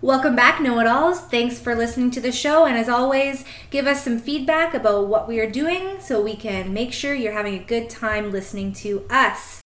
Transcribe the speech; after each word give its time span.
Welcome 0.00 0.36
back, 0.36 0.60
Know 0.60 0.78
It 0.78 0.86
Alls. 0.86 1.20
Thanks 1.22 1.58
for 1.58 1.74
listening 1.74 2.12
to 2.12 2.20
the 2.20 2.30
show. 2.30 2.66
And 2.66 2.78
as 2.78 2.88
always, 2.88 3.44
give 3.70 3.88
us 3.88 4.04
some 4.04 4.20
feedback 4.20 4.72
about 4.72 5.08
what 5.08 5.26
we 5.26 5.40
are 5.40 5.50
doing 5.50 5.96
so 5.98 6.22
we 6.22 6.36
can 6.36 6.72
make 6.72 6.92
sure 6.92 7.14
you're 7.14 7.32
having 7.32 7.54
a 7.54 7.64
good 7.64 7.90
time 7.90 8.30
listening 8.30 8.72
to 8.74 9.04
us. 9.10 9.60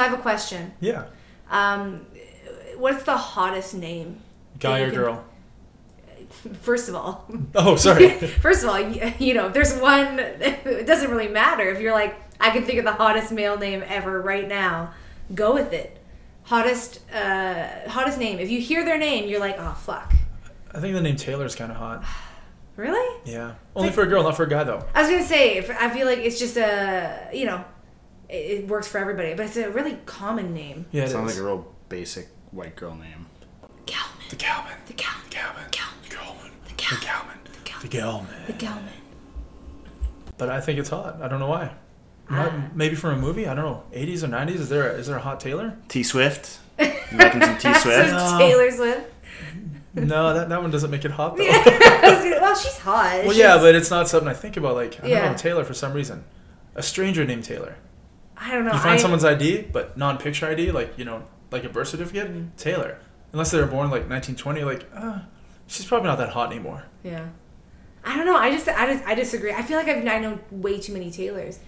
So 0.00 0.06
I 0.06 0.08
have 0.08 0.18
a 0.18 0.22
question. 0.22 0.72
Yeah. 0.80 1.04
Um, 1.50 2.06
what's 2.78 3.02
the 3.02 3.18
hottest 3.18 3.74
name? 3.74 4.20
Guy 4.58 4.80
or 4.80 4.86
can- 4.86 4.94
girl? 4.94 5.24
First 6.62 6.88
of 6.88 6.94
all, 6.94 7.28
Oh, 7.54 7.76
sorry. 7.76 8.08
first 8.40 8.62
of 8.62 8.70
all, 8.70 8.80
you, 8.80 9.12
you 9.18 9.34
know, 9.34 9.50
there's 9.50 9.76
one, 9.78 10.18
it 10.18 10.86
doesn't 10.86 11.10
really 11.10 11.28
matter. 11.28 11.68
If 11.68 11.80
you're 11.80 11.92
like, 11.92 12.16
I 12.40 12.48
can 12.48 12.64
think 12.64 12.78
of 12.78 12.86
the 12.86 12.92
hottest 12.92 13.30
male 13.30 13.58
name 13.58 13.82
ever 13.86 14.22
right 14.22 14.48
now, 14.48 14.94
go 15.34 15.52
with 15.52 15.74
it. 15.74 15.98
Hottest, 16.44 17.00
uh, 17.12 17.88
hottest 17.90 18.18
name. 18.18 18.38
If 18.38 18.48
you 18.50 18.58
hear 18.60 18.84
their 18.86 18.96
name, 18.96 19.28
you're 19.28 19.40
like, 19.40 19.56
oh 19.58 19.74
fuck, 19.74 20.14
I 20.72 20.80
think 20.80 20.94
the 20.94 21.02
name 21.02 21.16
Taylor's 21.16 21.54
kind 21.54 21.70
of 21.70 21.76
hot. 21.76 22.04
really? 22.76 23.20
Yeah. 23.30 23.54
Only 23.76 23.90
for 23.90 24.02
a 24.02 24.06
girl, 24.06 24.22
not 24.22 24.36
for 24.36 24.44
a 24.44 24.48
guy, 24.48 24.64
though. 24.64 24.82
I 24.94 25.02
was 25.02 25.10
gonna 25.10 25.24
say, 25.24 25.58
I 25.58 25.90
feel 25.90 26.06
like 26.06 26.20
it's 26.20 26.38
just 26.38 26.56
a, 26.56 27.28
you 27.34 27.44
know, 27.44 27.62
it, 28.30 28.60
it 28.62 28.68
works 28.68 28.86
for 28.88 28.98
everybody, 28.98 29.34
but 29.34 29.46
it's 29.46 29.56
a 29.56 29.70
really 29.70 29.98
common 30.06 30.52
name. 30.54 30.86
Yeah, 30.92 31.04
it 31.04 31.10
Sounds 31.10 31.32
is. 31.32 31.38
like 31.38 31.44
a 31.44 31.46
real 31.46 31.74
basic 31.88 32.28
white 32.50 32.76
girl 32.76 32.94
name. 32.94 33.26
Gelman. 33.86 34.28
the 34.30 34.36
Calvin. 34.36 34.72
The 34.86 34.92
Gelman. 34.94 35.26
The 35.26 35.32
Calvin. 35.32 35.64
Gelman. 35.70 35.70
The 36.04 36.10
Calvin. 36.10 36.50
The 36.64 36.70
The 36.70 36.74
Gelman. 36.74 37.00
Calvin. 37.00 37.38
The 37.44 37.88
The 37.88 37.88
Gelman. 37.98 38.26
Gelman. 38.26 38.46
The 38.46 38.52
Gelman. 38.52 38.92
But 40.38 40.48
I 40.50 40.60
think 40.60 40.78
it's 40.78 40.88
hot. 40.88 41.20
I 41.22 41.28
don't 41.28 41.40
know 41.40 41.48
why. 41.48 41.72
Not- 42.30 42.52
Ah. 42.52 42.68
maybe 42.74 42.94
from 42.94 43.14
a 43.14 43.20
movie. 43.20 43.46
I 43.48 43.54
don't 43.54 43.64
know. 43.64 43.82
80s 43.92 44.22
or 44.22 44.28
90s. 44.28 44.54
Is 44.60 44.68
there 44.68 44.90
a, 44.90 44.94
is 44.94 45.06
there 45.08 45.16
a 45.16 45.20
hot 45.20 45.40
Taylor? 45.40 45.76
T 45.88 46.02
Swift. 46.02 46.58
You 46.78 46.86
liking 47.18 47.42
some 47.42 47.58
T 47.58 47.74
Swift? 47.80 48.10
So 48.10 48.38
Taylor 48.38 48.70
Swift. 48.70 49.12
no, 49.94 50.32
that, 50.34 50.48
that 50.48 50.62
one 50.62 50.70
doesn't 50.70 50.90
make 50.90 51.04
it 51.04 51.10
hot 51.10 51.36
though. 51.36 51.42
well, 51.44 52.54
she's 52.54 52.78
hot. 52.78 53.12
well, 53.24 53.32
She's- 53.32 53.36
yeah, 53.36 53.56
but 53.58 53.74
it's 53.74 53.90
not 53.90 54.08
something 54.08 54.28
I 54.28 54.32
think 54.34 54.56
about. 54.56 54.76
Like 54.76 54.94
I 54.98 55.02
don't 55.02 55.10
Yeah. 55.10 55.30
know 55.32 55.36
Taylor 55.36 55.64
for 55.64 55.74
some 55.74 55.92
reason. 55.92 56.22
A 56.76 56.82
stranger 56.82 57.24
named 57.24 57.42
Taylor. 57.44 57.74
I 58.40 58.52
don't 58.52 58.64
know. 58.64 58.72
You 58.72 58.78
find 58.78 58.94
I, 58.94 58.96
someone's 58.96 59.24
ID, 59.24 59.68
but 59.72 59.96
non-picture 59.98 60.46
ID, 60.46 60.72
like 60.72 60.98
you 60.98 61.04
know, 61.04 61.24
like 61.50 61.64
a 61.64 61.68
birth 61.68 61.88
certificate, 61.88 62.28
Mm-hmm. 62.30 62.56
Taylor. 62.56 62.98
Unless 63.32 63.52
they 63.52 63.60
were 63.60 63.66
born 63.66 63.90
like 63.90 64.08
1920, 64.08 64.64
like 64.64 64.86
uh, 64.94 65.20
she's 65.66 65.86
probably 65.86 66.08
not 66.08 66.18
that 66.18 66.30
hot 66.30 66.50
anymore. 66.50 66.84
Yeah. 67.04 67.28
I 68.02 68.16
don't 68.16 68.26
know. 68.26 68.36
I 68.36 68.50
just, 68.50 68.66
I 68.66 68.92
just, 68.92 69.04
I 69.06 69.14
disagree. 69.14 69.52
I 69.52 69.62
feel 69.62 69.76
like 69.76 69.86
I've, 69.86 70.04
I 70.06 70.18
know 70.18 70.38
way 70.50 70.80
too 70.80 70.92
many 70.92 71.10
Taylors. 71.10 71.60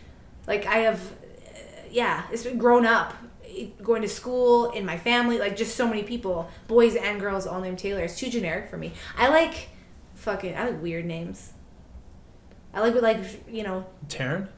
Like 0.46 0.66
I 0.66 0.78
have, 0.78 0.98
uh, 1.00 1.58
yeah, 1.90 2.24
it's 2.32 2.42
been 2.42 2.58
grown 2.58 2.86
up, 2.86 3.14
going 3.82 4.02
to 4.02 4.08
school 4.08 4.70
in 4.70 4.84
my 4.86 4.96
family, 4.96 5.38
like 5.38 5.56
just 5.56 5.76
so 5.76 5.86
many 5.86 6.02
people, 6.02 6.50
boys 6.66 6.96
and 6.96 7.20
girls, 7.20 7.46
all 7.46 7.60
named 7.60 7.78
Taylor. 7.78 8.00
It's 8.02 8.16
too 8.18 8.30
generic 8.30 8.70
for 8.70 8.78
me. 8.78 8.92
I 9.16 9.28
like, 9.28 9.68
fucking, 10.14 10.56
I 10.56 10.70
like 10.70 10.82
weird 10.82 11.04
names. 11.04 11.52
I 12.74 12.80
like, 12.80 12.94
like 13.00 13.18
you 13.48 13.62
know, 13.62 13.86
Taryn, 14.08 14.48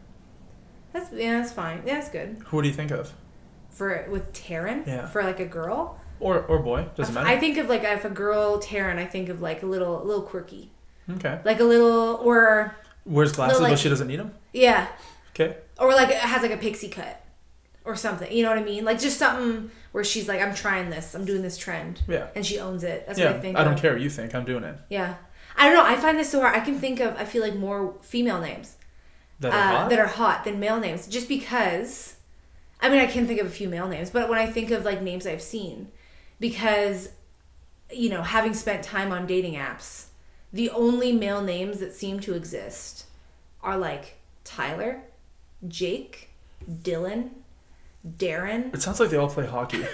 that's 0.95 1.13
yeah, 1.13 1.39
that's 1.41 1.53
fine. 1.53 1.83
Yeah, 1.85 1.97
that's 1.97 2.09
good 2.09 2.43
who 2.47 2.63
do 2.63 2.69
you 2.69 2.75
think 2.75 2.91
of? 2.91 3.13
for 3.69 4.07
with 4.09 4.33
Taryn. 4.33 4.87
Yeah. 4.87 5.07
For 5.09 5.23
like 5.25 5.41
a 5.41 5.45
girl. 5.45 6.01
Or 6.21 6.43
or 6.43 6.61
boy? 6.61 6.87
Doesn't 6.95 7.13
matter. 7.13 7.27
I 7.27 7.39
think 7.39 7.59
of 7.59 7.69
like 7.69 7.83
if 7.83 8.05
a 8.05 8.11
girl 8.11 8.61
Taryn, 8.61 8.99
I 8.99 9.05
think 9.05 9.29
of 9.29 9.43
like 9.43 9.63
a 9.63 9.67
little, 9.67 10.01
a 10.01 10.05
little 10.05 10.23
quirky, 10.23 10.71
okay. 11.11 11.41
like 11.45 11.59
a 11.61 11.65
little, 11.65 12.21
or 12.23 12.75
Wears 13.05 13.33
glasses, 13.33 13.61
like- 13.61 13.73
but 13.73 13.79
she 13.79 13.89
doesn't 13.89 14.07
need 14.07 14.21
them. 14.21 14.33
yeah, 14.53 14.87
Okay. 15.35 15.57
or 15.79 15.93
like 15.93 16.11
has 16.13 16.43
like 16.43 16.53
a 16.53 16.57
pixie 16.57 16.89
cut 16.89 17.21
or 17.85 17.97
something. 17.97 18.31
You 18.33 18.45
know 18.45 18.49
what 18.51 18.59
I 18.59 18.63
mean? 18.63 18.85
Like 18.85 19.01
just 19.01 19.19
something 19.19 19.71
where 19.93 20.05
she's 20.05 20.29
like, 20.29 20.41
I'm 20.41 20.55
trying 20.55 20.89
this, 20.91 21.15
I'm 21.15 21.25
doing 21.25 21.43
this 21.43 21.59
trend, 21.59 22.01
Yeah. 22.09 22.29
and 22.37 22.47
she 22.47 22.61
owns 22.61 22.85
it. 22.85 23.07
That's 23.09 23.19
yeah. 23.19 23.27
what 23.33 23.37
I 23.37 23.41
think. 23.41 23.59
I 23.59 23.65
don't 23.65 23.75
of. 23.75 23.81
care 23.81 23.93
what 23.93 24.01
you 24.01 24.09
think. 24.09 24.35
I'm 24.37 24.45
doing 24.45 24.63
it. 24.65 24.79
Yeah, 24.89 25.17
I 25.57 25.65
don't 25.69 25.75
know. 25.75 25.85
I 25.85 25.97
find 25.97 26.17
this 26.19 26.31
so 26.31 26.41
hard. 26.41 26.55
I 26.55 26.61
can 26.61 26.79
think 26.79 27.01
of 27.01 27.17
I 27.17 27.25
feel 27.25 27.43
like 27.43 27.57
more 27.57 27.97
female 28.03 28.41
names 28.41 28.77
That 29.41 29.53
are 29.53 29.59
uh, 29.59 29.79
hot. 29.79 29.91
that 29.91 29.99
are 29.99 30.07
hot 30.07 30.45
than 30.45 30.61
male 30.61 30.79
names, 30.81 31.07
just 31.07 31.29
because. 31.29 32.17
I 32.81 32.91
mean, 32.91 33.01
I 33.01 33.07
can 33.07 33.27
think 33.27 33.41
of 33.41 33.47
a 33.47 33.51
few 33.51 33.69
male 33.69 33.89
names, 33.89 34.11
but 34.11 34.29
when 34.29 34.39
I 34.39 34.47
think 34.47 34.71
of 34.71 34.85
like 34.85 35.01
names 35.01 35.27
I've 35.27 35.41
seen, 35.41 35.89
because 36.39 37.11
you 37.91 38.11
know, 38.11 38.23
having 38.23 38.55
spent 38.55 38.83
time 38.83 39.13
on 39.13 39.27
dating 39.27 39.55
apps, 39.55 40.07
the 40.53 40.71
only 40.71 41.13
male 41.13 41.43
names 41.43 41.79
that 41.81 41.95
seem 41.95 42.21
to 42.21 42.35
exist 42.35 43.07
are 43.63 43.79
like 43.79 44.17
Tyler, 44.45 45.03
Jake, 45.67 46.31
Dylan, 46.71 47.31
Darren, 48.07 48.75
it 48.75 48.83
sounds 48.83 49.01
like 49.01 49.11
they 49.11 49.17
all 49.17 49.29
play 49.31 49.47
hockey. 49.47 49.85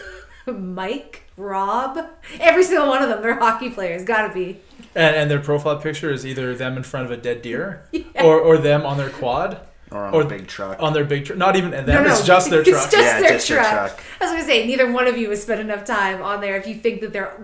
Mike, 0.46 1.22
Rob. 1.40 1.98
Every 2.38 2.62
single 2.64 2.86
one 2.88 3.02
of 3.02 3.08
them, 3.08 3.22
they're 3.22 3.38
hockey 3.38 3.70
players. 3.70 4.04
Gotta 4.04 4.32
be. 4.32 4.60
and, 4.94 5.16
and 5.16 5.30
their 5.30 5.40
profile 5.40 5.78
picture 5.78 6.10
is 6.10 6.24
either 6.26 6.54
them 6.54 6.76
in 6.76 6.82
front 6.82 7.06
of 7.06 7.12
a 7.12 7.16
dead 7.16 7.42
deer, 7.42 7.88
or, 8.16 8.38
or 8.40 8.58
them 8.58 8.84
on 8.86 8.96
their 8.98 9.10
quad, 9.10 9.60
Or 9.90 10.04
on 10.06 10.14
Or 10.14 10.22
a 10.22 10.24
big 10.26 10.46
truck. 10.46 10.76
on 10.80 10.92
their 10.92 11.04
big 11.04 11.24
truck. 11.24 11.38
Not 11.38 11.56
even 11.56 11.74
and 11.74 11.86
them. 11.88 12.06
It's 12.06 12.24
just 12.24 12.50
their 12.50 12.62
truck. 12.64 12.84
It's 12.84 12.92
just 12.92 13.04
Yeah, 13.04 13.20
their 13.20 13.30
just 13.32 13.48
their 13.48 13.58
truck. 13.58 13.70
truck. 13.96 14.04
I 14.20 14.24
was 14.24 14.32
gonna 14.32 14.44
say 14.44 14.66
neither 14.66 14.90
one 14.92 15.06
of 15.08 15.16
you 15.16 15.30
has 15.30 15.42
spent 15.42 15.60
enough 15.60 15.84
time 15.84 16.22
on 16.22 16.40
there 16.40 16.56
if 16.56 16.66
you 16.66 16.74
think 16.76 17.00
that 17.00 17.12
they're 17.12 17.40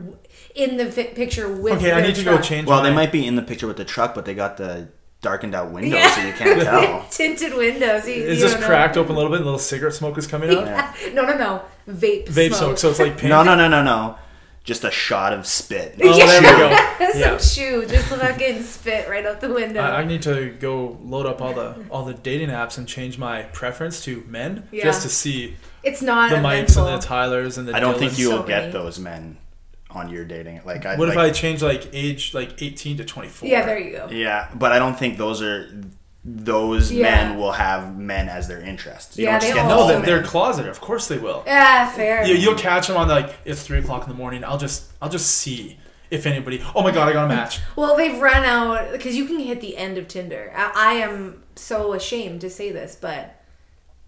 in 0.55 0.77
the 0.77 0.91
fi- 0.91 1.05
picture 1.05 1.49
with. 1.53 1.75
okay, 1.75 1.93
I 1.93 2.01
their 2.01 2.09
need 2.09 2.17
to 2.17 2.25
go 2.25 2.41
change. 2.41 2.67
well, 2.67 2.83
my, 2.83 2.89
they 2.89 2.95
might 2.95 3.13
be 3.13 3.27
in 3.27 3.37
the 3.37 3.43
picture 3.43 3.67
with 3.67 3.77
the 3.77 3.85
truck, 3.85 4.15
but 4.15 4.25
they 4.25 4.35
got 4.35 4.57
the 4.57 4.89
darkened 5.23 5.55
out 5.55 5.73
windows, 5.73 5.95
Yeah. 5.99 6.11
so 6.15 6.27
you 6.27 6.33
can't 6.35 6.63
tell. 6.63 7.07
tinted 7.11 7.55
windows. 7.55 8.07
You, 8.07 8.15
It's 8.15 8.35
you 8.37 8.41
just 8.41 8.53
don't 8.55 8.61
know. 8.61 8.67
cracked 8.69 8.97
open 8.97 9.13
a 9.13 9.17
little 9.17 9.31
bit, 9.31 9.37
and 9.39 9.43
a 9.43 9.47
little 9.47 9.59
cigarette 9.59 9.95
smoke 9.95 10.17
is 10.19 10.27
coming 10.27 10.51
out. 10.51 10.65
Yeah. 10.67 10.95
No, 11.15 11.25
no, 11.25 11.37
no. 11.37 11.63
Vape. 11.89 12.27
Vape 12.27 12.49
smoke. 12.49 12.59
smoke, 12.59 12.79
so 12.79 12.91
it's 12.91 12.99
like 12.99 13.17
pink. 13.19 13.29
No, 13.31 13.43
no, 13.43 13.55
no, 13.55 13.69
no, 13.69 13.83
no. 13.83 14.17
Just 14.65 14.83
a 14.83 14.91
shot 14.91 15.33
of 15.33 15.47
spit. 15.47 15.95
Oh, 16.03 16.17
there 16.17 16.41
we 16.41 16.47
go. 16.47 16.77
Some 17.13 17.21
Yeah. 17.21 17.39
shoe, 17.39 17.87
just 17.87 18.09
fucking 18.09 18.63
spit 18.65 19.09
right 19.09 19.25
out 19.25 19.41
the 19.41 19.53
window. 19.53 19.81
I, 19.81 20.01
I 20.01 20.05
need 20.05 20.23
to 20.23 20.51
go 20.59 20.99
load 21.05 21.27
up 21.27 21.41
all 21.41 21.53
the 21.55 21.77
all 21.91 22.05
the 22.05 22.15
dating 22.15 22.49
apps 22.49 22.77
and 22.77 22.89
change 22.89 23.17
my 23.19 23.43
preference 23.43 24.03
to 24.07 24.25
men 24.27 24.67
Yeah. 24.73 24.83
just 24.85 25.03
to 25.03 25.09
see 25.09 25.57
it's 25.85 26.03
not 26.03 26.31
the 26.31 26.41
Mikes 26.41 26.73
eventful. 26.73 26.87
and 26.95 27.01
the 27.03 27.07
Tylers 27.07 27.59
and 27.59 27.69
the. 27.69 27.77
I 27.77 27.81
don't 27.81 27.97
think 27.97 28.13
Dylans. 28.13 28.19
you 28.19 28.31
will 28.31 28.39
So 28.39 28.47
get 28.49 28.61
many. 28.63 28.73
those 28.73 28.99
men 28.99 29.37
on 29.93 30.11
your 30.11 30.25
dating. 30.25 30.61
Like, 30.67 30.85
I, 30.85 30.97
What 30.97 31.09
if 31.09 31.17
I 31.17 31.27
like, 31.27 31.35
change 31.35 31.63
like 31.63 31.89
age 31.93 32.35
like 32.35 32.61
eighteen 32.61 32.97
to 32.97 33.05
twenty 33.05 33.29
four? 33.29 33.49
Yeah, 33.49 33.65
there 33.65 33.79
you 33.79 33.93
go. 33.93 34.09
Yeah, 34.11 34.49
but 34.57 34.73
I 34.73 34.81
don't 34.81 34.99
think 34.99 35.17
those 35.17 35.41
are 35.43 35.71
those 36.29 36.91
Yeah. 36.91 37.03
men 37.29 37.39
will 37.39 37.53
have 37.53 37.97
men 37.97 38.29
as 38.29 38.49
their 38.49 38.61
interest. 38.61 39.17
You 39.17 39.25
Yeah, 39.27 39.31
don't 39.33 39.41
just 39.43 39.53
they 39.53 39.55
get 39.55 39.63
all- 39.65 39.71
No, 39.71 39.79
all 39.83 39.89
they're, 39.89 40.01
they're 40.03 40.23
closeted. 40.25 40.69
Of 40.69 40.81
course 40.81 41.07
they 41.07 41.19
will. 41.19 41.45
Yeah, 41.47 41.89
fair. 41.93 42.27
You, 42.27 42.35
you'll 42.35 42.57
catch 42.57 42.89
them 42.89 42.97
on 42.97 43.09
like 43.09 43.33
it's 43.45 43.63
three 43.63 43.79
o'clock 43.79 44.03
in 44.03 44.09
the 44.09 44.17
morning. 44.17 44.43
I'll 44.45 44.59
just 44.59 44.91
I'll 45.01 45.09
just 45.09 45.29
see 45.31 45.79
if 46.11 46.27
anybody. 46.27 46.61
Oh 46.75 46.83
my 46.83 46.91
god, 46.91 47.09
I 47.09 47.13
got 47.13 47.27
a 47.27 47.29
match. 47.29 47.61
Well, 47.77 47.97
they've 47.97 48.21
run 48.21 48.45
out 48.45 48.91
because 48.93 49.15
you 49.17 49.27
can 49.27 49.39
hit 49.39 49.61
the 49.61 49.77
end 49.77 49.99
of 49.99 50.09
Tinder. 50.09 50.53
I, 50.57 50.73
I 50.75 50.93
am 50.95 51.45
so 51.55 51.93
ashamed 51.93 52.41
to 52.41 52.51
say 52.51 52.73
this, 52.73 52.97
but 53.01 53.36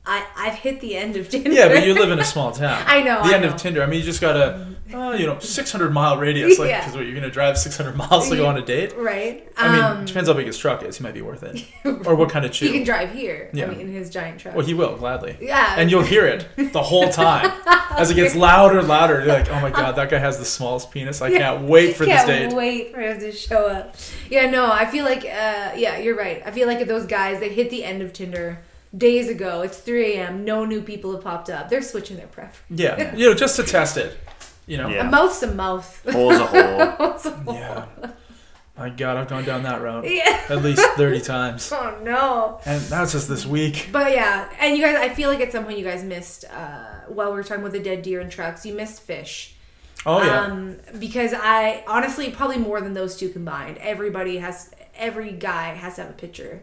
I 0.08 0.26
I've 0.36 0.54
hit 0.54 0.80
the 0.80 0.96
end 0.96 1.16
of 1.16 1.28
Tinder. 1.28 1.50
Yeah, 1.52 1.68
but 1.68 1.86
you 1.86 1.94
live 1.94 2.10
in 2.10 2.18
a 2.18 2.24
small 2.24 2.50
town. 2.64 2.82
I 2.86 3.02
know, 3.02 3.22
The 3.22 3.28
I 3.30 3.34
end 3.34 3.42
know. 3.44 3.50
of 3.50 3.56
Tinder. 3.56 3.82
I 3.82 3.86
mean, 3.86 4.00
you 4.00 4.04
just 4.04 4.20
got 4.20 4.36
a 4.36 4.66
uh, 4.92 5.12
you 5.12 5.26
know 5.26 5.38
six 5.38 5.70
hundred 5.70 5.92
mile 5.92 6.16
radius. 6.16 6.58
Like, 6.58 6.70
Yeah. 6.70 6.80
because 6.80 6.96
what 6.96 7.04
you're 7.04 7.14
gonna 7.14 7.30
drive 7.30 7.58
six 7.58 7.76
hundred 7.76 7.94
miles 7.96 8.30
to 8.30 8.36
go 8.36 8.46
on 8.46 8.56
a 8.56 8.62
date. 8.64 8.94
right. 8.96 9.46
I 9.58 9.72
mean, 9.72 9.84
um, 9.84 10.04
depends 10.06 10.28
how 10.30 10.34
big 10.34 10.46
his 10.46 10.56
truck 10.56 10.82
is. 10.82 10.96
He 10.96 11.02
might 11.04 11.12
be 11.14 11.20
worth 11.20 11.42
it, 11.42 11.62
or 12.06 12.14
what 12.14 12.30
kind 12.30 12.46
of 12.46 12.52
chew. 12.52 12.66
he 12.66 12.72
can 12.72 12.84
drive 12.84 13.12
here. 13.12 13.50
Yeah. 13.52 13.66
I 13.66 13.70
mean, 13.70 13.80
in 13.80 13.92
his 13.92 14.08
giant 14.08 14.40
truck. 14.40 14.54
Well, 14.56 14.64
he 14.64 14.72
will 14.74 14.96
gladly. 14.96 15.36
Yeah. 15.42 15.74
And 15.76 15.90
you'll 15.90 16.02
hear 16.04 16.26
it 16.26 16.48
the 16.72 16.82
whole 16.82 17.10
time 17.10 17.52
as 17.90 18.10
it 18.10 18.14
gets 18.14 18.34
louder 18.34 18.78
and 18.78 18.88
louder. 18.88 19.18
You're 19.18 19.34
like, 19.34 19.50
oh 19.50 19.60
my 19.60 19.70
god, 19.70 19.96
that 19.96 20.08
guy 20.08 20.18
has 20.18 20.38
the 20.38 20.44
smallest 20.46 20.90
penis. 20.90 21.20
I 21.20 21.30
can't 21.30 21.64
wait 21.68 21.94
for 21.96 22.06
Can't 22.06 22.26
this 22.26 22.50
date. 22.52 22.56
wait 22.56 22.94
for 22.94 23.00
him 23.00 23.20
to 23.20 23.30
show 23.32 23.66
up. 23.66 23.94
Yeah, 24.30 24.48
no, 24.50 24.70
I 24.72 24.86
feel 24.86 25.04
like, 25.04 25.18
uh, 25.24 25.72
yeah, 25.76 25.98
you're 25.98 26.16
right. 26.16 26.42
I 26.46 26.50
feel 26.50 26.66
like 26.66 26.86
those 26.86 27.04
guys, 27.06 27.40
they 27.40 27.50
hit 27.50 27.68
the 27.70 27.84
end 27.84 28.00
of 28.00 28.12
Tinder 28.14 28.60
days 28.96 29.28
ago. 29.28 29.62
It's 29.62 29.78
3 29.78 30.14
a.m. 30.14 30.44
No 30.44 30.64
new 30.64 30.80
people 30.82 31.12
have 31.12 31.22
popped 31.22 31.50
up. 31.50 31.68
They're 31.68 31.82
switching 31.82 32.16
their 32.16 32.26
preference. 32.26 32.80
Yeah, 32.80 33.14
you 33.16 33.28
know, 33.28 33.34
just 33.34 33.56
to 33.56 33.62
test 33.62 33.96
it. 33.96 34.16
You 34.66 34.76
know. 34.76 34.88
Yeah. 34.88 35.06
A 35.06 35.10
mouth's 35.10 35.42
a 35.42 35.54
mouth. 35.54 36.02
Hole's 36.12 36.34
a 36.40 36.46
hole. 36.46 36.78
Mouth's 36.98 37.26
a 37.26 37.30
hole. 37.30 37.54
Yeah. 37.54 37.86
My 38.76 38.90
God, 38.90 39.16
I've 39.16 39.26
gone 39.28 39.44
down 39.44 39.64
that 39.64 39.80
route 39.82 40.08
Yeah. 40.08 40.44
at 40.48 40.62
least 40.62 40.80
thirty 40.96 41.20
times, 41.20 41.72
Oh 41.72 41.98
no. 42.04 42.60
and 42.64 42.80
that's 42.82 43.10
just 43.10 43.28
this 43.28 43.44
week. 43.44 43.88
But 43.90 44.12
yeah, 44.12 44.48
and 44.60 44.76
you 44.76 44.82
guys, 44.84 44.94
I 44.96 45.08
feel 45.08 45.30
like 45.30 45.40
at 45.40 45.50
some 45.50 45.64
point 45.64 45.78
you 45.78 45.84
guys 45.84 46.04
missed, 46.04 46.44
uh, 46.44 47.00
while 47.08 47.30
we 47.30 47.36
were 47.38 47.42
talking 47.42 47.62
about 47.62 47.72
the 47.72 47.80
dead 47.80 48.02
deer 48.02 48.20
and 48.20 48.30
trucks, 48.30 48.64
you 48.64 48.74
missed 48.74 49.02
fish. 49.02 49.56
Oh, 50.06 50.22
yeah. 50.22 50.42
Um, 50.42 50.76
because 51.00 51.34
I 51.34 51.82
honestly 51.88 52.30
probably 52.30 52.58
more 52.58 52.80
than 52.80 52.94
those 52.94 53.16
two 53.16 53.30
combined. 53.30 53.78
Everybody 53.78 54.36
has 54.38 54.70
every 54.94 55.32
guy 55.32 55.74
has 55.74 55.96
to 55.96 56.02
have 56.02 56.10
a 56.10 56.14
picture 56.14 56.62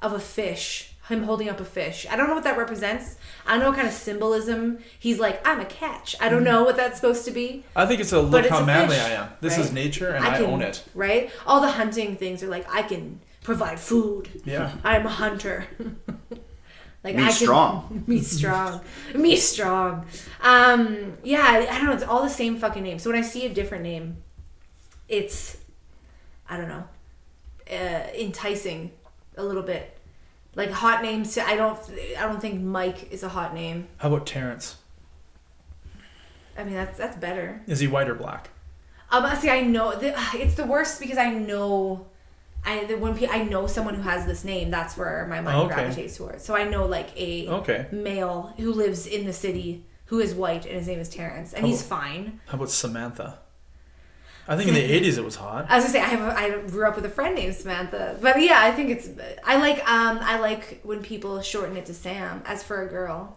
of 0.00 0.12
a 0.12 0.20
fish. 0.20 0.91
Him 1.08 1.24
holding 1.24 1.48
up 1.48 1.58
a 1.60 1.64
fish. 1.64 2.06
I 2.08 2.16
don't 2.16 2.28
know 2.28 2.34
what 2.34 2.44
that 2.44 2.56
represents. 2.56 3.16
I 3.44 3.50
don't 3.52 3.60
know 3.60 3.66
what 3.70 3.76
kind 3.76 3.88
of 3.88 3.92
symbolism. 3.94 4.78
He's 4.98 5.18
like, 5.18 5.46
I'm 5.46 5.58
a 5.60 5.64
catch. 5.64 6.14
I 6.20 6.28
Mm. 6.28 6.30
don't 6.30 6.44
know 6.44 6.62
what 6.62 6.76
that's 6.76 6.96
supposed 6.96 7.24
to 7.24 7.32
be. 7.32 7.64
I 7.74 7.86
think 7.86 8.00
it's 8.00 8.12
a 8.12 8.22
But 8.22 8.30
look 8.30 8.42
it's 8.44 8.50
how 8.50 8.62
a 8.62 8.66
manly 8.66 8.94
fish, 8.96 9.04
I 9.06 9.10
am. 9.10 9.28
This 9.40 9.56
right? 9.56 9.66
is 9.66 9.72
nature, 9.72 10.10
and 10.10 10.24
I, 10.24 10.36
can, 10.36 10.46
own 10.46 10.62
it. 10.62 10.84
Right? 10.94 11.30
All 11.46 11.60
the 11.60 11.70
hunting 11.72 12.16
things 12.16 12.42
are 12.44 12.48
like, 12.48 12.66
I 12.72 12.82
can 12.82 13.20
provide 13.42 13.80
food. 13.80 14.42
Yeah. 14.44 14.72
I'm 14.84 15.04
a 15.04 15.10
hunter. 15.10 15.66
like 17.04 17.16
Me 17.16 17.22
I 17.24 17.26
can, 17.26 17.32
strong. 17.32 18.04
Me 18.06 18.20
strong. 18.20 18.80
me 19.14 19.34
strong. 19.36 20.06
Um, 20.40 21.14
yeah, 21.24 21.42
I, 21.44 21.66
I 21.68 21.78
don't 21.78 21.86
know. 21.86 21.92
It's 21.94 22.04
all 22.04 22.22
the 22.22 22.28
same 22.30 22.56
fucking 22.58 22.82
name. 22.84 23.00
So 23.00 23.10
when 23.10 23.18
I 23.18 23.22
see 23.22 23.44
a 23.44 23.52
different 23.52 23.82
name, 23.82 24.18
it's 25.08 25.56
I 26.48 26.56
don't 26.56 26.68
know, 26.68 26.84
uh, 27.70 28.06
enticing 28.16 28.92
a 29.36 29.42
little 29.42 29.62
bit. 29.64 29.98
Like 30.54 30.70
hot 30.70 31.02
names. 31.02 31.36
I 31.38 31.56
don't. 31.56 31.78
I 32.18 32.22
don't 32.26 32.40
think 32.40 32.60
Mike 32.60 33.10
is 33.10 33.22
a 33.22 33.28
hot 33.30 33.54
name. 33.54 33.88
How 33.98 34.08
about 34.08 34.26
Terrence? 34.26 34.76
I 36.58 36.64
mean, 36.64 36.74
that's 36.74 36.98
that's 36.98 37.16
better. 37.16 37.62
Is 37.66 37.80
he 37.80 37.86
white 37.86 38.08
or 38.08 38.14
black? 38.14 38.50
Um, 39.10 39.24
see, 39.36 39.50
I 39.50 39.62
know 39.62 39.94
the, 39.98 40.14
it's 40.34 40.54
the 40.54 40.64
worst 40.66 41.00
because 41.00 41.18
I 41.18 41.30
know, 41.32 42.06
I 42.64 42.84
the, 42.84 42.96
when 42.96 43.18
I 43.30 43.44
know 43.44 43.66
someone 43.66 43.94
who 43.94 44.02
has 44.02 44.26
this 44.26 44.44
name, 44.44 44.70
that's 44.70 44.96
where 44.96 45.26
my 45.28 45.40
mind 45.40 45.56
Okay. 45.66 45.74
gravitates 45.74 46.16
towards. 46.16 46.44
So 46.44 46.54
I 46.54 46.64
know 46.68 46.86
like 46.86 47.08
a 47.16 47.48
Okay. 47.48 47.86
male 47.92 48.54
who 48.58 48.72
lives 48.72 49.06
in 49.06 49.26
the 49.26 49.32
city 49.32 49.84
who 50.06 50.20
is 50.20 50.34
white 50.34 50.66
and 50.66 50.76
his 50.76 50.86
name 50.86 50.98
is 50.98 51.08
Terrence 51.08 51.52
and 51.54 51.66
he's 51.66 51.82
Oh. 51.82 51.86
fine. 51.86 52.40
How 52.46 52.56
about 52.56 52.70
Samantha? 52.70 53.38
I 54.48 54.56
think 54.56 54.68
in 54.68 54.74
the 54.74 54.80
'80s 54.80 55.18
it 55.18 55.24
was 55.24 55.36
hot. 55.36 55.66
I 55.68 55.76
was 55.76 55.84
gonna 55.84 55.92
say 55.92 56.00
I 56.00 56.06
have 56.06 56.20
a, 56.20 56.38
I 56.38 56.68
grew 56.68 56.86
up 56.86 56.96
with 56.96 57.04
a 57.06 57.10
friend 57.10 57.34
named 57.34 57.54
Samantha, 57.54 58.18
but 58.20 58.40
yeah, 58.40 58.60
I 58.60 58.72
think 58.72 58.90
it's 58.90 59.08
I 59.44 59.56
like 59.56 59.78
um 59.88 60.18
I 60.20 60.38
like 60.40 60.80
when 60.82 61.02
people 61.02 61.40
shorten 61.42 61.76
it 61.76 61.86
to 61.86 61.94
Sam. 61.94 62.42
As 62.44 62.62
for 62.62 62.82
a 62.82 62.88
girl, 62.88 63.36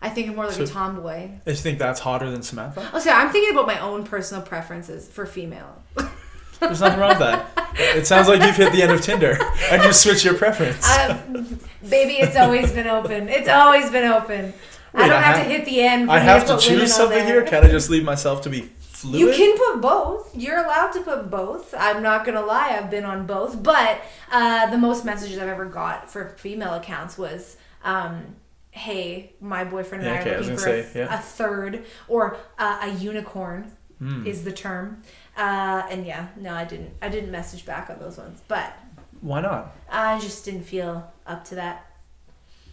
I 0.00 0.08
think 0.10 0.28
I'm 0.28 0.36
more 0.36 0.46
like 0.46 0.58
a 0.58 0.66
tomboy. 0.66 1.30
I 1.44 1.50
just 1.50 1.62
think 1.64 1.78
that's 1.78 2.00
hotter 2.00 2.30
than 2.30 2.42
Samantha. 2.42 2.88
Oh, 2.92 3.00
sorry, 3.00 3.20
I'm 3.20 3.30
thinking 3.32 3.52
about 3.52 3.66
my 3.66 3.80
own 3.80 4.04
personal 4.04 4.42
preferences 4.42 5.08
for 5.08 5.26
female. 5.26 5.82
There's 6.60 6.80
nothing 6.80 6.98
wrong 7.00 7.10
with 7.10 7.18
that. 7.18 7.74
It 7.76 8.06
sounds 8.06 8.26
like 8.28 8.42
you've 8.42 8.56
hit 8.56 8.72
the 8.72 8.82
end 8.82 8.90
of 8.92 9.00
Tinder 9.00 9.38
and 9.70 9.82
you 9.84 9.92
switch 9.92 10.24
your 10.24 10.34
preference. 10.34 10.88
Um, 10.98 11.60
baby, 11.88 12.14
it's 12.14 12.36
always 12.36 12.72
been 12.72 12.88
open. 12.88 13.28
It's 13.28 13.48
always 13.48 13.90
been 13.90 14.10
open. 14.10 14.52
I 14.94 15.06
don't 15.06 15.16
I 15.16 15.20
have, 15.20 15.36
have- 15.36 15.46
to 15.46 15.52
hit 15.52 15.64
the 15.64 15.80
end. 15.82 16.10
I 16.10 16.18
have 16.18 16.46
to 16.46 16.58
choose 16.58 16.94
something 16.94 17.24
here. 17.24 17.42
Can 17.42 17.64
I 17.64 17.68
just 17.68 17.90
leave 17.90 18.04
myself 18.04 18.42
to 18.42 18.50
be 18.50 18.68
fluid? 19.00 19.20
You 19.20 19.32
can 19.32 19.56
put 19.56 19.80
both. 19.80 20.36
You're 20.36 20.58
allowed 20.64 20.92
to 20.92 21.00
put 21.00 21.30
both. 21.30 21.74
I'm 21.76 22.02
not 22.02 22.24
gonna 22.24 22.44
lie. 22.44 22.70
I've 22.78 22.90
been 22.90 23.04
on 23.04 23.26
both, 23.26 23.62
but 23.62 24.00
uh, 24.30 24.70
the 24.70 24.78
most 24.78 25.04
messages 25.04 25.38
I've 25.38 25.48
ever 25.48 25.66
got 25.66 26.10
for 26.10 26.28
female 26.38 26.74
accounts 26.74 27.16
was, 27.18 27.56
um, 27.84 28.36
"Hey, 28.70 29.32
my 29.40 29.64
boyfriend 29.64 30.04
and 30.04 30.12
Yeah, 30.12 30.18
I 30.18 30.20
okay, 30.22 30.30
are 30.34 30.38
looking 30.40 30.56
gonna 30.56 30.58
for 30.82 30.82
say, 30.90 31.00
a, 31.00 31.04
yeah. 31.06 31.14
a 31.14 31.18
third 31.18 31.84
or 32.08 32.36
uh, 32.58 32.78
a 32.82 32.88
unicorn." 32.90 33.72
Hmm. 33.98 34.24
Is 34.24 34.44
the 34.44 34.52
term, 34.52 35.02
uh, 35.36 35.82
and 35.90 36.06
yeah, 36.06 36.28
no, 36.36 36.54
I 36.54 36.64
didn't. 36.64 36.92
I 37.02 37.08
didn't 37.08 37.32
message 37.32 37.66
back 37.66 37.90
on 37.90 37.98
those 37.98 38.16
ones, 38.16 38.40
but 38.46 38.72
Why 39.20 39.40
not? 39.40 39.74
I 39.90 40.20
just 40.20 40.44
didn't 40.44 40.62
feel 40.62 41.12
up 41.26 41.44
to 41.46 41.56
that. 41.56 41.87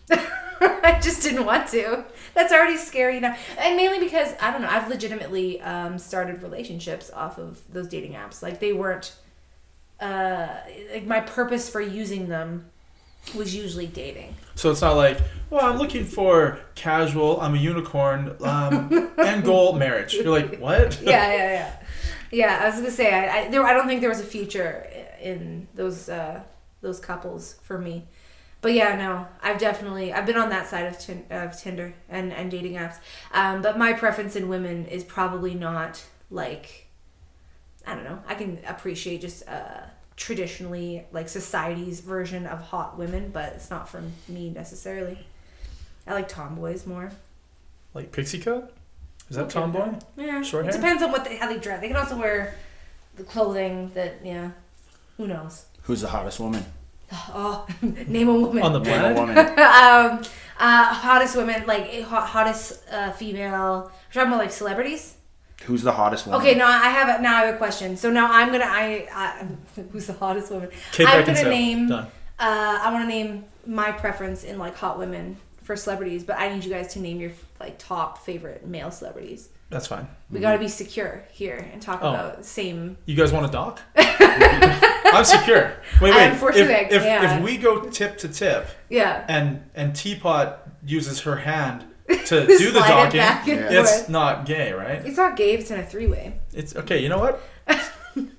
I 0.62 1.00
just 1.02 1.24
didn't 1.24 1.46
want 1.46 1.68
to. 1.69 2.06
That's 2.34 2.54
already 2.54 2.78
scary 2.78 3.18
enough. 3.18 3.40
And 3.57 3.75
mainly 3.75 4.00
because, 4.00 4.34
I 4.40 4.52
don't 4.52 4.62
know, 4.62 4.69
I've 4.69 4.88
legitimately 4.90 5.62
um, 5.62 5.98
started 5.98 6.42
relationships 6.42 7.12
off 7.12 7.38
of 7.38 7.62
those 7.72 7.88
dating 7.88 8.13
apps. 8.13 8.42
Like, 8.42 8.60
they 8.60 8.74
weren't, 8.74 9.16
uh, 10.00 10.48
like, 10.94 11.06
my 11.06 11.22
purpose 11.22 11.69
for 11.69 11.81
using 11.81 12.30
them 12.30 12.66
was 13.34 13.56
usually 13.56 13.88
dating. 13.88 14.36
So 14.56 14.72
it's 14.72 14.81
not 14.81 14.96
like, 14.96 15.19
well, 15.50 15.66
I'm 15.66 15.78
looking 15.78 16.06
for 16.06 16.60
casual. 16.75 17.42
I'm 17.42 17.56
a 17.56 17.58
unicorn. 17.58 18.36
Um, 18.42 19.12
end 19.18 19.44
goal 19.44 19.74
marriage. 19.74 20.13
You're 20.13 20.30
like, 20.30 20.60
what? 20.60 21.01
Yeah, 21.04 21.31
yeah, 21.34 21.54
yeah. 21.54 21.75
Yeah, 22.31 22.60
I 22.63 22.68
was 22.68 22.75
gonna 22.75 22.92
say, 22.92 23.13
I, 23.13 23.40
I, 23.40 23.50
there, 23.50 23.63
I 23.66 23.74
don't 23.74 23.88
think 23.88 24.01
there 24.01 24.10
was 24.10 24.19
a 24.19 24.25
future 24.25 24.88
in 25.22 25.68
those, 25.74 26.10
uh, 26.10 26.44
those 26.81 27.00
couples 27.00 27.56
for 27.63 27.78
me. 27.78 28.06
But 28.65 28.73
yeah, 28.73 28.95
no, 28.95 29.27
I've 29.44 29.59
definitely 29.59 30.12
I've 30.12 30.25
been 30.25 30.38
on 30.38 30.50
that 30.50 30.67
side 30.67 30.88
of, 30.88 30.97
tin- 30.97 31.27
of 31.29 31.56
Tinder 31.56 31.94
and, 32.09 32.33
and 32.33 32.50
dating 32.50 32.73
apps. 32.73 32.95
Um, 33.31 33.62
but 33.62 33.77
my 33.77 33.94
preference 33.94 34.35
in 34.35 34.47
women 34.50 34.88
is 34.88 35.03
probably 35.03 35.53
not 35.53 36.03
like 36.31 36.88
I 37.85 37.94
don't 37.94 38.06
know. 38.06 38.23
I 38.25 38.33
can 38.33 38.57
appreciate 38.65 39.21
just 39.21 39.47
uh, 39.47 39.81
traditionally 40.15 41.06
like 41.12 41.29
society's 41.29 42.00
version 42.00 42.47
of 42.47 42.59
hot 42.59 42.97
women, 42.97 43.29
but 43.29 43.53
it's 43.53 43.69
not 43.69 43.88
for 43.88 44.01
me 44.27 44.50
necessarily. 44.50 45.19
I 46.07 46.13
like 46.13 46.27
tomboys 46.27 46.88
more. 46.88 47.12
Like 47.94 48.12
pixie 48.12 48.39
cut? 48.39 48.73
Is 49.29 49.35
that 49.35 49.44
Okay 49.44 49.53
tomboy? 49.59 49.91
that. 49.91 50.06
Yeah, 50.17 50.41
Short 50.41 50.65
it 50.65 50.71
depends 50.71 51.03
on 51.03 51.12
what 51.12 51.23
they, 51.23 51.35
how 51.35 51.47
they 51.47 51.59
dress. 51.59 51.81
They 51.81 51.88
can 51.88 51.97
also 51.97 52.17
wear 52.17 52.56
the 53.15 53.25
clothing 53.25 53.91
that 53.94 54.25
yeah. 54.25 54.50
Who 55.17 55.27
knows? 55.27 55.65
Who's 55.83 56.01
the 56.01 56.07
hottest 56.07 56.39
woman? 56.39 56.65
Oh, 57.12 57.66
name 58.07 58.30
a 58.30 58.34
woman. 58.34 58.63
On 58.63 58.74
the 58.74 58.80
Name 58.80 59.00
a 59.00 59.13
planet? 59.13 59.18
woman. 59.18 59.38
um, 60.19 60.24
uh, 60.60 60.94
hottest 60.94 61.36
women, 61.36 61.66
like 61.68 62.02
hot, 62.04 62.28
hottest 62.28 62.81
uh, 62.92 63.12
female. 63.12 63.92
We're 64.07 64.13
talking 64.13 64.28
about 64.30 64.40
like 64.40 64.52
celebrities. 64.52 65.16
Who's 65.63 65.84
the 65.84 65.92
hottest 65.92 66.25
woman? 66.28 66.42
Okay, 66.42 66.56
now 66.57 66.68
I 66.68 66.90
have 66.90 67.19
a, 67.19 67.22
now 67.22 67.38
I 67.38 67.46
have 67.46 67.56
a 67.56 67.57
question. 67.57 67.96
So 67.98 68.10
now 68.12 68.31
I'm 68.31 68.52
gonna 68.52 68.66
I, 68.68 69.07
I 69.13 69.48
who's 69.92 70.07
the 70.07 70.13
hottest 70.13 70.52
woman? 70.52 70.69
Kate 70.92 71.07
I'm 71.07 71.24
Beckinsale. 71.24 71.36
gonna 71.44 71.50
name. 71.50 71.90
Done. 71.90 72.06
Uh, 72.38 72.80
I 72.84 72.92
want 72.92 73.04
to 73.04 73.08
name 73.08 73.46
my 73.66 73.92
preference 73.92 74.44
in 74.44 74.58
like 74.60 74.75
hot 74.75 75.00
women 75.00 75.38
for 75.63 75.75
celebrities, 75.75 76.24
but 76.24 76.38
I 76.38 76.54
need 76.54 76.63
you 76.63 76.69
guys 76.69 76.94
to 76.94 77.00
name 77.00 77.19
your 77.19 77.31
like 77.60 77.78
top 77.80 78.18
favorite 78.25 78.68
male 78.68 78.92
celebrities. 78.92 79.50
That's 79.69 79.88
fine. 79.88 80.08
We 80.30 80.40
got 80.42 80.54
to 80.54 80.60
be 80.60 80.68
secure 80.68 81.24
here 81.31 81.68
and 81.74 81.81
talk 81.81 82.00
Oh. 82.04 82.10
about 82.10 82.46
same. 82.46 82.98
You 83.06 83.16
guys 83.16 83.31
want 83.31 83.46
to 83.48 83.51
dock? 83.51 83.81
I'm 85.17 85.25
secure. 85.39 85.73
Wait, 86.01 86.13
wait. 86.15 86.27
Unfortunately, 86.31 86.73
if, 86.73 86.91
if, 86.91 87.03
yeah. 87.03 87.38
if 87.38 87.44
we 87.44 87.57
go 87.57 87.81
tip 87.89 88.17
to 88.19 88.27
tip 88.27 88.67
Yeah. 88.89 89.25
and 89.27 89.63
and 89.75 89.95
Teapot 89.95 90.59
uses 90.85 91.21
her 91.21 91.38
hand 91.38 91.85
to 92.07 92.45
do 92.45 92.71
the 92.71 92.79
Slide 92.83 92.85
it 92.85 92.89
docking, 92.89 93.19
back 93.19 93.47
and 93.47 93.59
Yeah. 93.62 93.81
it's 93.81 93.91
forth. 93.97 94.09
not 94.09 94.45
gay, 94.45 94.71
right? 94.73 95.01
It's 95.06 95.17
not 95.17 95.35
gay. 95.35 95.53
It's 95.53 95.71
in 95.71 95.79
a 95.79 95.83
three 95.85 96.07
way. 96.07 96.39
It's 96.53 96.75
okay. 96.75 97.00
You 97.01 97.09
know 97.09 97.19
what? 97.19 97.41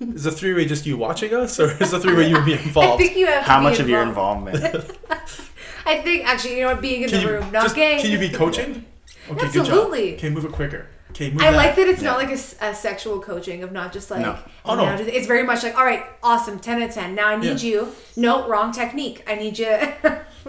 Is 0.00 0.24
the 0.24 0.32
three 0.32 0.54
way 0.54 0.64
just 0.64 0.86
you 0.86 0.96
watching 0.96 1.34
us, 1.34 1.60
or 1.60 1.70
is 1.82 1.90
the 1.90 2.00
three 2.00 2.14
way 2.16 2.26
you 2.30 2.36
and 2.36 2.46
me 2.46 2.54
I 2.54 2.58
involved? 2.62 2.98
think 3.02 3.14
you 3.14 3.26
have. 3.26 3.44
To 3.44 3.50
How 3.50 3.58
be 3.58 3.64
much 3.64 3.78
of 3.78 3.88
your 3.90 4.00
involvement? 4.02 4.64
I 5.84 5.98
think 6.00 6.26
actually, 6.26 6.56
you 6.56 6.62
know 6.62 6.68
what? 6.72 6.80
Being 6.80 7.02
in 7.02 7.10
Can 7.10 7.18
the 7.22 7.26
you 7.26 7.32
room, 7.34 7.52
not 7.52 7.64
just, 7.64 7.74
gay. 7.76 8.00
Can 8.00 8.10
you 8.10 8.18
be 8.18 8.30
coaching? 8.30 8.86
Okay, 9.30 9.44
Absolutely. 9.46 10.00
good 10.00 10.10
job. 10.12 10.18
Okay, 10.18 10.30
move 10.30 10.44
it 10.46 10.52
quicker. 10.52 10.86
Okay, 11.16 11.30
move 11.30 11.40
I 11.40 11.50
that. 11.50 11.56
like 11.56 11.76
that 11.76 11.88
it's 11.88 12.02
Yeah. 12.02 12.10
not 12.10 12.18
like 12.18 12.30
a 12.30 12.74
sexual 12.74 13.20
coaching 13.20 13.62
of 13.62 13.72
not 13.72 13.90
just 13.92 14.10
like 14.10 14.20
No. 14.20 14.38
Oh, 14.66 14.74
no. 14.74 14.84
now 14.84 14.96
do 14.96 15.04
th- 15.04 15.16
it's 15.16 15.26
very 15.26 15.42
much 15.44 15.62
like 15.62 15.76
all 15.78 15.84
right 15.84 16.04
awesome 16.22 16.58
10 16.58 16.82
out 16.82 16.88
of 16.90 16.94
10 16.94 17.14
now 17.14 17.28
I 17.28 17.36
need 17.36 17.62
Yeah. 17.62 17.70
you 17.70 17.92
no 18.16 18.46
wrong 18.46 18.70
technique 18.70 19.24
I 19.26 19.34
need 19.36 19.58
you 19.58 19.66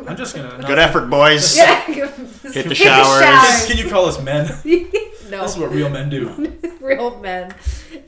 I'm 0.05 0.15
just 0.17 0.35
gonna. 0.35 0.61
Good 0.67 0.77
effort, 0.77 1.09
boys. 1.09 1.55
yeah 1.57 1.81
Hit 1.85 2.03
the 2.43 2.75
Can, 2.75 2.75
showers. 2.75 3.65
can 3.67 3.77
you 3.77 3.89
call 3.89 4.05
us 4.07 4.21
men? 4.21 4.45
no 5.29 5.41
This 5.43 5.53
is 5.53 5.57
what 5.57 5.71
real 5.71 5.89
men 5.89 6.09
do. 6.09 6.57
real 6.81 7.17
men 7.19 7.53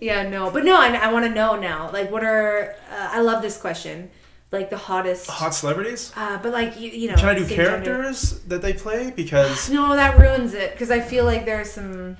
yeah 0.01 0.27
no 0.27 0.51
but 0.51 0.65
no 0.65 0.75
I, 0.79 0.87
I 0.95 1.13
want 1.13 1.25
to 1.25 1.31
know 1.31 1.55
now 1.55 1.89
like 1.93 2.11
what 2.11 2.23
are 2.25 2.75
uh, 2.91 3.09
I 3.13 3.21
love 3.21 3.41
this 3.41 3.57
question 3.57 4.09
like 4.51 4.69
the 4.69 4.77
hottest 4.77 5.27
Hot 5.29 5.53
celebrities? 5.55 6.11
uh, 6.17 6.37
but 6.43 6.51
like 6.51 6.77
you, 6.79 6.89
you 6.91 7.07
know 7.09 7.15
Can 7.15 7.29
I 7.29 7.35
do 7.35 7.45
same 7.45 7.55
gender. 7.57 7.85
characters 7.85 8.39
that 8.47 8.61
they 8.61 8.73
play? 8.73 9.13
Because 9.15 9.69
no 9.69 9.95
that 9.95 10.19
ruins 10.19 10.53
it 10.53 10.71
because 10.73 10.91
I 10.91 10.99
feel 10.99 11.23
like 11.23 11.45
there's 11.45 11.71
some 11.71 12.17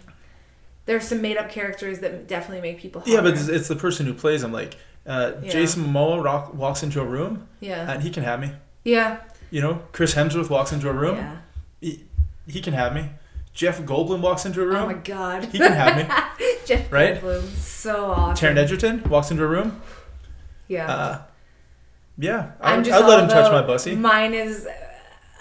there's 0.90 1.08
some 1.08 1.22
made 1.22 1.38
up 1.38 1.50
characters 1.52 2.00
that 2.00 2.28
definitely 2.28 2.62
make 2.68 2.80
people 2.82 3.04
yeah, 3.06 3.22
but 3.22 3.34
it's, 3.36 3.48
it's 3.48 3.68
the 3.68 3.76
person 3.76 4.08
who 4.08 4.14
plays 4.14 4.42
them. 4.42 4.52
Like 4.52 4.76
uh, 5.06 5.34
Yeah. 5.44 5.52
Jason 5.52 5.84
Momoa 5.86 6.24
rock, 6.24 6.54
walks 6.56 6.82
into 6.84 7.00
a 7.00 7.06
room 7.06 7.48
yeah 7.60 7.92
and 7.92 8.02
he 8.02 8.10
can 8.10 8.24
have 8.24 8.40
me. 8.40 8.52
yeah 8.84 9.20
You 9.52 9.62
know, 9.62 9.82
Chris 9.92 10.16
Hemsworth 10.16 10.50
walks 10.50 10.72
into 10.72 10.90
a 10.90 10.94
room, 10.94 11.16
yeah 11.18 11.38
he, 11.80 12.04
he 12.48 12.60
can 12.62 12.74
have 12.74 12.94
me. 12.94 13.10
Jeff 13.54 13.80
Goldblum 13.82 14.22
walks 14.22 14.46
into 14.46 14.62
a 14.62 14.66
room. 14.66 14.76
oh 14.78 14.86
my 14.88 14.94
god 14.94 15.46
he 15.46 15.58
can 15.60 15.74
have 15.74 15.96
me. 15.96 16.04
Jeff 16.66 16.92
Right? 16.92 17.22
Goldblum, 17.22 17.44
so 17.58 18.06
awesome. 18.12 18.56
Taron 18.56 18.58
Egerton 18.58 19.04
walks 19.10 19.30
into 19.32 19.44
a 19.44 19.48
room, 19.48 19.82
Yeah. 20.68 20.88
uh, 20.92 21.22
yeah, 22.18 22.52
I, 22.60 22.74
I'd 22.78 22.86
let 22.88 23.20
him 23.24 23.30
touch 23.30 23.50
my 23.52 23.62
bussy. 23.62 23.96
Mine 23.96 24.34
is 24.34 24.68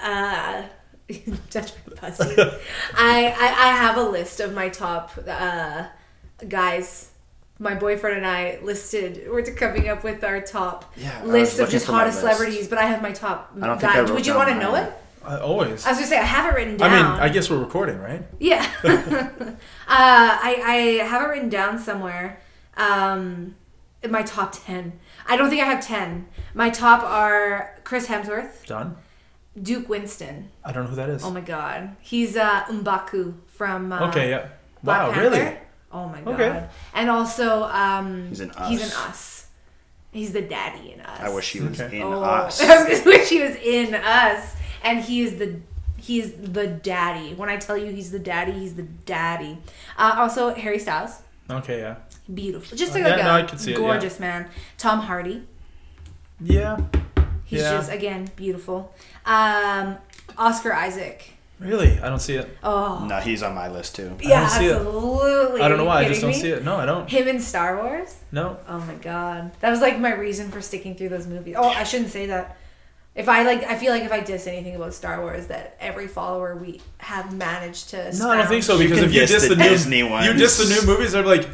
uh 0.03 0.63
touch 1.51 1.73
my 1.87 1.95
pussy. 1.97 2.35
I, 2.95 3.35
I 3.39 3.69
I 3.69 3.73
have 3.77 3.97
a 3.97 4.03
list 4.03 4.41
of 4.41 4.55
my 4.55 4.69
top 4.69 5.13
uh 5.27 5.87
guys. 6.47 7.11
My 7.61 7.75
boyfriend 7.75 8.19
and 8.19 8.27
I 8.27 8.61
listed. 8.63 9.27
We're 9.29 9.43
coming 9.43 9.89
up 9.89 10.05
with 10.05 10.23
our 10.23 10.41
top 10.41 10.93
Yeah, 10.97 11.25
list 11.25 11.55
of 11.55 11.61
looking 11.61 11.73
just 11.73 11.87
hottest 11.87 12.23
list. 12.23 12.37
celebrities, 12.37 12.69
but 12.69 12.79
I 12.79 12.85
have 12.85 13.03
my 13.03 13.11
top 13.11 13.53
I 13.61 13.67
don't 13.67 13.81
guys. 13.81 14.13
Would 14.13 14.27
you 14.27 14.37
want 14.37 14.51
to 14.51 14.55
know 14.55 14.77
it? 14.77 14.93
I, 15.25 15.39
always. 15.41 15.85
I 15.85 15.91
was 15.91 15.99
gonna 15.99 16.07
say 16.07 16.19
I 16.19 16.23
have 16.23 16.53
it 16.53 16.57
written 16.57 16.77
down. 16.77 16.93
I 16.93 16.97
mean, 16.97 17.21
I 17.21 17.29
guess 17.29 17.51
we're 17.51 17.59
recording, 17.59 17.99
right? 17.99 18.23
Yeah. 18.39 18.65
uh, 18.85 19.57
I, 19.89 20.63
I 20.65 21.05
have 21.05 21.23
it 21.23 21.27
written 21.27 21.49
down 21.49 21.79
somewhere. 21.81 22.41
Um, 22.77 23.57
in 24.03 24.11
my 24.13 24.23
top 24.23 24.53
10. 24.65 24.93
I 25.27 25.37
don't 25.37 25.51
think 25.51 25.61
I 25.61 25.65
have 25.65 25.85
10. 25.85 26.29
My 26.55 26.71
top 26.71 27.03
are 27.03 27.77
Chris 27.85 28.07
Hemsworth, 28.07 28.65
Done. 28.67 28.97
Duke 29.63 29.89
Winston. 29.89 30.51
I 30.65 30.73
don't 30.73 30.85
know 30.85 30.91
who 30.91 30.97
that 30.97 31.09
is. 31.09 31.25
Oh 31.25 31.31
my 31.31 31.41
god. 31.41 31.97
He's 32.01 32.37
uh, 32.37 32.65
M'Baku 32.71 33.35
from 33.49 33.93
uh, 33.93 34.09
okay, 34.09 34.31
yeah. 34.31 34.49
Black 34.83 35.01
Wow, 35.09 35.13
Panther. 35.13 35.21
really? 35.39 35.57
Oh 35.93 36.07
my 36.09 36.21
god. 36.21 36.35
Okay. 36.35 36.67
And 36.95 37.11
also, 37.11 37.65
um, 37.65 38.29
He's 38.29 38.41
in 38.41 38.51
He's 38.69 38.83
Us. 38.83 38.91
in 38.93 39.09
Us. 39.11 39.47
He's 40.13 40.33
the 40.33 40.43
daddy 40.43 40.93
in 40.93 41.01
Us. 41.01 41.21
I 41.21 41.29
wish 41.29 41.53
he 41.53 41.61
was 41.61 41.81
Okay. 41.81 41.97
in 42.01 42.03
Oh, 42.07 42.23
us. 42.23 42.61
I 42.63 42.89
was 42.89 43.05
wish 43.05 43.29
he 43.29 43.41
was 43.43 43.57
in 43.57 43.95
Us, 43.95 44.55
and 44.83 45.01
he 45.01 45.23
is 45.23 45.37
the 45.39 45.61
he's 45.97 46.33
the 46.33 46.67
daddy. 46.67 47.35
When 47.35 47.49
I 47.49 47.57
tell 47.57 47.77
you 47.77 47.91
he's 47.93 48.11
the 48.11 48.19
daddy, 48.19 48.53
he's 48.53 48.75
the 48.75 48.83
daddy. 48.83 49.59
Uh, 49.97 50.15
also, 50.19 50.55
Harry 50.55 50.79
Styles, 50.79 51.23
Okay, 51.51 51.81
yeah. 51.81 51.97
beautiful, 52.33 52.77
just 52.77 52.93
Uh, 52.93 53.01
like, 53.01 53.17
yeah, 53.17 53.21
a 53.21 53.25
no, 53.25 53.31
I 53.33 53.43
can 53.43 53.59
see 53.59 53.73
it, 53.73 53.79
yeah. 53.79 53.85
gorgeous 53.85 54.21
man. 54.21 54.49
Tom 54.79 55.01
Hardy, 55.01 55.47
Yeah. 56.41 56.79
He's 57.49 57.63
Yeah. 57.63 57.73
just 57.79 57.91
again 57.91 58.31
beautiful. 58.37 58.95
Um, 59.27 59.97
Oscar 60.37 60.73
Isaac. 60.73 61.33
Really? 61.59 61.99
I 61.99 62.09
don't 62.09 62.21
see 62.21 62.37
it. 62.37 62.49
Oh, 62.63 63.05
No, 63.09 63.17
he's 63.19 63.43
on 63.43 63.53
my 63.53 63.67
list 63.69 63.97
too. 63.97 64.17
yeah, 64.21 64.43
don't 64.43 64.51
see 64.51 64.67
it. 64.67 64.77
absolutely. 64.77 65.61
I 65.61 65.67
don't 65.69 65.77
know 65.79 65.87
why. 65.87 66.03
I 66.03 66.09
just 66.09 66.21
don't 66.21 66.31
me? 66.31 66.37
see 66.37 66.51
it. 66.51 66.63
No, 66.65 66.77
I 66.77 66.87
don't. 66.87 67.11
Him 67.11 67.27
in 67.27 67.41
Star 67.41 67.77
Wars. 67.83 68.15
No. 68.31 68.59
Oh 68.69 68.79
my 68.79 68.95
god, 68.95 69.51
that 69.61 69.71
was 69.71 69.81
like 69.81 69.99
my 69.99 70.15
reason 70.15 70.53
for 70.53 70.61
sticking 70.63 70.95
through 70.95 71.09
those 71.09 71.27
movies. 71.27 71.57
Oh, 71.59 71.69
I 71.69 71.83
shouldn't 71.83 72.11
say 72.11 72.27
that. 72.27 72.57
If 73.17 73.29
I 73.29 73.43
like, 73.43 73.65
I 73.65 73.75
feel 73.77 73.91
like 73.91 74.05
if 74.05 74.13
I 74.13 74.21
diss 74.21 74.47
anything 74.47 74.77
about 74.77 74.95
Star 74.95 75.21
Wars, 75.21 75.49
that 75.49 75.77
every 75.81 76.07
follower 76.07 76.55
we 76.55 76.81
have 76.99 77.35
managed 77.37 77.89
to. 77.91 78.17
No, 78.17 78.31
I 78.31 78.37
don't 78.37 78.47
think 78.47 78.63
so 78.63 78.79
because 78.79 78.99
can 79.01 79.09
if 79.09 79.13
you 79.15 79.21
diss 79.23 79.33
diss 79.33 79.49
the 79.49 79.57
the, 79.57 79.63
new 79.65 79.69
Disney 79.71 79.99
you 79.99 80.09
ones. 80.09 80.39
diss 80.39 80.59
the 80.59 80.73
new 80.73 80.87
movies, 80.87 81.11
they're 81.11 81.25
like, 81.25 81.49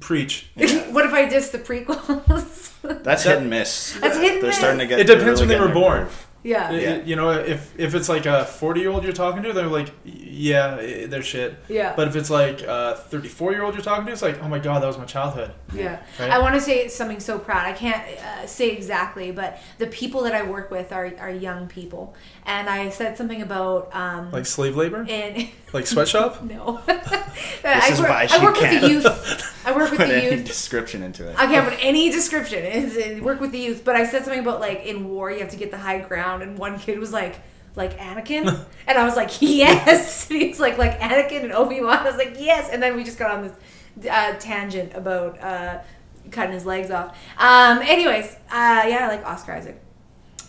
preach. 0.00 0.48
what 0.90 1.06
if 1.06 1.12
I 1.12 1.28
diss 1.28 1.50
the 1.50 1.58
prequels? 1.58 2.72
That's 3.02 3.24
That- 3.24 3.30
hit 3.34 3.38
and 3.38 3.50
miss. 3.50 3.98
That's 4.00 4.18
hit 4.18 4.34
and 4.34 4.42
They're 4.42 4.52
starting 4.52 4.80
to 4.80 4.86
get. 4.86 5.00
It 5.00 5.06
depends 5.06 5.40
they're 5.40 5.48
when 5.48 5.56
they 5.56 5.60
were 5.60 5.72
born. 5.72 6.08
yeah, 6.42 6.72
It- 6.72 6.82
yeah, 6.82 7.04
you 7.04 7.14
know, 7.16 7.30
if 7.30 7.72
if 7.78 7.94
it's 7.94 8.08
like 8.08 8.26
a 8.26 8.44
forty 8.44 8.80
year 8.80 8.90
old 8.90 9.04
you're 9.04 9.12
talking 9.12 9.42
to, 9.44 9.52
they're 9.52 9.66
like, 9.68 9.90
yeah, 10.04 10.76
eh, 10.80 11.06
they're 11.06 11.22
shit. 11.22 11.54
yeah. 11.68 11.94
But 11.94 12.08
if 12.08 12.16
it's 12.16 12.30
like 12.30 12.62
a 12.62 12.96
thirty 13.08 13.28
four 13.28 13.52
year 13.52 13.62
old 13.62 13.74
you're 13.74 13.84
talking 13.84 14.06
to, 14.06 14.12
it's 14.12 14.22
like, 14.22 14.42
oh 14.42 14.48
my 14.48 14.58
god, 14.58 14.82
that 14.82 14.88
was 14.88 14.98
my 14.98 15.04
childhood. 15.04 15.52
yeah. 15.72 16.02
Right? 16.18 16.30
I 16.30 16.38
want 16.40 16.54
to 16.56 16.60
say 16.60 16.88
something 16.88 17.20
so 17.20 17.38
proud. 17.38 17.64
I 17.66 17.72
can't 17.72 18.02
uh, 18.18 18.46
say 18.46 18.70
exactly, 18.70 19.30
but 19.30 19.60
the 19.78 19.86
people 19.86 20.22
that 20.24 20.34
I 20.34 20.42
work 20.42 20.72
with 20.72 20.90
are 20.92 21.12
are 21.20 21.30
young 21.30 21.68
people, 21.68 22.16
and 22.44 22.68
I 22.68 22.88
said 22.90 23.16
something 23.16 23.40
about 23.42 23.94
um 23.94 24.30
Like 24.32 24.46
slave 24.46 24.76
labor, 24.76 25.04
in 25.08 25.48
like 25.72 25.86
sweatshop. 25.86 26.42
no. 26.42 26.80
This 27.62 27.64
I 27.84 27.88
is 27.92 28.00
work, 28.00 28.08
why 28.08 28.22
I 28.22 28.26
she 28.26 28.44
work 28.44 28.60
with 28.60 28.80
the 28.80 28.88
youth. 28.88 29.62
I 29.64 29.72
work 29.72 29.90
with 29.90 30.00
Put 30.00 30.08
the 30.08 30.16
any 30.16 30.36
youth. 30.36 30.46
description 30.46 31.02
into 31.02 31.28
it. 31.28 31.36
I 31.38 31.46
can't 31.46 31.68
put 31.68 31.78
any 31.80 32.10
description. 32.10 32.58
It's, 32.64 32.96
it, 32.96 33.22
work 33.22 33.40
with 33.40 33.52
the 33.52 33.58
youth. 33.58 33.84
But 33.84 33.94
I 33.96 34.04
said 34.04 34.24
something 34.24 34.40
about 34.40 34.60
like 34.60 34.84
in 34.84 35.08
war 35.08 35.30
you 35.30 35.38
have 35.40 35.50
to 35.50 35.56
get 35.56 35.70
the 35.70 35.78
high 35.78 36.00
ground, 36.00 36.42
and 36.42 36.58
one 36.58 36.78
kid 36.78 36.98
was 36.98 37.12
like, 37.12 37.36
like 37.76 37.96
Anakin, 37.98 38.46
and 38.86 38.98
I 38.98 39.04
was 39.04 39.16
like, 39.16 39.30
yes. 39.40 40.28
And 40.30 40.42
he's 40.42 40.58
like, 40.60 40.76
like 40.78 40.98
Anakin 41.00 41.44
and 41.44 41.52
Obi 41.52 41.80
Wan. 41.80 41.98
I 41.98 42.04
was 42.04 42.16
like, 42.16 42.36
yes. 42.38 42.68
And 42.70 42.82
then 42.82 42.96
we 42.96 43.04
just 43.04 43.18
got 43.18 43.30
on 43.30 43.42
this 43.48 44.08
uh, 44.10 44.34
tangent 44.38 44.92
about 44.94 45.40
uh, 45.40 45.78
cutting 46.32 46.52
his 46.52 46.66
legs 46.66 46.90
off. 46.90 47.16
Um. 47.38 47.78
Anyways, 47.78 48.34
uh, 48.50 48.82
yeah, 48.88 48.98
I 49.02 49.08
like 49.08 49.24
Oscar 49.24 49.52
Isaac. 49.52 49.80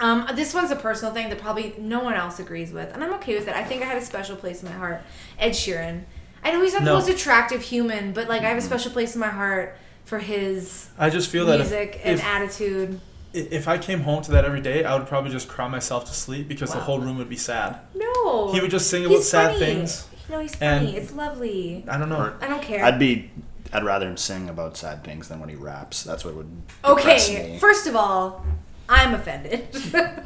Um, 0.03 0.27
this 0.35 0.53
one's 0.53 0.69
a 0.69 0.75
personal 0.75 1.13
thing 1.13 1.29
that 1.29 1.39
probably 1.39 1.73
no 1.77 2.01
one 2.03 2.13
else 2.15 2.37
agrees 2.39 2.73
with, 2.73 2.93
and 2.93 3.01
I'm 3.03 3.13
okay 3.13 3.35
with 3.35 3.47
it. 3.47 3.55
I 3.55 3.63
think 3.63 3.81
I 3.81 3.85
had 3.85 3.97
a 3.97 4.05
special 4.05 4.35
place 4.35 4.61
in 4.61 4.67
my 4.67 4.75
heart. 4.75 5.01
Ed 5.39 5.51
Sheeran. 5.51 6.03
I 6.43 6.51
know 6.51 6.61
he's 6.61 6.73
not 6.73 6.83
No. 6.83 6.91
the 6.91 6.99
most 6.99 7.09
attractive 7.09 7.61
human, 7.61 8.11
but 8.11 8.27
like 8.27 8.41
I 8.41 8.49
have 8.49 8.57
a 8.57 8.61
special 8.61 8.91
place 8.91 9.13
in 9.15 9.21
my 9.21 9.29
heart 9.29 9.77
for 10.03 10.19
his 10.19 10.89
I 10.99 11.09
just 11.09 11.29
feel 11.29 11.45
that 11.45 11.61
if, 11.61 11.69
music 11.69 12.01
and 12.03 12.19
if, 12.19 12.25
attitude. 12.25 12.99
if 13.33 13.69
I 13.69 13.77
came 13.77 14.01
home 14.01 14.21
to 14.23 14.31
that 14.31 14.43
every 14.43 14.59
day, 14.59 14.83
I 14.83 14.93
would 14.97 15.07
probably 15.07 15.31
just 15.31 15.47
cry 15.47 15.69
myself 15.69 16.03
to 16.05 16.13
sleep 16.13 16.49
because 16.49 16.71
the 16.73 16.79
Wow. 16.79 16.83
whole 16.83 16.99
room 16.99 17.17
would 17.19 17.29
be 17.29 17.37
sad. 17.37 17.77
No, 17.95 18.51
He 18.51 18.59
would 18.59 18.71
just 18.71 18.89
sing 18.89 19.05
about 19.05 19.15
He's 19.15 19.29
sad 19.29 19.53
funny. 19.53 19.59
things. 19.65 20.05
No, 20.29 20.39
he's 20.39 20.51
and- 20.59 20.85
funny. 20.85 20.97
It's 20.97 21.13
lovely. 21.13 21.85
I 21.87 21.97
don't 21.97 22.09
know. 22.09 22.33
I 22.41 22.47
don't 22.47 22.61
care. 22.61 22.83
I'd 22.83 22.99
be. 22.99 23.31
I'd 23.71 23.83
rather 23.85 24.07
him 24.07 24.17
sing 24.17 24.49
about 24.49 24.75
sad 24.77 25.03
things 25.05 25.29
than 25.29 25.39
when 25.39 25.47
he 25.49 25.55
raps. 25.55 26.03
That's 26.03 26.25
what 26.25 26.35
would. 26.35 26.67
depress 26.83 27.29
okay, 27.29 27.53
me. 27.53 27.57
first 27.59 27.87
of 27.87 27.95
all, 27.95 28.45
I'm 28.93 29.15
offended. 29.15 29.67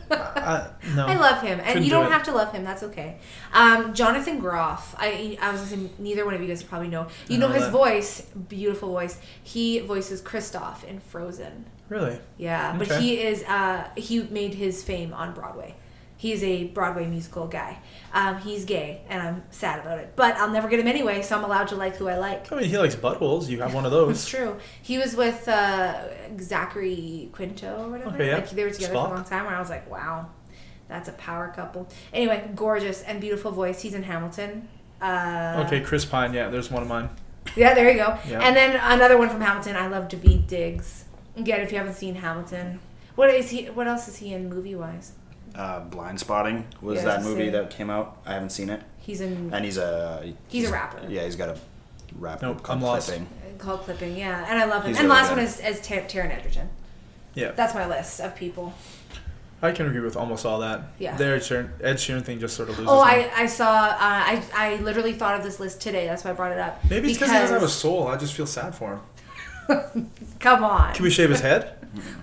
I, 0.09 0.69
no. 0.93 1.07
I 1.07 1.15
love 1.15 1.41
him, 1.41 1.59
and 1.63 1.79
you 1.79 1.85
do 1.85 1.91
don't 1.91 2.11
have 2.11 2.23
to 2.23 2.33
love 2.33 2.51
him. 2.51 2.63
That's 2.65 2.83
okay. 2.83 3.17
Um, 3.53 3.93
Jonathan 3.93 4.39
Groff. 4.39 4.93
I 4.97 5.37
I 5.41 5.51
was 5.51 5.61
say 5.61 5.89
neither 5.97 6.25
one 6.25 6.33
of 6.33 6.41
you 6.41 6.47
guys 6.47 6.63
probably 6.63 6.89
know. 6.89 7.07
You 7.29 7.37
know, 7.37 7.47
know 7.47 7.53
his 7.53 7.63
that. 7.63 7.71
voice, 7.71 8.21
beautiful 8.49 8.89
voice. 8.89 9.19
He 9.41 9.79
voices 9.79 10.21
Kristoff 10.21 10.83
in 10.83 10.99
Frozen. 10.99 11.65
Really? 11.87 12.19
Yeah, 12.37 12.75
but 12.77 12.91
he 12.99 13.21
is 13.21 13.43
uh, 13.43 13.87
he 13.95 14.23
made 14.23 14.53
his 14.53 14.83
fame 14.83 15.13
on 15.13 15.33
Broadway. 15.33 15.75
He's 16.19 16.43
a 16.43 16.63
Broadway 16.65 17.05
musical 17.05 17.47
guy. 17.47 17.77
Um, 18.11 18.39
he's 18.41 18.65
gay, 18.65 19.01
and 19.07 19.21
I'm 19.21 19.43
sad 19.51 19.79
about 19.81 19.99
it. 19.99 20.13
But 20.15 20.35
I'll 20.37 20.49
never 20.49 20.67
get 20.67 20.79
him 20.79 20.87
anyway, 20.87 21.21
so 21.21 21.37
I'm 21.37 21.43
allowed 21.43 21.67
to 21.67 21.75
like 21.75 21.95
who 21.97 22.07
I 22.07 22.17
like. 22.17 22.51
I 22.51 22.55
mean, 22.55 22.69
he 22.69 22.77
likes 22.77 22.95
buttholes. 22.95 23.47
You 23.47 23.61
have 23.61 23.73
one 23.75 23.85
of 23.85 23.91
those. 23.91 24.09
It's 24.17 24.27
true. 24.27 24.57
He 24.81 24.97
was 24.97 25.15
with 25.15 25.47
uh, 25.47 26.05
Zachary 26.39 27.29
Quinto 27.33 27.83
or 27.83 27.89
whatever. 27.89 28.15
Okay, 28.15 28.27
yeah. 28.29 28.35
Like 28.37 28.49
they 28.49 28.63
were 28.63 28.71
together 28.71 28.93
for 28.93 28.99
a 28.99 29.03
long 29.15 29.23
time. 29.23 29.45
Where 29.45 29.55
I 29.55 29.59
was 29.59 29.69
like, 29.69 29.89
wow, 29.91 30.29
that's 30.87 31.07
a 31.07 31.13
power 31.13 31.51
couple. 31.55 31.87
Anyway, 32.13 32.49
gorgeous 32.55 33.03
and 33.03 33.21
beautiful 33.21 33.51
voice. 33.51 33.81
He's 33.81 33.93
in 33.93 34.03
Hamilton. 34.03 34.67
Uh, 35.01 35.63
Okay, 35.67 35.81
Chris 35.81 36.03
Pine. 36.05 36.33
Yeah, 36.33 36.49
there's 36.49 36.71
one 36.71 36.81
of 36.81 36.89
mine. 36.89 37.09
Yeah, 37.55 37.75
there 37.75 37.89
you 37.91 37.97
go. 37.97 38.17
Yeah. 38.27 38.39
And 38.41 38.55
then 38.55 38.79
another 38.81 39.17
one 39.17 39.29
from 39.29 39.41
Hamilton. 39.41 39.75
I 39.75 39.87
love 39.87 40.07
Daveed 40.07 40.47
Diggs. 40.47 41.05
Again, 41.35 41.61
if 41.61 41.71
you 41.71 41.77
haven't 41.77 41.93
seen 41.93 42.15
Hamilton, 42.15 42.79
what 43.15 43.29
is 43.29 43.51
he? 43.51 43.65
What 43.65 43.87
else 43.87 44.07
is 44.07 44.17
he 44.17 44.33
in 44.33 44.49
movie 44.49 44.73
wise? 44.75 45.11
Uh, 45.57 45.79
Blind 45.81 46.19
Spotting 46.19 46.65
was 46.81 46.99
Yeah, 46.99 47.05
that 47.05 47.23
movie 47.23 47.49
that 47.49 47.71
came 47.71 47.89
out. 47.89 48.17
I 48.25 48.33
haven't 48.33 48.51
seen 48.51 48.69
it, 48.69 48.81
He's 48.99 49.21
in 49.21 49.49
and 49.53 49.65
he's 49.65 49.77
a. 49.77 50.33
He's 50.49 50.69
a 50.69 50.71
rapper. 50.71 51.01
Yeah, 51.09 51.23
he's 51.25 51.35
got 51.35 51.49
a 51.49 51.57
rap 52.19 52.41
Nope, 52.43 52.61
called 52.61 52.77
I'm 52.79 52.83
lost. 52.83 53.07
Clipping. 53.07 53.27
called 53.57 53.81
Clipping. 53.81 54.15
Yeah, 54.15 54.45
and 54.49 54.59
I 54.59 54.65
love 54.65 54.83
him. 54.83 54.89
He's 54.89 54.99
and 54.99 55.07
really 55.07 55.19
last 55.19 55.29
good. 55.29 55.37
one 55.37 55.45
is 55.45 55.59
as 55.59 55.81
Tar- 55.81 56.01
Taron 56.01 56.31
Egerton. 56.37 56.69
Yeah, 57.33 57.51
That's 57.51 57.73
my 57.73 57.87
list 57.87 58.19
of 58.19 58.35
people. 58.35 58.73
I 59.61 59.71
can 59.71 59.87
agree 59.87 60.01
with 60.01 60.15
almost 60.15 60.45
all 60.45 60.59
that. 60.59 60.81
Yeah. 60.99 61.17
The 61.17 61.25
Ed 61.25 61.39
Sheeran, 61.39 61.69
Ed 61.81 61.95
Sheeran 61.95 62.23
thing 62.23 62.39
just 62.39 62.55
sort 62.55 62.69
of 62.69 62.77
loses. 62.77 62.91
Oh, 62.91 63.03
me. 63.03 63.11
I, 63.11 63.31
I 63.35 63.45
saw. 63.47 63.71
Uh, 63.85 63.95
I 63.99 64.43
I 64.53 64.75
literally 64.77 65.13
thought 65.13 65.35
of 65.35 65.43
this 65.43 65.59
list 65.59 65.81
today. 65.81 66.05
That's 66.05 66.23
why 66.23 66.29
I 66.29 66.33
brought 66.33 66.51
it 66.51 66.59
up. 66.59 66.83
Maybe 66.87 67.09
it's 67.09 67.17
because 67.17 67.31
he 67.31 67.37
doesn't 67.39 67.53
have 67.55 67.63
a 67.63 67.67
soul. 67.69 68.07
I 68.07 68.17
just 68.17 68.33
feel 68.35 68.45
sad 68.45 68.75
for 68.75 68.99
him. 69.67 70.11
Come 70.39 70.63
on. 70.63 70.93
Can 70.93 71.03
we 71.03 71.09
shave 71.09 71.29
his 71.31 71.39
head? 71.41 71.73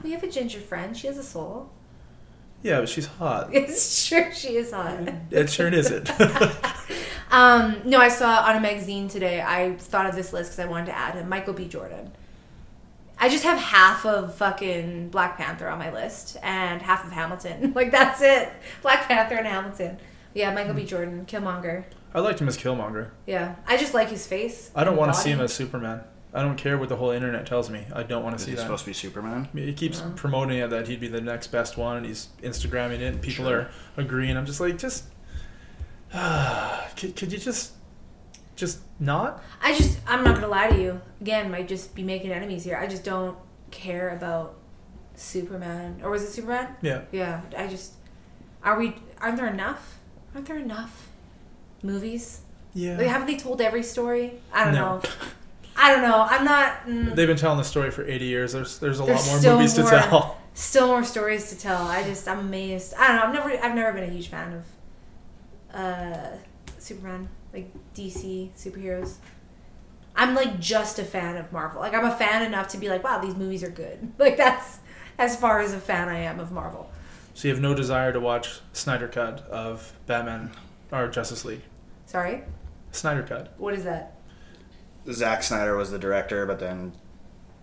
We 0.04 0.12
have 0.12 0.22
a 0.22 0.30
ginger 0.30 0.60
friend. 0.60 0.96
She 0.96 1.08
has 1.08 1.18
a 1.18 1.22
soul. 1.24 1.70
Yeah, 2.64 2.80
but 2.80 2.88
she's 2.88 3.06
hot. 3.06 3.50
It's 3.54 4.08
true. 4.08 4.32
She 4.32 4.56
is 4.56 4.72
hot. 4.72 5.06
Ed 5.30 5.46
Sheeran 5.46 5.72
isn't. 5.74 6.10
Um, 7.30 7.80
no, 7.84 7.98
I 7.98 8.10
saw 8.10 8.42
on 8.42 8.54
a 8.54 8.60
magazine 8.60 9.08
today. 9.08 9.42
I 9.42 9.74
thought 9.74 10.06
of 10.06 10.14
this 10.14 10.32
list 10.32 10.52
because 10.52 10.64
I 10.64 10.70
wanted 10.70 10.86
to 10.86 10.96
add 10.96 11.16
him. 11.16 11.28
Michael 11.28 11.52
B. 11.52 11.66
Jordan. 11.66 12.12
I 13.18 13.28
just 13.28 13.42
have 13.42 13.58
half 13.58 14.06
of 14.06 14.36
fucking 14.36 15.08
Black 15.08 15.36
Panther 15.36 15.68
on 15.68 15.80
my 15.80 15.92
list 15.92 16.36
and 16.44 16.80
half 16.80 17.04
of 17.04 17.10
Hamilton. 17.10 17.72
Like 17.74 17.90
that's 17.90 18.22
it. 18.22 18.52
Black 18.82 19.08
Panther 19.08 19.34
and 19.34 19.48
Hamilton. 19.48 19.98
Yeah, 20.32 20.54
Michael 20.54 20.74
B. 20.74 20.84
Jordan, 20.84 21.26
Killmonger. 21.26 21.82
I 22.14 22.20
liked 22.20 22.40
him 22.40 22.46
as 22.46 22.56
Killmonger. 22.56 23.10
Yeah, 23.26 23.56
I 23.66 23.78
just 23.78 23.94
like 23.94 24.10
his 24.10 24.28
face. 24.28 24.70
I 24.76 24.84
don't 24.84 24.96
want 24.96 25.12
to 25.12 25.18
see 25.18 25.30
him 25.30 25.40
as 25.40 25.52
Superman. 25.52 26.04
I 26.34 26.42
don't 26.42 26.56
care 26.56 26.76
what 26.76 26.88
the 26.88 26.96
whole 26.96 27.10
internet 27.10 27.46
tells 27.46 27.70
me. 27.70 27.84
I 27.94 28.02
don't 28.02 28.24
want 28.24 28.36
to 28.36 28.40
Is 28.40 28.44
see 28.44 28.50
he 28.50 28.56
that. 28.56 28.62
supposed 28.62 28.82
to 28.84 28.90
be 28.90 28.94
Superman? 28.94 29.48
I 29.52 29.56
mean, 29.56 29.66
He 29.66 29.72
keeps 29.72 30.00
Yeah. 30.00 30.10
promoting 30.16 30.58
it 30.58 30.68
that 30.70 30.88
he'd 30.88 30.98
be 31.00 31.06
the 31.08 31.20
next 31.20 31.46
best 31.48 31.76
one, 31.76 31.96
and 31.98 32.06
he's 32.06 32.28
Instagramming 32.42 32.94
it, 33.00 33.02
and 33.02 33.22
people 33.22 33.44
Sure. 33.44 33.58
are 33.60 33.70
agreeing. 33.96 34.36
I'm 34.36 34.44
just 34.46 34.58
like, 34.60 34.76
just 34.76 35.04
could, 36.96 37.16
could 37.16 37.32
you 37.32 37.38
just, 37.38 37.72
just 38.56 38.80
not? 39.00 39.42
I 39.62 39.74
just, 39.74 39.98
I'm 40.06 40.22
not 40.24 40.34
gonna 40.36 40.48
lie 40.48 40.68
to 40.68 40.80
you. 40.80 41.00
Again, 41.20 41.50
might 41.50 41.68
just 41.68 41.94
be 41.94 42.02
making 42.02 42.30
enemies 42.32 42.64
here. 42.64 42.76
I 42.76 42.86
just 42.86 43.04
don't 43.04 43.36
care 43.70 44.10
about 44.10 44.54
Superman. 45.16 46.00
Or 46.02 46.10
was 46.10 46.22
it 46.22 46.30
Superman? 46.30 46.76
Yeah. 46.82 47.02
Yeah, 47.12 47.40
I 47.56 47.66
just, 47.68 47.94
are 48.62 48.78
we? 48.78 48.96
Aren't 49.20 49.36
there 49.36 49.46
enough? 49.48 49.98
Aren't 50.34 50.46
there 50.46 50.58
enough 50.58 51.08
movies? 51.82 52.40
Yeah. 52.74 52.96
Like, 52.98 53.06
haven't 53.06 53.26
they 53.28 53.36
told 53.36 53.60
every 53.60 53.82
story? 53.84 54.40
I 54.52 54.64
don't 54.64 54.74
No. 54.74 54.96
know. 54.98 55.02
I 55.76 55.92
don't 55.92 56.02
know. 56.02 56.26
I'm 56.28 56.44
not. 56.44 56.86
Mm, 56.86 57.14
They've 57.14 57.26
been 57.26 57.36
telling 57.36 57.58
the 57.58 57.64
story 57.64 57.90
for 57.90 58.04
80 58.06 58.24
years. 58.24 58.52
There's 58.52 58.78
there's 58.78 59.00
a 59.00 59.04
There's 59.04 59.26
lot 59.32 59.42
more 59.42 59.56
movies 59.56 59.78
more. 59.78 59.90
to 59.90 59.96
tell. 59.98 60.38
still 60.54 60.86
more 60.86 61.04
stories 61.04 61.50
to 61.50 61.58
tell. 61.58 61.86
I 61.86 62.02
just, 62.04 62.28
I'm 62.28 62.38
amazed. 62.38 62.94
I 62.98 63.08
don't 63.08 63.16
know. 63.16 63.22
I've 63.24 63.32
never, 63.34 63.64
I've 63.66 63.74
never 63.74 63.92
been 63.92 64.04
a 64.08 64.12
huge 64.12 64.28
fan 64.28 64.52
of 64.54 64.64
uh, 65.74 66.36
Superman, 66.78 67.28
like 67.52 67.70
DC 67.94 68.50
superheroes. 68.56 69.14
I'm 70.16 70.34
like 70.36 70.60
just 70.60 70.98
a 71.00 71.04
fan 71.04 71.36
of 71.36 71.50
Marvel. 71.52 71.80
Like 71.80 71.92
I'm 71.94 72.04
a 72.04 72.14
fan 72.16 72.42
enough 72.44 72.68
to 72.68 72.78
be 72.78 72.88
like, 72.88 73.02
wow, 73.02 73.18
these 73.18 73.34
movies 73.34 73.64
are 73.64 73.70
good. 73.70 74.12
Like 74.18 74.36
that's 74.36 74.78
as 75.18 75.34
far 75.36 75.60
as 75.60 75.72
a 75.74 75.80
fan 75.80 76.08
I 76.08 76.18
am 76.20 76.38
of 76.40 76.52
Marvel. 76.52 76.90
So 77.34 77.48
you 77.48 77.54
have 77.54 77.60
no 77.62 77.74
desire 77.74 78.12
to 78.12 78.20
watch 78.20 78.60
Snyder 78.72 79.08
cut 79.08 79.40
of 79.48 79.92
Batman 80.06 80.52
or 80.92 81.08
Justice 81.08 81.44
League. 81.44 81.62
Sorry, 82.06 82.42
Snyder 82.92 83.24
cut 83.24 83.54
what 83.58 83.74
is 83.74 83.82
that? 83.84 84.13
Zack 85.12 85.42
Snyder 85.42 85.76
was 85.76 85.90
the 85.90 85.98
director, 85.98 86.46
but 86.46 86.58
then 86.60 86.92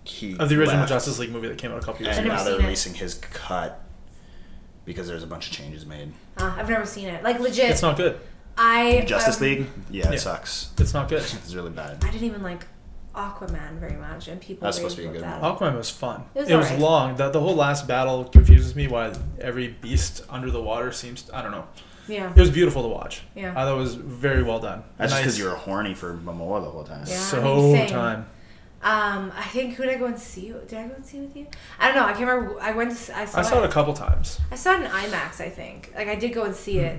he 0.03 0.35
of 0.37 0.49
the 0.49 0.57
original 0.59 0.79
left, 0.79 0.89
Justice 0.89 1.19
League 1.19 1.31
movie 1.31 1.47
that 1.47 1.57
came 1.57 1.71
out 1.71 1.81
a 1.81 1.85
couple 1.85 2.05
years 2.05 2.17
and 2.17 2.25
ago. 2.25 2.33
never 2.35 2.43
now 2.43 2.43
they're 2.45 2.53
seen 2.57 2.61
it. 2.61 2.65
releasing 2.67 2.93
his 2.95 3.15
cut 3.15 3.81
because 4.85 5.07
there's 5.07 5.23
a 5.23 5.27
bunch 5.27 5.47
of 5.47 5.53
changes 5.53 5.85
made. 5.85 6.11
Uh, 6.37 6.53
I've 6.57 6.69
never 6.69 6.85
seen 6.85 7.07
it. 7.07 7.23
Like 7.23 7.39
legit, 7.39 7.69
It's 7.69 7.81
not 7.81 7.97
good. 7.97 8.19
I 8.57 9.03
Justice 9.07 9.37
um, 9.37 9.43
League, 9.47 9.67
yeah, 9.89 10.07
it 10.09 10.13
Yeah. 10.13 10.19
sucks. 10.19 10.71
It's 10.77 10.93
not 10.93 11.07
good. 11.09 11.21
It's 11.33 11.53
really 11.53 11.69
bad. 11.71 12.03
I 12.03 12.11
didn't 12.11 12.25
even 12.27 12.43
like 12.43 12.67
Aquaman 13.15 13.79
very 13.79 13.95
much, 13.97 14.27
and 14.27 14.39
people. 14.39 14.65
That's 14.65 14.77
supposed 14.77 14.95
to 14.97 15.01
be 15.03 15.07
a 15.09 15.11
good 15.11 15.21
that. 15.23 15.41
Aquaman 15.41 15.77
was 15.77 15.89
fun. 15.89 16.23
It 16.35 16.41
was 16.41 16.49
It 16.49 16.55
was 16.55 16.65
alright. 16.67 16.79
long. 16.81 17.15
The, 17.17 17.29
the 17.29 17.39
whole 17.41 17.55
last 17.55 17.87
battle 17.87 18.23
confuses 18.25 18.75
me. 18.75 18.87
Why 18.87 19.13
every 19.39 19.67
beast 19.67 20.23
under 20.29 20.49
the 20.49 20.61
water 20.61 20.91
seems 20.91 21.29
I 21.33 21.41
don't 21.41 21.51
know. 21.51 21.65
Yeah, 22.07 22.29
It 22.29 22.35
was 22.39 22.49
beautiful 22.49 22.81
to 22.83 22.87
watch. 22.89 23.21
yeah. 23.35 23.51
I 23.51 23.63
thought 23.65 23.75
it 23.75 23.79
was 23.79 23.95
very 23.95 24.43
well 24.43 24.59
done. 24.59 24.83
That's 24.97 25.11
just 25.13 25.23
because 25.23 25.39
you 25.39 25.45
were 25.45 25.55
horny 25.55 25.93
for 25.93 26.13
Momoa 26.13 26.63
the 26.63 26.69
whole 26.69 26.83
time. 26.83 27.05
Yeah. 27.07 27.15
so 27.17 27.73
same. 27.73 27.87
time. 27.89 28.25
Um, 28.83 29.31
I 29.37 29.43
think 29.43 29.75
who 29.75 29.83
did 29.83 29.93
I 29.95 29.97
go 29.99 30.05
and 30.05 30.17
see? 30.17 30.49
Did 30.67 30.73
I 30.73 30.87
go 30.87 30.95
and 30.95 31.05
see 31.05 31.19
with 31.19 31.35
you? 31.35 31.45
I 31.79 31.87
don't 31.87 31.95
know. 31.97 32.05
I 32.05 32.13
can't 32.13 32.27
remember. 32.27 32.59
I 32.59 32.71
went. 32.71 32.97
To, 32.97 33.17
I 33.17 33.25
saw. 33.25 33.39
I 33.39 33.41
saw 33.43 33.59
it. 33.61 33.65
it 33.65 33.69
a 33.69 33.73
couple 33.73 33.93
times. 33.93 34.39
I 34.51 34.55
saw 34.55 34.73
it 34.73 34.81
in 34.81 34.87
IMAX. 34.87 35.39
I 35.39 35.49
think. 35.49 35.93
Like 35.95 36.07
I 36.07 36.15
did 36.15 36.33
go 36.33 36.43
and 36.45 36.55
see 36.55 36.79
it, 36.79 36.97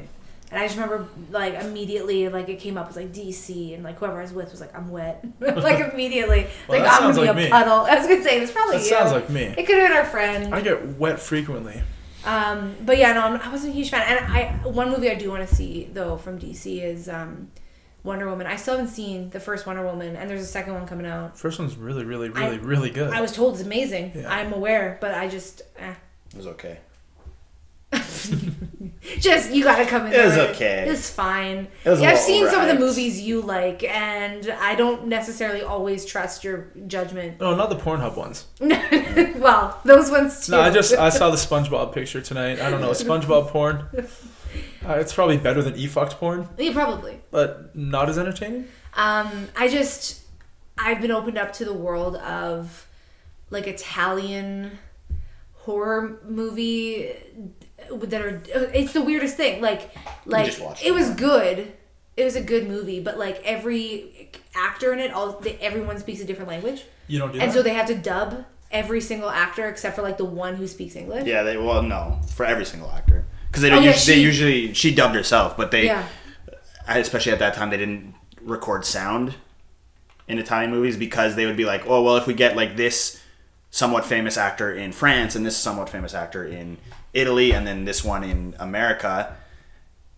and 0.52 0.61
I 0.61 0.66
just 0.68 0.78
remember 0.78 1.09
like 1.32 1.54
immediately 1.54 2.28
like 2.28 2.49
it 2.49 2.61
came 2.61 2.78
up 2.78 2.88
as 2.88 2.94
like 2.94 3.12
DC, 3.12 3.75
and 3.75 3.82
like 3.82 3.99
whoever 3.99 4.18
I 4.18 4.23
was 4.23 4.32
with 4.32 4.52
was 4.52 4.61
like 4.61 4.73
I'm 4.78 4.90
wet, 4.92 5.25
like 5.40 5.80
immediately. 5.92 6.47
Well, 6.68 6.78
like 6.78 6.88
that 6.88 7.02
I'm 7.02 7.11
gonna 7.11 7.26
like 7.26 7.37
be 7.37 7.42
a 7.42 7.44
me. 7.47 7.50
puddle. 7.50 7.80
I 7.80 7.97
was 7.97 8.06
gonna 8.06 8.23
say 8.23 8.37
it 8.37 8.42
was 8.42 8.52
probably 8.52 8.76
That 8.76 8.82
you. 8.85 8.88
sounds 8.88 9.11
like 9.11 9.28
me. 9.30 9.42
it 9.59 9.66
could 9.66 9.76
have 9.78 9.88
been 9.88 9.97
our 9.99 10.04
friend. 10.04 10.54
I 10.54 10.61
get 10.61 10.87
wet 10.99 11.18
frequently. 11.18 11.82
Um, 12.25 12.76
but 12.83 12.99
yeah, 12.99 13.12
no, 13.12 13.23
I'm, 13.23 13.41
I 13.41 13.49
wasn't 13.50 13.73
a 13.73 13.76
huge 13.76 13.91
fan. 13.91 14.02
And 14.07 14.33
I 14.33 14.45
one 14.69 14.91
movie 14.91 15.11
I 15.11 15.14
do 15.14 15.31
want 15.31 15.49
to 15.49 15.55
see 15.55 15.88
though 15.93 16.17
from 16.17 16.38
DC 16.38 16.83
is 16.83 17.09
um, 17.09 17.50
Wonder 18.05 18.29
Woman. 18.29 18.47
I 18.47 18.57
still 18.57 18.76
haven't 18.76 18.91
seen 18.93 19.31
the 19.31 19.41
first 19.41 19.67
Wonder 19.67 19.85
Woman, 19.85 20.17
and 20.17 20.29
there's 20.31 20.43
a 20.43 20.47
second 20.47 20.75
one 20.75 20.87
coming 20.87 21.07
out. 21.07 21.38
First 21.38 21.59
one's 21.59 21.76
really, 21.76 22.05
really, 22.05 22.31
I- 22.35 22.47
really, 22.47 22.59
really 22.59 22.91
good. 22.91 23.12
I 23.12 23.21
was 23.21 23.33
told 23.33 23.55
it's 23.55 23.62
amazing. 23.64 24.12
Yeah. 24.14 24.33
I'm 24.33 24.52
aware, 24.52 24.99
but 25.00 25.14
I 25.14 25.29
just, 25.29 25.62
eh. 25.79 25.95
It 26.31 26.37
was 26.37 26.47
okay. 26.49 26.79
just 29.19 29.52
you 29.52 29.64
gotta 29.64 29.87
come 29.87 30.07
in. 30.07 30.12
It 30.12 30.25
was 30.25 30.38
okay. 30.38 30.87
It's 30.88 31.11
fine. 31.11 31.69
It 31.85 31.91
was 31.91 32.00
yeah, 32.00 32.09
I've 32.11 32.14
little 32.14 32.26
seen 32.26 32.49
some 32.49 32.62
of 32.62 32.69
the 32.69 32.79
movies 32.79 33.21
you 33.21 33.41
like, 33.41 33.85
and 33.85 34.49
I 34.61 34.75
don't 34.75 35.07
necessarily 35.07 35.62
always 35.62 36.05
trust 36.05 36.45
your 36.45 36.71
judgment. 36.87 37.41
no, 37.41 37.55
not 37.55 37.71
the 37.71 37.76
Pornhub 37.76 38.17
ones. 38.17 38.47
well, 39.41 39.81
those 39.85 40.11
ones 40.11 40.47
too. 40.47 40.52
No, 40.52 40.61
I 40.61 40.71
just 40.71 40.95
I 40.95 41.09
saw 41.09 41.31
the 41.37 41.37
SpongeBob 41.37 41.93
picture 41.93 42.21
tonight. 42.21 42.61
I 42.61 42.71
don't 42.71 42.81
know 42.81 42.91
SpongeBob 42.91 43.49
porn. 43.49 43.87
Uh, 44.87 44.95
it's 44.95 45.14
probably 45.14 45.37
better 45.37 45.62
than 45.62 45.76
e 45.76 45.87
fucked 45.87 46.14
porn, 46.14 46.49
yeah, 46.59 46.73
probably. 46.73 47.21
but 47.31 47.75
not 47.76 48.09
as 48.09 48.19
entertaining. 48.19 48.67
Um, 48.95 49.49
I 49.57 49.69
just 49.69 50.23
I've 50.76 51.00
been 51.00 51.12
opened 51.12 51.38
up 51.38 51.52
to 51.55 51.64
the 51.64 51.73
world 51.73 52.17
of 52.17 52.88
like 53.50 53.67
Italian 53.67 54.79
horror 55.55 56.21
movie 56.29 57.12
that 57.90 58.20
are 58.22 58.42
it's 58.74 58.92
the 58.92 59.02
weirdest 59.02 59.36
thing. 59.36 59.60
Like 59.60 59.90
like 60.26 60.46
just 60.46 60.84
it 60.84 60.92
was 60.92 61.08
one. 61.08 61.16
good. 61.16 61.72
It 62.16 62.24
was 62.24 62.36
a 62.36 62.42
good 62.42 62.68
movie, 62.68 63.00
but 63.00 63.18
like 63.18 63.40
every 63.44 64.30
actor 64.54 64.92
in 64.92 64.98
it, 64.98 65.12
all 65.12 65.32
they, 65.40 65.54
everyone 65.56 65.98
speaks 65.98 66.20
a 66.20 66.24
different 66.26 66.50
language, 66.50 66.84
You 67.08 67.18
don't 67.18 67.32
do 67.32 67.40
and 67.40 67.50
that. 67.50 67.54
so 67.54 67.62
they 67.62 67.72
have 67.72 67.86
to 67.86 67.94
dub 67.94 68.44
every 68.70 69.00
single 69.00 69.30
actor 69.30 69.66
except 69.68 69.96
for 69.96 70.02
like 70.02 70.18
the 70.18 70.24
one 70.26 70.56
who 70.56 70.66
speaks 70.66 70.94
English. 70.94 71.26
Yeah, 71.26 71.42
they 71.42 71.56
well 71.56 71.82
no 71.82 72.20
for 72.34 72.44
every 72.44 72.66
single 72.66 72.90
actor 72.90 73.24
because 73.48 73.62
they 73.62 73.70
don't. 73.70 73.78
Oh, 73.78 73.82
yeah, 73.86 73.90
us- 73.92 74.04
they 74.06 74.18
usually 74.20 74.74
she 74.74 74.94
dubbed 74.94 75.14
herself, 75.14 75.56
but 75.56 75.70
they 75.70 75.86
Yeah. 75.86 76.06
especially 76.88 77.32
at 77.32 77.38
that 77.38 77.54
time 77.54 77.70
they 77.70 77.76
didn't 77.78 78.14
record 78.42 78.84
sound 78.84 79.34
in 80.28 80.38
Italian 80.38 80.70
movies 80.70 80.96
because 80.96 81.34
they 81.36 81.46
would 81.46 81.56
be 81.56 81.64
like, 81.64 81.86
oh 81.86 82.02
well, 82.02 82.16
if 82.16 82.26
we 82.26 82.34
get 82.34 82.56
like 82.56 82.76
this 82.76 83.22
somewhat 83.73 84.05
famous 84.05 84.37
actor 84.37 84.73
in 84.73 84.93
France 84.93 85.35
and 85.35 85.45
this 85.45 85.57
somewhat 85.57 85.88
famous 85.88 86.14
actor 86.14 86.45
in 86.45 86.76
Italy 87.13 87.50
and 87.52 87.67
then 87.67 87.85
this 87.87 88.04
one 88.04 88.23
in 88.23 88.54
America. 88.61 89.35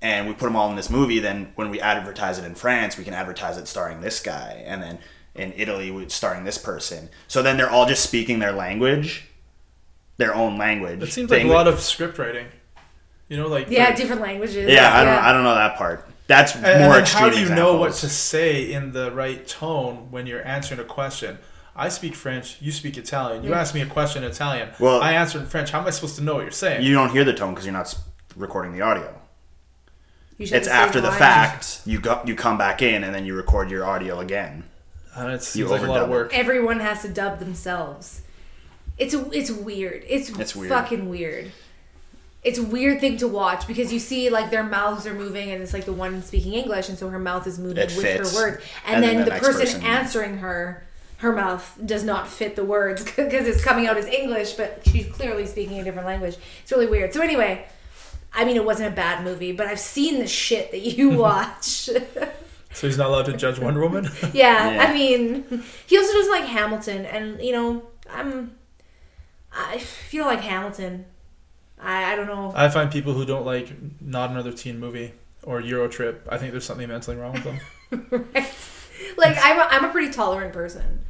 And 0.02 0.26
we 0.28 0.34
put 0.34 0.44
them 0.46 0.56
all 0.56 0.68
in 0.68 0.76
this 0.76 0.90
movie. 0.90 1.18
Then, 1.20 1.52
when 1.54 1.70
we 1.70 1.80
advertise 1.80 2.38
it 2.38 2.44
in 2.44 2.54
France, 2.54 2.98
we 2.98 3.04
can 3.04 3.14
advertise 3.14 3.56
it 3.56 3.66
starring 3.66 4.02
this 4.02 4.20
guy, 4.20 4.62
and 4.66 4.82
then 4.82 4.98
in 5.34 5.54
Italy, 5.56 5.90
we 5.90 6.06
starring 6.10 6.44
this 6.44 6.58
person. 6.58 7.08
So 7.26 7.42
then 7.42 7.56
they're 7.56 7.70
all 7.70 7.86
just 7.86 8.02
speaking 8.02 8.38
their 8.38 8.52
language, 8.52 9.28
their 10.18 10.34
own 10.34 10.58
language. 10.58 11.02
It 11.02 11.10
seems 11.10 11.30
The 11.30 11.36
like 11.38 11.46
a 11.46 11.48
lot 11.48 11.66
of 11.68 11.80
script 11.80 12.18
writing. 12.18 12.48
You 13.28 13.38
know, 13.38 13.48
like 13.48 13.70
Yeah, 13.70 13.92
for- 13.92 13.96
different 13.96 14.20
languages. 14.20 14.70
Yeah, 14.70 14.94
I 14.94 15.04
don't. 15.04 15.24
I 15.24 15.32
don't 15.32 15.42
know 15.44 15.54
that 15.54 15.76
part. 15.78 16.06
That's 16.26 16.54
And, 16.54 16.62
more 16.64 16.72
and 16.72 16.82
then 16.92 17.00
extreme. 17.00 17.22
how 17.22 17.30
do 17.30 17.40
you 17.40 17.48
know 17.54 17.76
what 17.78 17.94
to 17.94 18.08
say 18.10 18.70
in 18.72 18.92
the 18.92 19.10
right 19.10 19.46
tone 19.48 20.08
when 20.10 20.26
you're 20.26 20.46
answering 20.46 20.80
a 20.80 20.84
question? 20.84 21.38
I 21.76 21.88
speak 21.88 22.14
French. 22.14 22.56
You 22.60 22.70
speak 22.72 22.96
Italian. 22.96 23.42
You 23.42 23.50
Yeah. 23.50 23.60
ask 23.60 23.74
me 23.74 23.80
a 23.80 23.86
question 23.86 24.22
in 24.24 24.30
Italian. 24.30 24.68
Well- 24.78 25.02
I 25.02 25.12
answer 25.12 25.38
in 25.40 25.46
French. 25.46 25.70
How 25.70 25.80
am 25.80 25.86
I 25.86 25.90
supposed 25.90 26.16
to 26.16 26.22
know 26.22 26.34
what 26.34 26.42
you're 26.42 26.50
saying? 26.52 26.82
You 26.84 26.94
don't 26.94 27.10
hear 27.10 27.24
the 27.24 27.32
tone 27.34 27.50
because 27.52 27.64
you're 27.66 27.72
not 27.72 27.86
s- 27.86 27.98
recording 28.36 28.72
the 28.72 28.80
audio. 28.82 29.12
You 30.38 30.46
should 30.46 30.56
It's 30.56 30.68
have 30.68 30.88
after 30.88 31.00
the 31.00 31.08
saved 31.10 31.18
fact. 31.18 31.80
You 31.84 32.00
go, 32.00 32.20
you 32.24 32.34
come 32.34 32.58
back 32.58 32.82
in 32.82 33.04
and 33.04 33.14
then 33.14 33.24
you 33.24 33.34
record 33.34 33.70
your 33.70 33.84
audio 33.84 34.20
again. 34.20 34.64
Uh, 35.16 35.20
and 35.22 35.28
it 35.30 35.34
You 35.34 35.40
seems 35.40 35.70
like 35.70 35.82
a 35.82 35.86
lot 35.86 36.02
of 36.02 36.08
it. 36.08 36.12
work. 36.12 36.36
everyone 36.36 36.80
has 36.80 37.02
to 37.02 37.08
dub 37.08 37.38
themselves. 37.38 38.22
It's 38.98 39.14
it's 39.32 39.50
weird. 39.50 40.04
It's, 40.08 40.30
It's 40.30 40.54
weird. 40.54 40.70
fucking 40.70 41.08
weird. 41.08 41.50
It's 42.44 42.58
a 42.58 42.62
weird 42.62 43.00
thing 43.00 43.16
to 43.18 43.26
watch 43.28 43.66
because 43.66 43.92
you 43.92 43.98
see 43.98 44.28
like 44.30 44.50
their 44.50 44.62
mouths 44.62 45.06
are 45.06 45.14
moving 45.14 45.50
and 45.50 45.62
it's 45.62 45.72
like 45.72 45.84
the 45.86 45.92
one 45.92 46.22
speaking 46.22 46.52
English 46.52 46.88
and 46.88 46.98
so 46.98 47.08
her 47.08 47.18
mouth 47.18 47.46
is 47.46 47.58
moving 47.58 47.78
It 47.78 47.86
with 47.96 48.02
fits. 48.04 48.36
her 48.36 48.36
words 48.50 48.62
and, 48.86 48.96
And 48.96 49.04
then 49.04 49.10
then, 49.16 49.18
the 49.20 49.24
the 49.24 49.30
next 49.30 49.46
person, 49.46 49.60
person- 49.62 49.82
answering 49.82 50.38
her 50.38 50.82
her 51.18 51.32
mouth 51.32 51.78
does 51.84 52.04
not 52.04 52.28
fit 52.28 52.56
the 52.56 52.64
words 52.64 53.04
because 53.16 53.46
it's 53.46 53.64
coming 53.64 53.86
out 53.86 53.96
as 53.96 54.06
English 54.06 54.54
but 54.54 54.82
she's 54.86 55.06
clearly 55.08 55.46
speaking 55.46 55.78
a 55.80 55.84
different 55.84 56.06
language. 56.06 56.36
It's 56.62 56.72
really 56.72 56.86
weird. 56.86 57.12
So 57.14 57.20
anyway, 57.20 57.66
I 58.32 58.44
mean 58.44 58.56
it 58.56 58.64
wasn't 58.64 58.92
a 58.92 58.96
bad 58.96 59.24
movie 59.24 59.52
but 59.52 59.66
I've 59.66 59.80
seen 59.80 60.18
the 60.18 60.26
shit 60.26 60.70
that 60.72 60.80
you 60.80 61.10
watch. 61.18 61.88
So 62.74 62.88
he's 62.88 62.98
not 62.98 63.08
allowed 63.08 63.26
to 63.26 63.36
judge 63.36 63.58
Wonder 63.60 63.80
Woman. 63.80 64.08
Yeah, 64.32 64.70
Yeah. 64.74 64.84
I 64.84 64.92
mean, 64.92 65.62
he 65.86 65.96
also 65.96 66.12
doesn't 66.12 66.32
like 66.32 66.44
Hamilton, 66.44 67.06
and 67.06 67.40
you 67.40 67.52
know, 67.52 67.84
I'm. 68.10 68.56
I 69.52 69.78
feel 69.78 70.24
like 70.24 70.40
Hamilton. 70.40 71.04
I, 71.80 72.12
I 72.12 72.16
don't 72.16 72.26
know. 72.26 72.52
I 72.52 72.68
find 72.68 72.90
people 72.90 73.12
who 73.12 73.24
don't 73.24 73.46
like 73.46 73.70
not 74.00 74.30
another 74.30 74.50
teen 74.50 74.80
movie 74.80 75.12
or 75.44 75.60
Euro 75.60 75.86
Trip. 75.86 76.26
I 76.28 76.36
think 76.36 76.50
there's 76.50 76.64
something 76.64 76.88
mentally 76.88 77.16
wrong 77.16 77.34
with 77.34 77.44
them. 77.44 78.28
Like 79.16 79.36
I'm 79.42 79.58
a, 79.58 79.62
I'm 79.70 79.84
a 79.84 79.88
pretty 79.90 80.12
tolerant 80.12 80.52
person. 80.52 81.00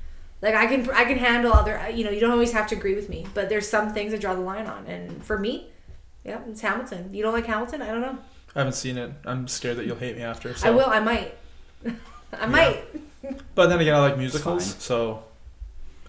Like 0.43 0.55
I 0.55 0.67
can 0.67 0.89
I 0.91 1.05
can 1.05 1.19
handle 1.19 1.53
other. 1.53 1.81
You 1.91 2.05
know, 2.05 2.11
you 2.11 2.21
don't 2.21 2.31
always 2.31 2.53
have 2.53 2.67
to 2.69 2.77
agree 2.77 2.95
with 2.95 3.09
me, 3.09 3.27
but 3.35 3.49
there's 3.49 3.69
some 3.69 3.93
things 3.95 4.13
I 4.13 4.19
draw 4.19 4.35
the 4.35 4.41
line 4.41 4.67
on, 4.67 4.87
and 4.87 5.25
for 5.25 5.39
me, 5.39 5.69
yeah, 6.25 6.41
it's 6.49 6.61
Hamilton. 6.61 7.15
You 7.15 7.23
don't 7.23 7.33
like 7.33 7.47
Hamilton? 7.47 7.83
I 7.83 7.87
don't 7.87 8.01
know. 8.01 8.19
I 8.55 8.61
haven't 8.61 8.75
seen 8.75 8.99
it. 8.99 9.11
I'm 9.25 9.49
scared 9.49 9.79
that 9.79 9.87
you'll 9.87 9.97
hate 9.97 10.17
me 10.17 10.23
after. 10.23 10.55
So. 10.55 10.69
I 10.69 10.71
will. 10.71 10.87
I 10.87 11.01
might. 11.01 11.35
I 12.33 12.47
might. 12.47 12.85
But 13.55 13.69
then 13.69 13.81
again, 13.81 13.95
I 13.95 14.01
like 14.01 14.19
musicals, 14.19 14.77
so 14.81 15.25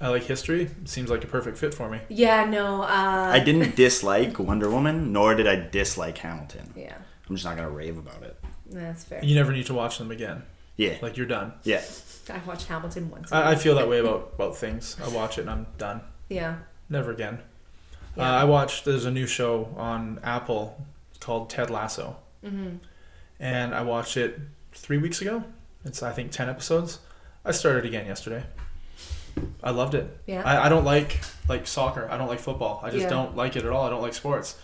I 0.01 0.09
like 0.09 0.23
history. 0.23 0.63
It 0.63 0.89
seems 0.89 1.09
like 1.09 1.23
a 1.23 1.27
perfect 1.27 1.57
fit 1.57 1.73
for 1.73 1.89
me. 1.89 2.01
Yeah. 2.09 2.43
No. 2.43 2.81
Uh, 2.81 3.29
I 3.31 3.39
didn't 3.39 3.77
dislike 3.77 4.37
Wonder 4.37 4.69
Woman, 4.69 5.13
nor 5.13 5.33
did 5.33 5.47
I 5.47 5.55
dislike 5.55 6.17
Hamilton. 6.17 6.73
Yeah. 6.75 6.97
I'm 7.29 7.35
just 7.37 7.45
not 7.45 7.55
gonna 7.55 7.69
rave 7.69 7.97
about 7.97 8.21
it. 8.23 8.37
That's 8.69 9.05
fair. 9.05 9.23
You 9.23 9.33
never 9.33 9.53
need 9.53 9.65
to 9.67 9.73
watch 9.73 9.97
them 9.97 10.11
again. 10.11 10.43
Yeah, 10.77 10.97
Like 11.01 11.15
you're 11.17 11.25
done. 11.25 11.53
yeah. 11.63 11.81
I 12.29 12.39
watched 12.45 12.67
Hamilton 12.67 13.11
once. 13.11 13.31
I, 13.31 13.51
I 13.51 13.55
feel 13.55 13.75
that 13.75 13.87
way 13.87 13.99
about 13.99 14.31
about 14.35 14.57
things. 14.57 14.97
I 15.03 15.07
watch 15.09 15.37
it 15.37 15.41
and 15.41 15.49
I'm 15.51 15.67
done. 15.77 16.01
yeah. 16.27 16.57
Never 16.89 17.11
again. 17.11 17.39
Yeah. 18.17 18.23
Uh, 18.31 18.41
I 18.41 18.43
watched. 18.45 18.85
There's 18.85 19.05
a 19.05 19.11
new 19.11 19.27
show 19.27 19.73
on 19.77 20.19
Apple 20.23 20.83
called 21.19 21.49
Ted 21.49 21.69
Lasso, 21.69 22.17
Mm-hmm. 22.43 22.77
and 23.39 23.73
I 23.75 23.81
watched 23.81 24.17
it 24.17 24.39
three 24.73 24.97
weeks 24.97 25.21
ago. 25.21 25.43
It's 25.83 26.01
I 26.03 26.11
think 26.11 26.31
ten 26.31 26.49
episodes. 26.49 26.99
I 27.43 27.51
started 27.51 27.85
again 27.85 28.05
yesterday. 28.07 28.43
I 29.63 29.71
loved 29.71 29.93
it. 29.95 30.17
Yeah. 30.27 30.41
I, 30.43 30.65
I 30.65 30.69
don't 30.69 30.85
like 30.85 31.19
like 31.49 31.67
soccer. 31.67 32.07
I 32.09 32.17
don't 32.17 32.27
like 32.27 32.39
football. 32.39 32.79
I 32.83 32.89
just 32.89 33.03
Yeah. 33.03 33.09
don't 33.09 33.35
like 33.35 33.55
it 33.55 33.65
at 33.65 33.71
all. 33.71 33.85
I 33.85 33.89
don't 33.89 34.01
like 34.01 34.13
sports. 34.13 34.55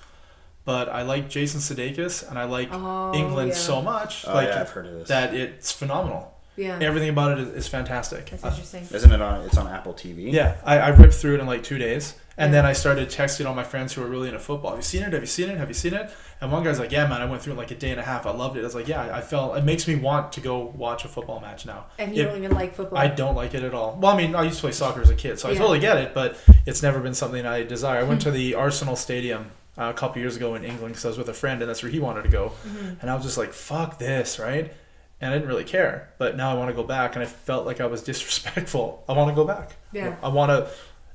But 0.71 0.87
I 0.87 1.01
like 1.01 1.29
Jason 1.29 1.59
Sudeikis 1.59 2.29
and 2.29 2.39
I 2.39 2.45
like 2.45 2.69
Oh, 2.71 3.13
England 3.13 3.49
yeah. 3.49 3.55
so 3.55 3.81
much 3.81 4.25
Oh 4.25 4.33
like 4.33 4.47
yeah, 4.47 4.61
I've 4.61 4.69
heard 4.69 4.85
of 4.87 4.93
this. 4.93 5.09
that 5.09 5.33
it's 5.33 5.69
phenomenal. 5.71 6.33
Yeah. 6.55 6.77
Everything 6.81 7.09
about 7.09 7.29
it 7.33 7.39
is, 7.45 7.49
is 7.61 7.67
fantastic. 7.67 8.29
That's 8.29 8.43
Uh, 8.43 8.47
interesting. 8.49 8.87
Isn't 8.97 9.11
it 9.11 9.21
on? 9.21 9.41
It's 9.47 9.57
on 9.57 9.67
Apple 9.67 9.93
TV. 9.93 10.31
yeah, 10.31 10.55
I, 10.65 10.79
I 10.79 10.89
ripped 10.89 11.13
through 11.15 11.35
it 11.35 11.39
in 11.41 11.47
like 11.47 11.63
two 11.63 11.77
days, 11.77 12.13
and 12.37 12.47
Yeah. 12.53 12.61
then 12.61 12.65
I 12.71 12.73
started 12.73 13.09
texting 13.09 13.45
all 13.47 13.53
my 13.53 13.63
friends 13.63 13.93
who 13.93 14.01
are 14.03 14.07
really 14.15 14.27
into 14.29 14.39
football. 14.39 14.71
Have 14.71 14.79
you 14.79 14.83
seen 14.93 15.03
it? 15.03 15.11
Have 15.13 15.21
you 15.27 15.27
seen 15.37 15.49
it? 15.49 15.57
Have 15.57 15.69
you 15.69 15.73
seen 15.85 15.93
it? 15.93 16.09
And 16.41 16.51
one 16.51 16.63
guy's 16.63 16.79
like, 16.79 16.91
"Yeah, 16.97 17.05
man, 17.07 17.21
I 17.21 17.25
went 17.31 17.41
through 17.41 17.51
it 17.53 17.57
in 17.57 17.63
like 17.65 17.71
a 17.71 17.75
day 17.85 17.91
and 17.91 17.99
a 17.99 18.03
half. 18.11 18.25
I 18.25 18.31
loved 18.31 18.55
it." 18.57 18.61
I 18.61 18.63
was 18.71 18.75
like, 18.75 18.87
"Yeah, 18.87 19.01
I 19.01 19.17
I 19.19 19.21
felt 19.21 19.57
it 19.57 19.63
makes 19.71 19.87
me 19.89 19.95
want 19.95 20.31
to 20.35 20.39
go 20.49 20.71
watch 20.85 21.03
a 21.05 21.09
football 21.15 21.39
match 21.47 21.65
now." 21.65 21.81
And 21.99 22.15
you 22.15 22.21
It- 22.21 22.25
don't 22.27 22.37
even 22.43 22.51
like 22.61 22.71
football. 22.75 22.97
I 23.05 23.07
don't 23.21 23.35
like 23.35 23.53
it 23.57 23.63
at 23.69 23.73
all. 23.73 23.97
Well, 23.99 24.13
I 24.13 24.17
mean, 24.21 24.31
I 24.35 24.43
used 24.43 24.57
to 24.59 24.61
play 24.67 24.71
soccer 24.83 25.01
as 25.01 25.09
a 25.09 25.15
kid, 25.23 25.39
so 25.39 25.49
I 25.49 25.51
Yeah. 25.53 25.59
totally 25.59 25.79
get 25.79 25.97
it, 25.97 26.13
but 26.13 26.29
it's 26.69 26.81
never 26.87 26.99
been 26.99 27.13
something 27.13 27.45
I 27.45 27.63
desire. 27.75 27.99
I 27.99 28.03
went 28.03 28.21
to 28.27 28.31
the 28.31 28.55
Arsenal 28.55 28.95
Stadium 28.95 29.43
uh, 29.77 29.83
a 29.89 29.93
couple 29.93 30.21
years 30.21 30.35
ago 30.35 30.55
in 30.55 30.63
England 30.63 30.93
because 30.93 31.05
I 31.05 31.07
was 31.09 31.17
with 31.17 31.29
a 31.29 31.33
friend 31.33 31.61
and 31.61 31.69
that's 31.69 31.81
where 31.83 31.91
he 31.91 31.99
wanted 31.99 32.23
to 32.23 32.29
go, 32.29 32.51
Mm-hmm. 32.65 32.93
and 33.01 33.09
I 33.09 33.15
was 33.15 33.23
just 33.23 33.37
like, 33.37 33.53
"Fuck 33.53 33.97
this," 33.99 34.39
right? 34.39 34.73
And 35.21 35.31
I 35.31 35.33
didn't 35.37 35.47
really 35.49 35.63
care, 35.63 36.09
but 36.17 36.35
now 36.35 36.49
I 36.51 36.55
want 36.55 36.69
to 36.69 36.73
go 36.75 36.83
back, 36.83 37.15
and 37.15 37.21
I 37.23 37.27
felt 37.27 37.65
like 37.65 37.79
I 37.79 37.85
was 37.85 38.01
disrespectful. 38.11 39.03
I 39.07 39.13
want 39.13 39.29
to 39.29 39.35
go 39.35 39.45
back. 39.45 39.75
Yeah. 39.93 40.15
I 40.23 40.29
want 40.29 40.49
to. 40.49 40.69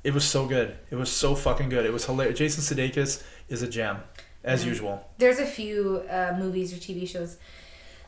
It 0.05 0.15
was 0.15 0.25
so 0.25 0.47
good. 0.47 0.77
It 0.91 0.95
was 0.95 1.11
so 1.11 1.35
fucking 1.35 1.69
good. 1.69 1.85
It 1.85 1.93
was 1.93 2.05
hilarious. 2.07 2.39
Jason 2.39 2.63
Sudeikis 2.63 3.25
is 3.49 3.63
a 3.63 3.69
gem, 3.69 3.99
as 4.45 4.63
Yeah. 4.63 4.69
usual. 4.71 5.09
There's 5.19 5.39
a 5.41 5.47
few 5.47 6.05
uh, 6.09 6.37
movies 6.39 6.73
or 6.73 6.77
TV 6.77 7.09
shows 7.09 7.39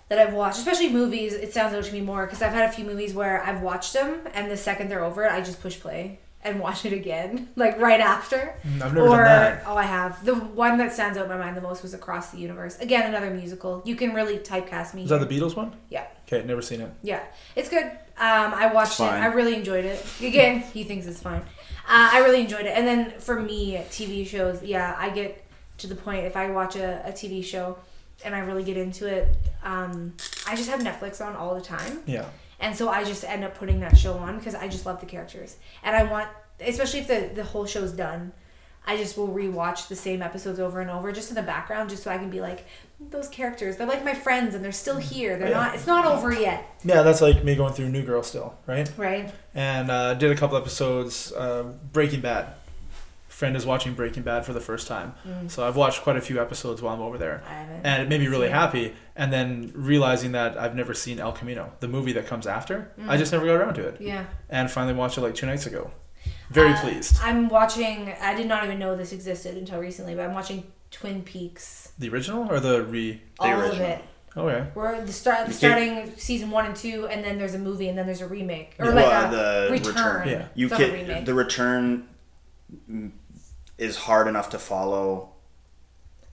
that 0.09 0.19
I've 0.21 0.33
watched, 0.33 0.59
especially 0.59 0.89
movies. 0.91 1.35
It 1.35 1.53
sounds 1.53 1.75
out 1.75 1.83
to 1.85 1.93
me 1.93 2.01
more 2.01 2.25
because 2.27 2.41
I've 2.41 2.53
had 2.55 2.69
a 2.69 2.73
few 2.73 2.85
movies 2.85 3.13
where 3.15 3.43
I've 3.43 3.61
watched 3.63 3.93
them, 3.93 4.21
and 4.33 4.49
the 4.51 4.57
second 4.57 4.89
they're 4.91 5.05
over, 5.05 5.29
I 5.29 5.41
just 5.41 5.61
push 5.61 5.79
play 5.81 6.21
and 6.43 6.61
watch 6.61 6.85
it 6.85 6.93
again, 6.93 7.49
like 7.57 7.79
right 7.79 8.01
after. 8.01 8.55
Mm, 8.65 8.83
I've 8.83 8.95
never 8.95 9.01
or 9.09 9.17
done 9.17 9.25
that. 9.25 9.65
oh, 9.67 9.77
I 9.77 9.83
have. 9.85 10.25
The 10.25 10.35
one 10.35 10.79
that 10.79 10.93
stands 10.93 11.19
out 11.19 11.25
in 11.25 11.31
my 11.31 11.37
mind 11.39 11.57
the 11.57 11.61
most 11.61 11.83
was 11.83 11.95
Across 11.95 12.31
the 12.31 12.39
Universe. 12.39 12.79
Again, 12.79 13.07
another 13.09 13.31
musical. 13.31 13.83
You 13.85 13.97
can 13.97 14.15
really 14.15 14.39
typecast 14.39 14.95
me. 14.95 15.03
Is 15.05 15.11
that 15.11 15.27
the 15.27 15.41
Beatles 15.41 15.57
one? 15.57 15.75
Yeah. 15.91 16.07
Okay, 16.27 16.47
never 16.47 16.63
seen 16.63 16.81
it. 16.81 16.91
Yeah, 17.03 17.23
it's 17.57 17.69
good. 17.69 17.85
Um, 17.85 18.53
I 18.55 18.73
watched 18.73 19.01
it. 19.01 19.05
I 19.05 19.27
really 19.27 19.55
enjoyed 19.55 19.85
it. 19.85 20.05
Again, 20.21 20.61
he 20.61 20.85
thinks 20.85 21.07
it's 21.07 21.21
fine. 21.23 21.43
Uh, 21.89 22.11
I 22.13 22.19
really 22.19 22.41
enjoyed 22.41 22.67
it. 22.67 22.77
And 22.77 22.87
then 22.87 23.19
for 23.19 23.41
me, 23.41 23.77
TV 23.91 24.27
shows, 24.27 24.63
yeah, 24.63 24.95
I 24.99 25.11
get 25.11 25.45
to 25.79 25.87
the 25.87 25.95
point 25.95 26.27
if 26.27 26.37
I 26.37 26.51
watch 26.51 26.77
a, 26.77 27.01
a 27.07 27.13
TV 27.13 27.43
show 27.45 27.79
and 28.25 28.35
I 28.35 28.41
really 28.41 28.65
get 28.65 28.77
into 28.77 29.07
it, 29.07 29.35
um, 29.63 30.15
I 30.47 30.57
just 30.57 30.69
have 30.69 30.81
Netflix 30.81 31.25
on 31.25 31.37
all 31.37 31.55
the 31.55 31.61
time. 31.61 32.01
Yeah. 32.07 32.27
And 32.61 32.75
so 32.77 32.89
I 32.89 33.05
just 33.05 33.25
end 33.25 33.45
up 33.45 33.57
putting 33.57 33.81
that 33.81 33.97
show 33.97 34.15
on 34.15 34.39
because 34.39 34.55
I 34.55 34.69
just 34.69 34.85
love 34.87 35.01
the 35.01 35.07
characters. 35.07 35.57
And 35.83 35.95
I 35.95 36.03
want, 36.05 36.29
especially 36.61 37.01
if 37.01 37.07
the, 37.09 37.31
the 37.35 37.45
whole 37.45 37.67
show's 37.67 37.93
done, 37.93 38.33
I 38.87 38.97
just 38.97 39.17
will 39.19 39.29
rewatch 39.29 39.89
the 39.89 39.95
same 39.97 40.23
episodes 40.23 40.59
over 40.59 40.81
and 40.81 40.91
over 40.91 41.13
just 41.13 41.29
in 41.29 41.35
the 41.35 41.43
background 41.43 41.91
just 41.91 42.03
so 42.03 42.11
I 42.11 42.17
can 42.19 42.31
be 42.31 42.41
like, 42.41 42.65
those 42.99 43.29
characters, 43.29 43.77
they're 43.77 43.87
like 43.87 44.03
my 44.05 44.15
friends 44.15 44.55
and 44.55 44.65
they're 44.65 44.73
still 44.73 44.97
here. 44.97 45.39
They're 45.39 45.51
Yeah. 45.51 45.55
not, 45.59 45.75
it's 45.75 45.87
not 45.87 46.07
over 46.07 46.33
yet. 46.33 46.65
Yeah, 46.85 47.03
that's 47.03 47.21
like 47.21 47.45
me 47.45 47.55
going 47.55 47.75
through 47.75 47.91
New 47.91 48.03
Girl 48.03 48.23
still, 48.23 48.57
right? 48.67 48.91
Right? 48.97 49.33
And 49.55 49.91
uh, 49.91 50.15
did 50.15 50.31
a 50.33 50.35
couple 50.37 50.57
episodes. 50.57 51.33
Uh, 51.33 51.65
Breaking 51.93 52.23
Bad. 52.23 52.55
Friend 53.39 53.55
is 53.57 53.65
watching 53.65 53.95
Breaking 53.95 54.25
Bad 54.25 54.45
for 54.45 54.53
the 54.53 54.61
first 54.61 54.89
time, 54.89 55.15
Mm. 55.25 55.49
so 55.49 55.65
I've 55.65 55.77
watched 55.77 56.03
quite 56.03 56.17
a 56.17 56.21
few 56.21 56.43
episodes 56.43 56.83
while 56.83 56.93
I'm 56.97 57.01
over 57.01 57.17
there, 57.17 57.41
I 57.49 57.55
and 57.85 58.03
it 58.03 58.09
made 58.09 58.21
me 58.21 58.27
really 58.27 58.49
happy. 58.49 58.95
And 59.15 59.33
then 59.33 59.71
realizing 59.77 60.33
that 60.33 60.59
I've 60.59 60.75
never 60.75 60.93
seen 60.93 61.21
El 61.21 61.31
Camino, 61.31 61.73
the 61.79 61.87
movie 61.87 62.11
that 62.15 62.27
comes 62.27 62.49
after, 62.49 62.91
I 63.07 63.17
just 63.17 63.31
never 63.31 63.47
got 63.47 63.53
around 63.55 63.75
to 63.75 63.87
it, 63.87 64.01
Yeah. 64.01 64.25
and 64.51 64.69
finally 64.69 64.93
watched 64.95 65.19
it 65.19 65.21
like 65.21 65.37
two 65.37 65.47
nights 65.47 65.67
ago. 65.67 65.93
Very 66.51 66.73
Uh, 66.73 66.81
pleased. 66.81 67.21
I'm 67.23 67.49
watching. 67.49 68.13
I 68.21 68.35
did 68.35 68.49
not 68.49 68.65
even 68.65 68.81
know 68.81 68.97
this 68.97 69.13
existed 69.13 69.57
until 69.57 69.79
recently, 69.79 70.17
but 70.17 70.25
I'm 70.25 70.35
watching 70.35 70.65
Twin 70.91 71.23
Peaks. 71.23 71.93
The 71.97 72.09
original 72.09 72.51
or 72.51 72.59
the 72.59 72.83
re? 72.83 73.23
all 73.39 73.53
of 73.53 73.61
original. 73.61 73.87
it. 73.87 74.05
Oh 74.35 74.49
yeah. 74.49 74.67
We're 74.75 75.01
the 75.05 75.13
start 75.13 75.47
You 75.47 75.53
starting 75.53 76.13
season 76.17 76.51
one 76.51 76.67
and 76.67 76.75
two, 76.75 77.07
and 77.07 77.23
then 77.25 77.39
there's 77.39 77.55
a 77.55 77.59
movie, 77.61 77.89
and 77.89 77.97
then 77.97 78.07
there's 78.07 78.21
a 78.21 78.27
remake 78.27 78.75
or 78.81 78.87
Yeah. 78.87 78.95
like 78.95 79.07
Well, 79.07 79.27
a 79.27 79.37
the 79.67 79.71
return. 79.71 79.95
return. 79.95 80.29
Yeah. 80.29 80.45
You 80.57 80.67
It's 80.67 80.73
not 80.73 80.81
a 80.81 80.85
can 80.87 80.93
remake. 80.95 81.25
the 81.25 81.35
return 81.35 82.09
mm, 82.91 83.11
is 83.79 83.97
hard 83.97 84.27
enough 84.29 84.51
to 84.51 84.59
follow 84.59 85.31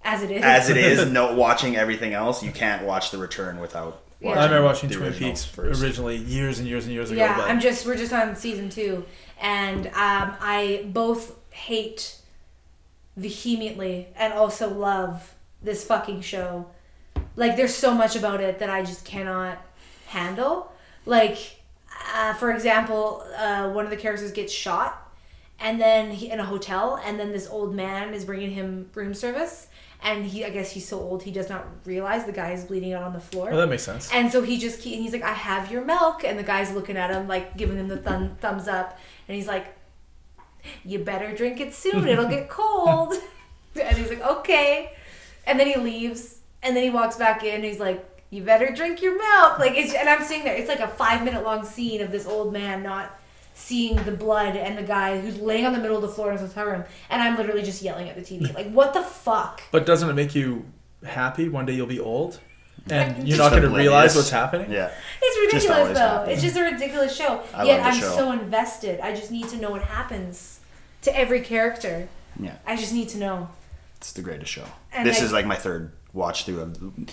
as 0.04 0.22
it 0.24 0.32
is. 0.32 0.44
as 0.44 0.70
it 0.70 0.78
is. 0.78 1.06
No, 1.12 1.36
watching 1.36 1.76
everything 1.76 2.14
else, 2.14 2.44
you 2.44 2.52
can't 2.52 2.84
watch 2.86 3.12
the 3.12 3.18
return 3.18 3.60
without. 3.60 4.02
Yeah. 4.20 4.30
Watching 4.30 4.42
I 4.42 4.46
remember 4.46 4.66
watching 4.66 4.90
the 4.90 4.96
Twin 4.96 5.08
original 5.10 5.30
Peaks 5.30 5.46
first. 5.46 5.84
originally 5.84 6.16
years 6.18 6.60
and 6.60 6.68
years 6.68 6.86
and 6.86 6.94
years 6.94 7.12
ago. 7.12 7.20
yeah, 7.20 7.38
but 7.38 7.50
I'm 7.50 7.60
just 7.60 7.86
we're 7.86 7.98
just 7.98 8.14
on 8.14 8.36
season 8.36 8.70
two, 8.70 9.06
and 9.40 9.88
um, 9.88 10.34
I 10.40 10.86
both 10.92 11.36
hate 11.52 12.18
vehemently 13.18 14.08
and 14.16 14.34
also 14.34 14.70
love 14.74 15.36
this 15.62 15.86
fucking 15.86 16.22
show. 16.22 16.68
Like, 17.36 17.56
there's 17.58 17.74
so 17.76 17.94
much 17.94 18.16
about 18.16 18.42
it 18.42 18.60
that 18.60 18.70
I 18.70 18.84
just 18.84 19.04
cannot 19.06 19.58
handle. 20.08 20.72
Like, 21.06 21.58
uh, 22.14 22.34
for 22.36 22.52
example, 22.52 23.26
uh, 23.38 23.70
one 23.72 23.84
of 23.84 23.92
the 23.92 23.98
characters 23.98 24.32
gets 24.32 24.54
shot, 24.54 25.05
and 25.60 25.80
then 25.80 26.12
he, 26.12 26.30
in 26.30 26.40
a 26.40 26.46
hotel, 26.46 27.00
and 27.04 27.20
then 27.20 27.32
this 27.32 27.48
old 27.48 27.74
man 27.74 28.14
is 28.14 28.26
bringing 28.26 28.52
him 28.52 28.90
room 28.94 29.14
service, 29.14 29.68
and 30.04 30.26
he, 30.26 30.44
I 30.46 30.50
guess 30.50 30.72
he's 30.72 30.88
so 30.88 31.00
old 31.00 31.24
he 31.24 31.32
does 31.32 31.50
not 31.50 31.66
realize 31.86 32.26
the 32.26 32.32
guy 32.32 32.52
is 32.52 32.66
bleeding 32.66 32.94
out 32.94 33.04
on 33.04 33.14
the 33.14 33.20
floor. 33.20 33.50
well, 33.50 33.60
that 33.60 33.68
makes 33.68 33.84
sense. 33.84 34.12
And 34.14 34.32
so 34.32 34.42
he 34.42 34.58
just 34.58 34.80
keep, 34.82 34.94
and 34.96 35.04
he's 35.04 35.14
like, 35.14 35.24
I 35.24 35.34
have 35.34 35.72
your 35.72 35.84
milk, 35.84 36.24
and 36.24 36.38
the 36.38 36.44
guy's 36.44 36.72
looking 36.74 36.98
at 36.98 37.10
him 37.10 37.28
like 37.28 37.56
giving 37.58 37.78
him 37.78 37.88
the 37.88 37.98
thumb 37.98 38.36
thumbs 38.42 38.68
up, 38.68 39.00
and 39.28 39.36
he's 39.36 39.48
like, 39.48 39.76
You 40.84 41.00
better 41.00 41.36
drink 41.36 41.60
it 41.60 41.74
soon, 41.74 42.08
it'll 42.08 42.28
get 42.28 42.50
cold. 42.50 43.14
and 43.82 43.98
he's 43.98 44.10
like, 44.10 44.22
Okay, 44.22 44.92
and 45.48 45.60
then 45.60 45.68
he 45.68 45.78
leaves, 45.78 46.40
and 46.62 46.76
then 46.76 46.84
he 46.84 46.90
walks 46.90 47.16
back 47.16 47.44
in, 47.44 47.56
and 47.56 47.64
he's 47.64 47.80
like, 47.80 48.06
You 48.30 48.44
better 48.44 48.72
drink 48.74 49.02
your 49.02 49.18
milk, 49.18 49.58
like 49.60 49.74
it's, 49.76 49.94
and 49.94 50.10
I'm 50.10 50.24
sitting 50.24 50.44
there, 50.44 50.56
it's 50.56 50.70
like 50.70 50.82
a 50.82 50.88
five 50.90 51.24
minute 51.24 51.44
long 51.44 51.64
scene 51.66 52.02
of 52.02 52.12
this 52.12 52.28
old 52.28 52.52
man 52.52 52.84
not 52.84 53.18
seeing 53.58 53.96
the 54.04 54.12
blood 54.12 54.56
and 54.56 54.78
the 54.78 54.84
guy 54.84 55.20
who's 55.20 55.38
laying 55.40 55.66
on 55.66 55.74
the 55.74 55.80
middle 55.80 55.96
of 55.96 56.02
the 56.04 56.10
floor 56.10 56.32
in 56.32 56.38
his 56.38 56.54
hotel 56.54 56.72
room, 56.72 56.84
and 57.10 57.22
I'm 57.22 57.36
literally 57.38 57.64
just 57.64 57.82
yelling 57.82 58.08
at 58.10 58.16
the 58.16 58.22
TV, 58.22 58.54
like, 58.54 58.70
What 58.72 58.94
the 58.94 59.02
fuck? 59.02 59.62
But 59.72 59.86
doesn't 59.88 60.08
it 60.10 60.14
make 60.14 60.36
you 60.36 60.66
happy 61.04 61.50
one 61.50 61.66
day 61.66 61.74
you'll 61.74 61.88
be 61.88 62.00
old 62.00 62.40
and 62.90 63.18
Like, 63.18 63.28
you're 63.28 63.38
not 63.38 63.52
going 63.52 63.64
to 63.64 63.70
realize 63.70 64.16
what's 64.16 64.30
happening? 64.30 64.70
Yeah, 64.72 64.92
It's 65.22 65.54
ridiculous 65.54 65.98
though. 65.98 66.06
happens. 66.08 66.34
It's 66.34 66.42
just 66.44 66.58
a 66.58 66.64
ridiculous 66.64 67.16
show. 67.16 67.42
I 67.54 67.64
Yet 67.64 67.78
love 67.82 67.86
the 67.86 67.90
I'm 67.92 68.00
show. 68.02 68.16
so 68.18 68.32
invested. 68.34 69.00
I 69.00 69.16
just 69.16 69.32
need 69.32 69.48
to 69.50 69.58
know 69.58 69.72
what 69.72 69.82
happens 69.84 70.60
to 71.04 71.18
every 71.18 71.42
character. 71.42 72.08
yeah. 72.40 72.56
I 72.68 72.76
just 72.76 72.94
need 72.94 73.10
to 73.10 73.18
know. 73.18 73.50
It's 73.98 74.12
the 74.14 74.22
greatest 74.22 74.52
show. 74.52 74.66
And 74.92 75.08
this 75.08 75.22
I- 75.22 75.26
is 75.26 75.32
like 75.32 75.46
my 75.46 75.56
third 75.56 75.92
watch 76.14 76.46
through 76.46 76.60
of. 76.62 77.10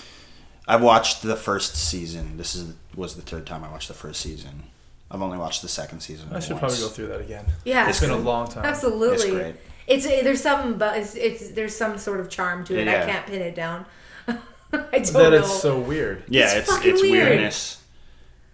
I've 0.68 0.82
watched 0.82 1.22
the 1.22 1.36
first 1.36 1.74
season. 1.76 2.36
This 2.36 2.54
is 2.54 2.74
was 2.94 3.14
the 3.16 3.22
third 3.22 3.46
time 3.46 3.64
I 3.64 3.70
watched 3.70 3.88
the 3.88 3.94
first 3.94 4.20
season. 4.20 4.64
I've 5.12 5.20
only 5.22 5.36
watched 5.38 5.60
the 5.62 5.68
second 5.68 6.00
season. 6.00 6.28
I 6.32 6.40
should 6.40 6.52
once. 6.52 6.60
probably 6.60 6.78
go 6.78 6.88
through 6.88 7.08
that 7.08 7.20
again. 7.20 7.44
Yeah, 7.64 7.88
It's 7.88 8.00
been 8.00 8.10
a 8.10 8.16
long 8.16 8.48
time. 8.48 8.64
Absolutely. 8.64 9.14
It's 9.14 9.24
great. 9.26 9.54
It's 9.86 10.06
there's 10.06 10.40
some 10.40 10.78
but 10.78 10.96
it's, 10.98 11.14
it's 11.14 11.50
there's 11.50 11.76
some 11.76 11.98
sort 11.98 12.18
of 12.20 12.30
charm 12.30 12.64
to 12.64 12.78
it. 12.78 12.88
I 12.88 13.04
can't 13.04 13.26
pin 13.26 13.42
it 13.42 13.54
down. 13.54 13.84
I 14.26 14.32
don't 14.72 14.90
That 14.92 15.12
know. 15.12 15.32
it's 15.32 15.60
so 15.60 15.78
weird. 15.78 16.24
Yeah, 16.28 16.54
It's 16.54 16.68
it's 16.74 16.84
it's, 16.86 17.02
weird. 17.02 17.28
weirdness. 17.28 17.82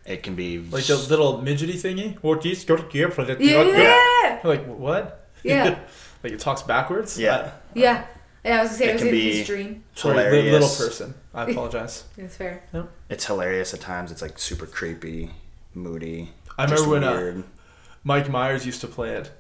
It 0.05 0.23
can 0.23 0.35
be 0.35 0.59
Like 0.59 0.85
the 0.85 0.97
little 0.97 1.39
midgety 1.43 1.75
thingy. 1.75 2.17
What 2.23 2.41
do 2.41 2.49
you 2.49 2.57
go 2.65 2.77
to 2.77 2.83
gear 2.85 3.11
for 3.11 3.25
that? 3.25 3.41
yeah. 3.41 4.41
Like 4.43 4.65
what? 4.67 5.27
Yeah. 5.45 5.79
like 6.25 6.33
it 6.33 6.41
talks 6.41 6.63
backwards. 6.63 7.19
Yeah. 7.19 7.53
Yeah. 7.75 8.05
Yeah, 8.45 8.61
I 8.61 8.63
was 8.63 8.71
gonna 8.71 8.79
say 8.79 8.85
It 8.87 8.91
it, 8.91 8.93
was 8.95 9.01
can 9.03 9.09
in 9.09 9.15
be- 9.15 9.37
his 9.39 9.47
dream. 9.47 9.85
Sorry, 9.95 10.17
li- 10.17 10.23
Hilarious. 10.25 10.53
little 10.53 10.87
person. 10.89 11.15
I 11.35 11.51
apologize. 11.51 12.05
That's 12.17 12.37
fair. 12.37 12.63
It's 13.11 13.27
hilarious 13.27 13.75
at 13.75 13.81
times. 13.81 14.11
It's 14.11 14.23
like 14.23 14.39
super 14.39 14.65
creepy, 14.67 15.31
moody. 15.75 16.31
I 16.59 16.67
just 16.67 16.85
remember 16.87 17.27
when 17.33 17.43
uh. 17.43 17.47
Mike 18.05 18.29
Myers 18.29 18.67
used 18.67 18.81
to 18.83 18.87
play 18.87 19.11
it 19.17 19.31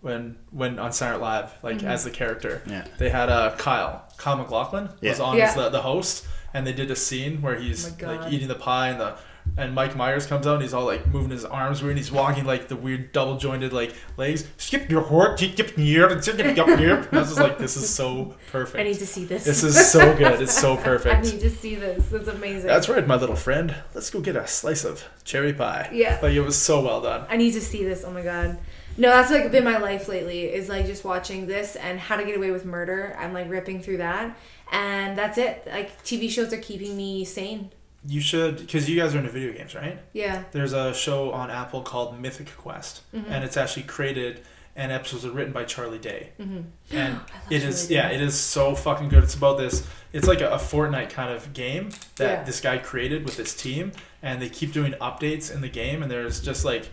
when 0.00 0.36
when 0.50 0.78
on 0.78 0.92
Saturday 0.92 1.20
Night 1.20 1.26
Live, 1.26 1.54
like 1.62 1.76
Mm-hmm. 1.78 1.86
as 1.88 2.04
the 2.04 2.10
character. 2.10 2.62
Yeah. 2.66 2.86
They 2.98 3.10
had 3.10 3.28
uh, 3.28 3.54
Kyle. 3.56 4.04
Kyle 4.16 4.36
MacLachlan 4.36 4.88
was 5.02 5.20
on 5.20 5.36
Yeah. 5.36 5.48
as 5.48 5.54
the, 5.54 5.68
the 5.68 5.82
host, 5.82 6.26
and 6.54 6.66
they 6.66 6.72
did 6.72 6.90
a 6.90 6.96
scene 6.96 7.42
where 7.42 7.56
he's 7.56 7.86
Oh 8.02 8.06
like 8.06 8.32
eating 8.32 8.48
the 8.48 8.54
pie, 8.54 8.88
and 8.88 9.00
the 9.00 9.16
and 9.56 9.74
Mike 9.74 9.96
Myers 9.96 10.26
comes 10.26 10.46
out, 10.46 10.54
and 10.54 10.62
he's 10.62 10.74
all 10.74 10.84
like 10.84 11.06
moving 11.06 11.30
his 11.30 11.44
arms 11.44 11.82
weird, 11.82 11.92
and 11.92 11.98
he's 11.98 12.12
walking 12.12 12.44
like 12.44 12.68
the 12.68 12.76
weird 12.76 13.12
double 13.12 13.36
jointed 13.36 13.72
like 13.72 13.94
legs. 14.16 14.46
Skip 14.56 14.90
your 14.90 15.02
heart, 15.02 15.38
skip 15.38 15.76
your 15.76 16.10
And 16.10 16.18
I 16.18 17.18
was 17.18 17.28
just 17.28 17.38
like, 17.38 17.58
this 17.58 17.76
is 17.76 17.88
so 17.88 18.34
perfect. 18.50 18.80
I 18.80 18.84
need 18.84 18.98
to 18.98 19.06
see 19.06 19.24
this. 19.24 19.44
This 19.44 19.62
is 19.62 19.90
so 19.90 20.16
good. 20.16 20.40
It's 20.40 20.58
so 20.58 20.76
perfect. 20.82 21.14
I 21.14 21.20
need 21.20 21.40
to 21.40 21.50
see 21.50 21.74
this. 21.74 22.08
That's 22.08 22.28
amazing. 22.28 22.68
That's 22.68 22.88
right, 22.88 23.06
my 23.06 23.16
little 23.16 23.36
friend. 23.36 23.74
Let's 23.94 24.10
go 24.10 24.20
get 24.20 24.36
a 24.36 24.46
slice 24.46 24.84
of 24.84 25.04
cherry 25.24 25.52
pie. 25.52 25.90
Yeah. 25.92 26.18
Like 26.22 26.32
it 26.32 26.40
was 26.40 26.56
so 26.56 26.82
well 26.82 27.00
done. 27.00 27.26
I 27.28 27.36
need 27.36 27.52
to 27.52 27.60
see 27.60 27.84
this. 27.84 28.04
Oh 28.04 28.10
my 28.10 28.22
god. 28.22 28.58
No, 28.96 29.10
that's 29.10 29.30
like 29.30 29.50
been 29.50 29.64
my 29.64 29.78
life 29.78 30.08
lately. 30.08 30.52
Is 30.52 30.68
like 30.68 30.86
just 30.86 31.04
watching 31.04 31.46
this 31.46 31.76
and 31.76 31.98
How 31.98 32.16
to 32.16 32.24
Get 32.24 32.36
Away 32.36 32.50
with 32.50 32.64
Murder. 32.64 33.16
I'm 33.18 33.32
like 33.32 33.48
ripping 33.48 33.82
through 33.82 33.98
that, 33.98 34.36
and 34.72 35.16
that's 35.16 35.38
it. 35.38 35.66
Like 35.66 36.02
TV 36.02 36.28
shows 36.28 36.52
are 36.52 36.58
keeping 36.58 36.96
me 36.96 37.24
sane. 37.24 37.70
You 38.06 38.20
should, 38.20 38.56
because 38.58 38.88
you 38.88 38.98
guys 38.98 39.14
are 39.14 39.18
into 39.18 39.30
video 39.30 39.52
games, 39.52 39.74
right? 39.74 39.98
Yeah. 40.14 40.44
There's 40.52 40.72
a 40.72 40.94
show 40.94 41.32
on 41.32 41.50
Apple 41.50 41.82
called 41.82 42.18
Mythic 42.18 42.56
Quest, 42.56 43.02
Mm-hmm. 43.14 43.30
and 43.32 43.44
it's 43.44 43.56
actually 43.56 43.82
created 43.84 44.40
and 44.76 44.90
episodes 44.92 45.24
are 45.26 45.32
written 45.32 45.52
by 45.52 45.64
Charlie 45.64 45.98
Day. 45.98 46.30
Mm-hmm. 46.40 46.60
And 46.96 47.20
it 47.50 47.62
is, 47.62 47.82
Charlie 47.88 47.94
yeah, 47.96 48.08
Day. 48.08 48.14
it 48.14 48.20
is 48.22 48.38
so 48.38 48.74
fucking 48.74 49.08
good. 49.10 49.22
It's 49.24 49.34
about 49.34 49.58
this. 49.58 49.86
It's 50.12 50.26
like 50.26 50.40
a, 50.40 50.50
a 50.50 50.56
Fortnite 50.58 51.10
kind 51.10 51.30
of 51.34 51.52
game 51.52 51.90
that 52.16 52.38
Yeah. 52.38 52.42
this 52.44 52.60
guy 52.60 52.78
created 52.78 53.24
with 53.24 53.36
his 53.36 53.54
team, 53.54 53.92
and 54.22 54.40
they 54.40 54.48
keep 54.48 54.72
doing 54.72 54.92
updates 55.00 55.52
in 55.52 55.60
the 55.60 55.68
game, 55.68 56.02
and 56.02 56.10
there's 56.10 56.40
just 56.40 56.64
like 56.64 56.88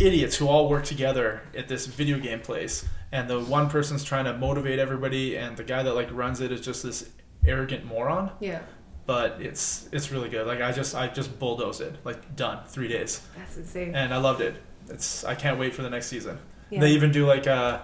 idiots 0.00 0.36
who 0.36 0.48
all 0.48 0.68
work 0.68 0.84
together 0.84 1.42
at 1.56 1.68
this 1.68 1.86
video 1.86 2.18
game 2.18 2.40
place 2.40 2.84
and 3.12 3.28
the 3.30 3.38
one 3.38 3.68
person's 3.70 4.02
trying 4.02 4.24
to 4.24 4.36
motivate 4.36 4.78
everybody 4.80 5.36
and 5.36 5.56
the 5.56 5.62
guy 5.62 5.82
that 5.82 5.94
like 5.94 6.08
runs 6.12 6.40
it 6.40 6.50
is 6.50 6.60
just 6.60 6.82
this 6.82 7.08
arrogant 7.46 7.84
moron 7.84 8.30
Yeah. 8.40 8.62
But 9.06 9.38
it's 9.40 9.88
it's 9.92 10.10
really 10.10 10.28
good. 10.28 10.46
Like 10.46 10.60
i 10.60 10.72
just 10.72 10.94
i 10.94 11.08
just 11.08 11.38
bulldozed 11.38 11.80
it. 11.80 11.94
Like 12.04 12.36
done. 12.36 12.60
Three 12.68 12.88
days. 12.88 13.20
That's 13.36 13.56
insane. 13.56 13.94
and 13.94 14.12
i 14.12 14.16
loved 14.18 14.40
it. 14.40 14.56
It's 14.88 15.24
i 15.24 15.34
can't 15.34 15.58
wait 15.58 15.74
for 15.74 15.82
the 15.82 15.90
next 15.90 16.06
season. 16.06 16.38
Yeah. 16.70 16.80
they 16.80 16.90
even 16.92 17.12
do 17.12 17.26
like 17.26 17.46
uh 17.46 17.80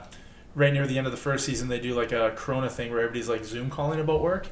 right 0.54 0.72
near 0.72 0.87
the 0.87 0.98
end 0.98 1.07
of 1.07 1.12
the 1.12 1.18
first 1.18 1.44
season, 1.44 1.68
they 1.68 1.78
do 1.81 1.94
like 1.94 2.11
a 2.12 2.33
Corona 2.37 2.68
thing 2.68 2.90
where 2.90 3.00
everybody's 3.00 3.28
like 3.28 3.44
Zoom 3.44 3.70
calling 3.70 4.00
about 4.00 4.20
work, 4.20 4.48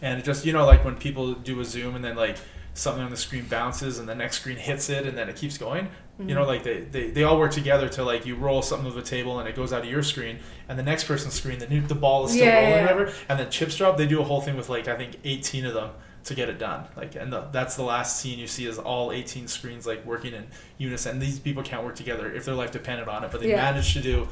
and 0.00 0.18
it 0.18 0.24
just 0.24 0.46
you 0.46 0.52
know 0.52 0.64
like 0.66 0.84
when 0.84 0.96
people 0.96 1.34
do 1.34 1.60
a 1.60 1.64
Zoom 1.64 1.94
and 1.96 2.04
then 2.04 2.16
like 2.16 2.36
something 2.74 3.02
on 3.02 3.10
the 3.10 3.16
screen 3.16 3.44
bounces 3.44 3.98
and 3.98 4.08
the 4.08 4.14
next 4.14 4.40
screen 4.40 4.56
hits 4.56 4.88
it 4.88 5.06
and 5.06 5.16
then 5.16 5.28
it 5.28 5.36
keeps 5.36 5.58
going. 5.58 5.88
You 6.22 6.34
Mm-hmm. 6.34 6.34
know, 6.42 6.46
like 6.46 6.62
they, 6.62 6.80
they, 6.80 7.10
they 7.10 7.24
all 7.24 7.38
work 7.38 7.52
together 7.52 7.88
to 7.90 8.04
like 8.04 8.24
you 8.26 8.36
roll 8.36 8.62
something 8.62 8.88
to 8.90 8.94
the 8.94 9.02
table 9.02 9.38
and 9.40 9.48
it 9.48 9.56
goes 9.56 9.72
out 9.72 9.82
of 9.84 9.90
your 9.90 10.02
screen 10.02 10.38
and 10.68 10.78
the 10.78 10.82
next 10.82 11.04
person's 11.04 11.34
screen 11.34 11.58
the 11.58 11.66
new 11.66 11.80
the 11.80 11.94
ball 11.94 12.24
is 12.26 12.32
still 12.32 12.44
Yeah, 12.46 12.54
rolling 12.56 12.70
yeah, 12.70 12.80
whatever 12.82 13.12
and 13.28 13.38
then 13.38 13.50
chips 13.50 13.76
drop. 13.76 13.96
They 13.96 14.06
do 14.06 14.20
a 14.20 14.24
whole 14.24 14.40
thing 14.40 14.56
with 14.56 14.68
like 14.68 14.88
I 14.88 14.96
think 14.96 15.16
eighteen 15.24 15.64
of 15.66 15.74
them 15.74 15.90
to 16.24 16.34
get 16.34 16.48
it 16.48 16.58
done. 16.58 16.84
Like 16.96 17.16
and 17.16 17.32
the, 17.32 17.48
that's 17.50 17.74
the 17.76 17.82
last 17.82 18.20
scene 18.20 18.38
you 18.38 18.46
see 18.46 18.66
is 18.66 18.78
all 18.78 19.10
eighteen 19.12 19.48
screens 19.48 19.86
like 19.86 20.04
working 20.06 20.32
in 20.34 20.46
unison. 20.78 21.18
These 21.18 21.38
people 21.40 21.62
can't 21.62 21.84
work 21.84 21.96
together 21.96 22.30
if 22.32 22.44
their 22.44 22.54
life 22.54 22.70
depended 22.70 23.08
on 23.08 23.24
it, 23.24 23.30
but 23.32 23.40
they 23.40 23.50
Yeah. 23.50 23.56
managed 23.56 23.92
to 23.94 24.00
do 24.00 24.28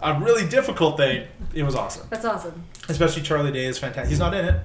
a 0.00 0.18
really 0.20 0.48
difficult 0.48 0.96
thing. 0.96 1.26
It 1.54 1.62
was 1.64 1.74
awesome. 1.74 2.06
That's 2.10 2.24
awesome. 2.24 2.62
Especially 2.88 3.22
Charlie 3.22 3.52
Day 3.52 3.64
is 3.66 3.78
fantastic. 3.78 4.10
He's 4.10 4.18
not 4.20 4.34
in 4.34 4.44
it, 4.44 4.60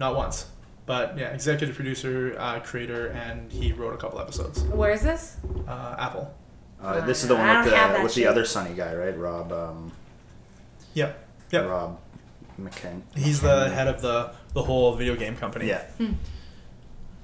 not 0.00 0.16
once. 0.16 0.46
But 0.88 1.16
yeah, 1.18 1.28
executive 1.28 1.76
producer, 1.76 2.34
uh, 2.38 2.58
creator, 2.60 3.08
and 3.08 3.52
he 3.52 3.72
wrote 3.72 3.94
a 3.94 3.98
couple 3.98 4.18
episodes. 4.18 4.62
Where 4.64 4.90
is 4.90 5.02
this? 5.02 5.36
Uh, 5.68 5.94
Apple. 5.98 6.34
Uh, 6.82 7.04
this 7.06 7.22
is 7.22 7.28
the 7.28 7.36
one 7.36 7.46
don't 7.46 7.64
with 7.64 7.72
the 7.96 8.02
with 8.02 8.12
shit. 8.12 8.24
the 8.24 8.30
other 8.30 8.44
Sunny 8.44 8.74
guy, 8.74 8.94
right? 8.94 9.16
Rob. 9.16 9.52
Um, 9.52 9.92
Yep. 10.94 11.28
Yep. 11.52 11.68
Rob 11.68 11.98
McKen. 12.60 13.02
He's 13.14 13.40
the 13.40 13.68
head 13.70 13.86
of 13.86 14.00
the 14.00 14.32
the 14.54 14.62
whole 14.62 14.94
video 14.96 15.14
game 15.14 15.36
company. 15.36 15.68
Yeah, 15.68 15.84
I 16.00 16.14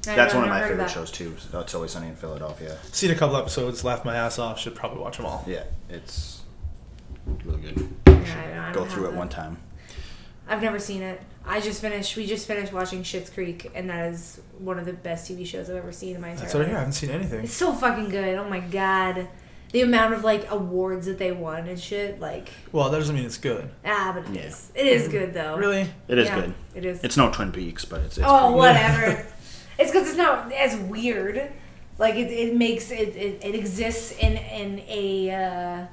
that's 0.02 0.34
one 0.34 0.44
of 0.44 0.50
my 0.50 0.60
favorite 0.60 0.76
that. 0.78 0.90
shows 0.90 1.10
too. 1.10 1.34
So 1.38 1.60
It's 1.60 1.74
always 1.74 1.92
sunny 1.92 2.08
in 2.08 2.16
Philadelphia. 2.16 2.76
Seen 2.92 3.10
a 3.10 3.14
couple 3.14 3.36
episodes, 3.36 3.82
laughed 3.82 4.04
my 4.04 4.14
ass 4.14 4.38
off. 4.38 4.60
Should 4.60 4.74
probably 4.74 5.00
watch 5.00 5.16
them 5.16 5.26
all. 5.26 5.42
Yeah, 5.48 5.64
it's 5.88 6.42
really 7.44 7.62
good. 7.62 7.78
Yeah, 8.06 8.12
I 8.12 8.14
don't- 8.20 8.58
I 8.58 8.72
Go 8.72 8.80
don't 8.80 8.88
through 8.90 9.04
have 9.04 9.12
it 9.12 9.14
that. 9.14 9.18
one 9.18 9.28
time. 9.30 9.56
I've 10.48 10.62
never 10.62 10.78
seen 10.78 11.02
it. 11.02 11.20
I 11.46 11.60
just 11.60 11.80
finished. 11.80 12.16
We 12.16 12.26
just 12.26 12.46
finished 12.46 12.72
watching 12.72 13.02
Schitt's 13.02 13.30
Creek, 13.30 13.70
and 13.74 13.88
that 13.90 14.12
is 14.12 14.40
one 14.58 14.78
of 14.78 14.86
the 14.86 14.92
best 14.92 15.30
TV 15.30 15.46
shows 15.46 15.68
I've 15.68 15.76
ever 15.76 15.92
seen 15.92 16.14
in 16.14 16.20
my 16.20 16.28
entire 16.30 16.42
That's 16.44 16.54
what 16.54 16.60
I 16.60 16.64
life. 16.64 16.68
hear. 16.70 16.76
I 16.76 16.80
haven't 16.80 16.92
seen 16.94 17.10
anything. 17.10 17.44
It's 17.44 17.52
so 17.54 17.72
fucking 17.72 18.08
good. 18.08 18.38
Oh 18.38 18.48
my 18.48 18.60
god, 18.60 19.28
the 19.72 19.82
amount 19.82 20.14
of 20.14 20.24
like 20.24 20.50
awards 20.50 21.06
that 21.06 21.18
they 21.18 21.32
won 21.32 21.66
and 21.68 21.78
shit. 21.78 22.18
Like 22.20 22.48
Well, 22.72 22.88
that 22.90 22.98
doesn't 22.98 23.14
mean 23.14 23.26
it's 23.26 23.36
good. 23.38 23.68
ah, 23.84 24.12
but 24.14 24.30
it 24.34 24.36
is. 24.44 24.70
Yeah. 24.74 24.82
It 24.82 24.86
is 24.86 25.08
good 25.08 25.34
though. 25.34 25.56
Really? 25.56 25.90
It 26.08 26.18
is 26.18 26.28
Yeah, 26.28 26.40
good. 26.40 26.54
It 26.74 26.84
is. 26.86 27.04
It's 27.04 27.16
no 27.16 27.30
Twin 27.30 27.52
Peaks, 27.52 27.84
but 27.84 28.00
it's. 28.00 28.16
it's 28.16 28.26
oh, 28.26 28.38
pretty 28.46 28.56
whatever. 28.56 29.26
it's 29.78 29.90
because 29.90 30.08
it's 30.08 30.16
not 30.18 30.50
as 30.52 30.76
weird. 30.76 31.50
Like 31.98 32.14
it, 32.16 32.30
it 32.32 32.56
makes 32.56 32.90
it, 32.90 33.14
it, 33.16 33.44
it 33.44 33.54
exists 33.54 34.12
in 34.18 34.36
in 34.36 34.80
a 34.88 35.30
uh, 35.30 35.86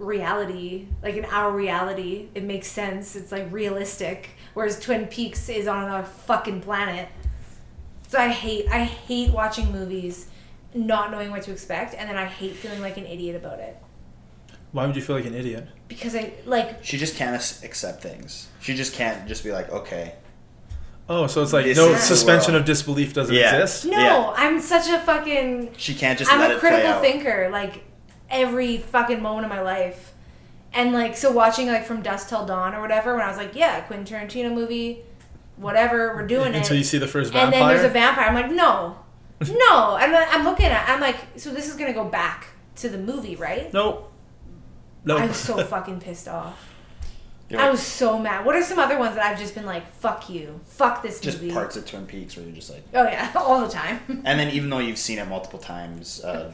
reality, 0.00 0.88
like 1.02 1.14
in 1.14 1.24
our 1.26 1.52
reality. 1.52 2.28
It 2.34 2.42
makes 2.44 2.68
sense. 2.68 3.14
It's 3.16 3.30
like 3.30 3.52
realistic. 3.52 4.30
Whereas 4.54 4.80
Twin 4.80 5.06
Peaks 5.06 5.48
is 5.48 5.68
on 5.68 5.84
another 5.84 6.04
fucking 6.04 6.62
planet. 6.62 7.08
So 8.08 8.18
I 8.18 8.28
hate 8.28 8.66
I 8.70 8.84
hate 8.84 9.30
watching 9.30 9.70
movies, 9.70 10.26
not 10.74 11.10
knowing 11.12 11.30
what 11.30 11.42
to 11.42 11.52
expect, 11.52 11.94
and 11.94 12.08
then 12.08 12.16
I 12.16 12.24
hate 12.24 12.56
feeling 12.56 12.80
like 12.80 12.96
an 12.96 13.06
idiot 13.06 13.36
about 13.36 13.60
it 13.60 13.76
Why 14.72 14.84
would 14.86 14.96
you 14.96 15.02
feel 15.02 15.14
like 15.16 15.26
an 15.26 15.34
idiot? 15.34 15.68
because 15.86 16.14
I 16.16 16.32
like 16.46 16.84
She 16.84 16.96
just 16.98 17.14
can't 17.16 17.34
accept 17.64 18.02
things. 18.02 18.48
She 18.60 18.74
just 18.74 18.94
can't 18.94 19.28
just 19.28 19.44
be 19.44 19.52
like, 19.52 19.70
okay. 19.70 20.14
Oh, 21.08 21.26
so 21.28 21.42
it's 21.42 21.52
like 21.52 21.64
This 21.66 21.76
no 21.76 21.94
suspension 21.96 22.54
of 22.56 22.64
disbelief 22.64 23.14
doesn't 23.14 23.34
Yeah. 23.34 23.56
exist. 23.56 23.86
no. 23.86 23.98
Yeah. 23.98 24.32
I'm 24.36 24.60
such 24.60 24.88
a 24.88 24.98
fucking 25.00 25.74
She 25.76 25.94
can't 25.94 26.18
just 26.18 26.32
I'm 26.32 26.38
let 26.40 26.50
a 26.50 26.54
it 26.54 26.60
play 26.60 26.70
critical 26.70 26.92
out. 26.94 27.02
thinker, 27.02 27.48
like 27.52 27.84
every 28.30 28.78
fucking 28.78 29.20
moment 29.22 29.44
of 29.46 29.50
my 29.50 29.60
life. 29.60 30.14
And 30.72 30.92
like 30.92 31.16
so 31.16 31.32
watching 31.32 31.66
like 31.66 31.84
from 31.84 32.00
dusk 32.02 32.28
till 32.28 32.46
dawn 32.46 32.74
or 32.74 32.80
whatever, 32.80 33.14
when 33.14 33.24
I 33.24 33.28
was 33.28 33.36
like, 33.36 33.54
yeah, 33.56 33.80
Quentin 33.82 34.06
Tarantino 34.06 34.52
movie, 34.54 35.02
whatever, 35.56 36.14
we're 36.14 36.26
doing 36.26 36.54
Until 36.54 36.74
it. 36.76 36.78
you 36.78 36.84
see 36.84 36.98
the 36.98 37.08
first 37.08 37.32
vampire. 37.32 37.44
and 37.44 37.52
then 37.52 37.68
there's 37.68 37.84
a 37.84 37.92
vampire. 37.92 38.26
I'm 38.26 38.34
like, 38.34 38.50
no, 38.52 38.96
no. 39.40 39.96
And 39.96 40.12
then 40.12 40.26
I'm 40.30 40.44
looking 40.44 40.66
at, 40.66 40.88
I'm 40.88 41.00
like, 41.00 41.16
so 41.36 41.50
this 41.50 41.68
is 41.68 41.76
gonna 41.76 41.92
go 41.92 42.04
back 42.04 42.46
to 42.76 42.88
the 42.88 42.98
movie, 42.98 43.34
right? 43.36 43.72
Nope. 43.72 44.12
No. 45.04 45.16
I 45.16 45.26
was 45.26 45.36
so 45.36 45.62
fucking 45.64 46.00
pissed 46.00 46.28
off. 46.28 46.68
You're 47.48 47.60
I 47.60 47.68
was 47.68 47.80
so 47.82 48.16
mad. 48.16 48.46
What 48.46 48.54
are 48.54 48.62
some 48.62 48.78
other 48.78 48.96
ones 48.96 49.16
that 49.16 49.26
I've 49.26 49.38
just 49.38 49.56
been 49.56 49.66
like, 49.66 49.90
fuck 49.94 50.30
you, 50.30 50.60
fuck 50.66 51.02
this 51.02 51.18
just 51.18 51.40
movie? 51.42 51.52
parts 51.52 51.76
of 51.76 51.84
Twin 51.84 52.06
Peaks 52.06 52.36
where 52.36 52.46
you're 52.46 52.54
just 52.54 52.70
like. 52.70 52.84
Oh 52.94 53.02
yeah, 53.02 53.32
all 53.36 53.60
the 53.60 53.68
time. 53.68 53.98
And 54.24 54.38
then 54.38 54.50
even 54.52 54.70
though 54.70 54.78
you've 54.78 54.98
seen 54.98 55.18
it 55.18 55.26
multiple 55.26 55.58
times, 55.58 56.22
uh, 56.22 56.52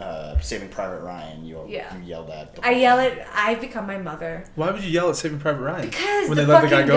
uh, 0.00 0.38
Saving 0.40 0.68
Private 0.70 1.00
Ryan, 1.00 1.44
you, 1.44 1.64
Yeah. 1.68 1.96
you 1.96 2.02
yelled 2.04 2.30
at. 2.30 2.58
I 2.62 2.72
yell 2.72 2.96
time. 2.96 3.18
at. 3.18 3.28
I've 3.32 3.60
become 3.60 3.86
my 3.86 3.98
mother 3.98 4.44
Why 4.56 4.70
would 4.70 4.82
you 4.82 4.90
yell 4.90 5.08
at 5.08 5.16
Saving 5.16 5.38
Private 5.38 5.62
Ryan? 5.62 5.88
because 5.88 6.28
when 6.28 6.36
the 6.36 6.44
they 6.44 6.52
let 6.52 6.62
the 6.62 6.68
guy 6.68 6.86
go. 6.86 6.94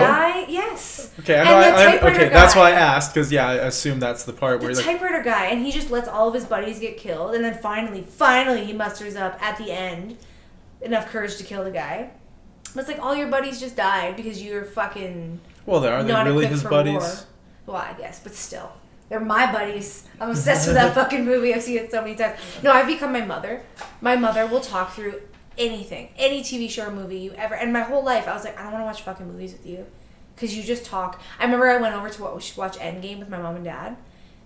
yes. 0.48 1.12
Okay, 1.20 1.38
I 1.38 1.44
know. 1.44 1.50
I, 1.56 1.60
I, 1.68 1.84
typewriter 1.92 2.16
okay, 2.16 2.28
that's 2.28 2.56
why 2.56 2.70
I 2.70 2.72
asked 2.72 3.14
because 3.14 3.30
yeah, 3.30 3.48
I 3.48 3.54
assume 3.54 4.00
that's 4.00 4.24
the 4.24 4.32
part 4.32 4.60
where 4.60 4.74
the 4.74 4.80
you're 4.80 4.90
like, 4.92 5.00
typewriter 5.00 5.22
guy, 5.22 5.46
and 5.46 5.64
he 5.64 5.70
just 5.70 5.90
lets 5.90 6.08
all 6.08 6.28
of 6.28 6.34
his 6.34 6.44
buddies 6.44 6.80
get 6.80 6.96
killed, 6.96 7.34
and 7.34 7.44
then 7.44 7.54
finally, 7.58 8.02
finally, 8.02 8.64
he 8.64 8.72
musters 8.72 9.14
up 9.16 9.40
at 9.42 9.58
the 9.58 9.70
end 9.70 10.16
enough 10.80 11.06
courage 11.08 11.36
to 11.36 11.44
kill 11.44 11.64
the 11.64 11.70
guy. 11.70 12.10
But 12.74 12.80
it's 12.80 12.88
like 12.88 13.00
all 13.00 13.14
your 13.16 13.28
buddies 13.28 13.60
just 13.60 13.76
died 13.76 14.16
because 14.16 14.42
you're 14.42 14.64
fucking 14.64 15.40
well, 15.66 15.80
there 15.80 15.94
are 15.94 16.02
they 16.02 16.12
not 16.12 16.26
really 16.26 16.46
equipped 16.46 16.62
his 16.62 16.70
buddies? 16.70 16.94
war. 16.94 17.14
Well, 17.66 17.76
I 17.76 17.92
guess, 17.94 18.20
but 18.20 18.34
still, 18.34 18.72
they're 19.08 19.20
my 19.20 19.50
buddies. 19.50 20.06
I'm 20.20 20.30
obsessed 20.30 20.66
with 20.66 20.76
that 20.76 20.94
fucking 20.94 21.24
movie. 21.24 21.54
I've 21.54 21.62
seen 21.62 21.78
it 21.78 21.90
so 21.90 22.02
many 22.02 22.14
times. 22.14 22.38
No, 22.62 22.72
I've 22.72 22.86
become 22.86 23.12
my 23.12 23.24
mother. 23.24 23.62
My 24.00 24.16
mother 24.16 24.46
will 24.46 24.60
talk 24.60 24.92
through 24.92 25.22
anything, 25.56 26.10
any 26.16 26.42
TV 26.42 26.70
show 26.70 26.86
or 26.86 26.90
movie 26.90 27.18
you 27.18 27.32
ever. 27.32 27.54
And 27.54 27.72
my 27.72 27.80
whole 27.80 28.04
life, 28.04 28.28
I 28.28 28.34
was 28.34 28.44
like, 28.44 28.58
I 28.58 28.62
don't 28.62 28.72
want 28.72 28.82
to 28.82 28.86
watch 28.86 29.02
fucking 29.02 29.26
movies 29.26 29.52
with 29.52 29.66
you, 29.66 29.86
because 30.34 30.56
you 30.56 30.62
just 30.62 30.84
talk. 30.84 31.20
I 31.38 31.44
remember 31.44 31.68
I 31.68 31.78
went 31.78 31.94
over 31.94 32.08
to 32.08 32.22
watch, 32.22 32.54
Endgame 32.56 33.18
with 33.18 33.28
my 33.28 33.38
mom 33.38 33.56
and 33.56 33.64
dad, 33.64 33.96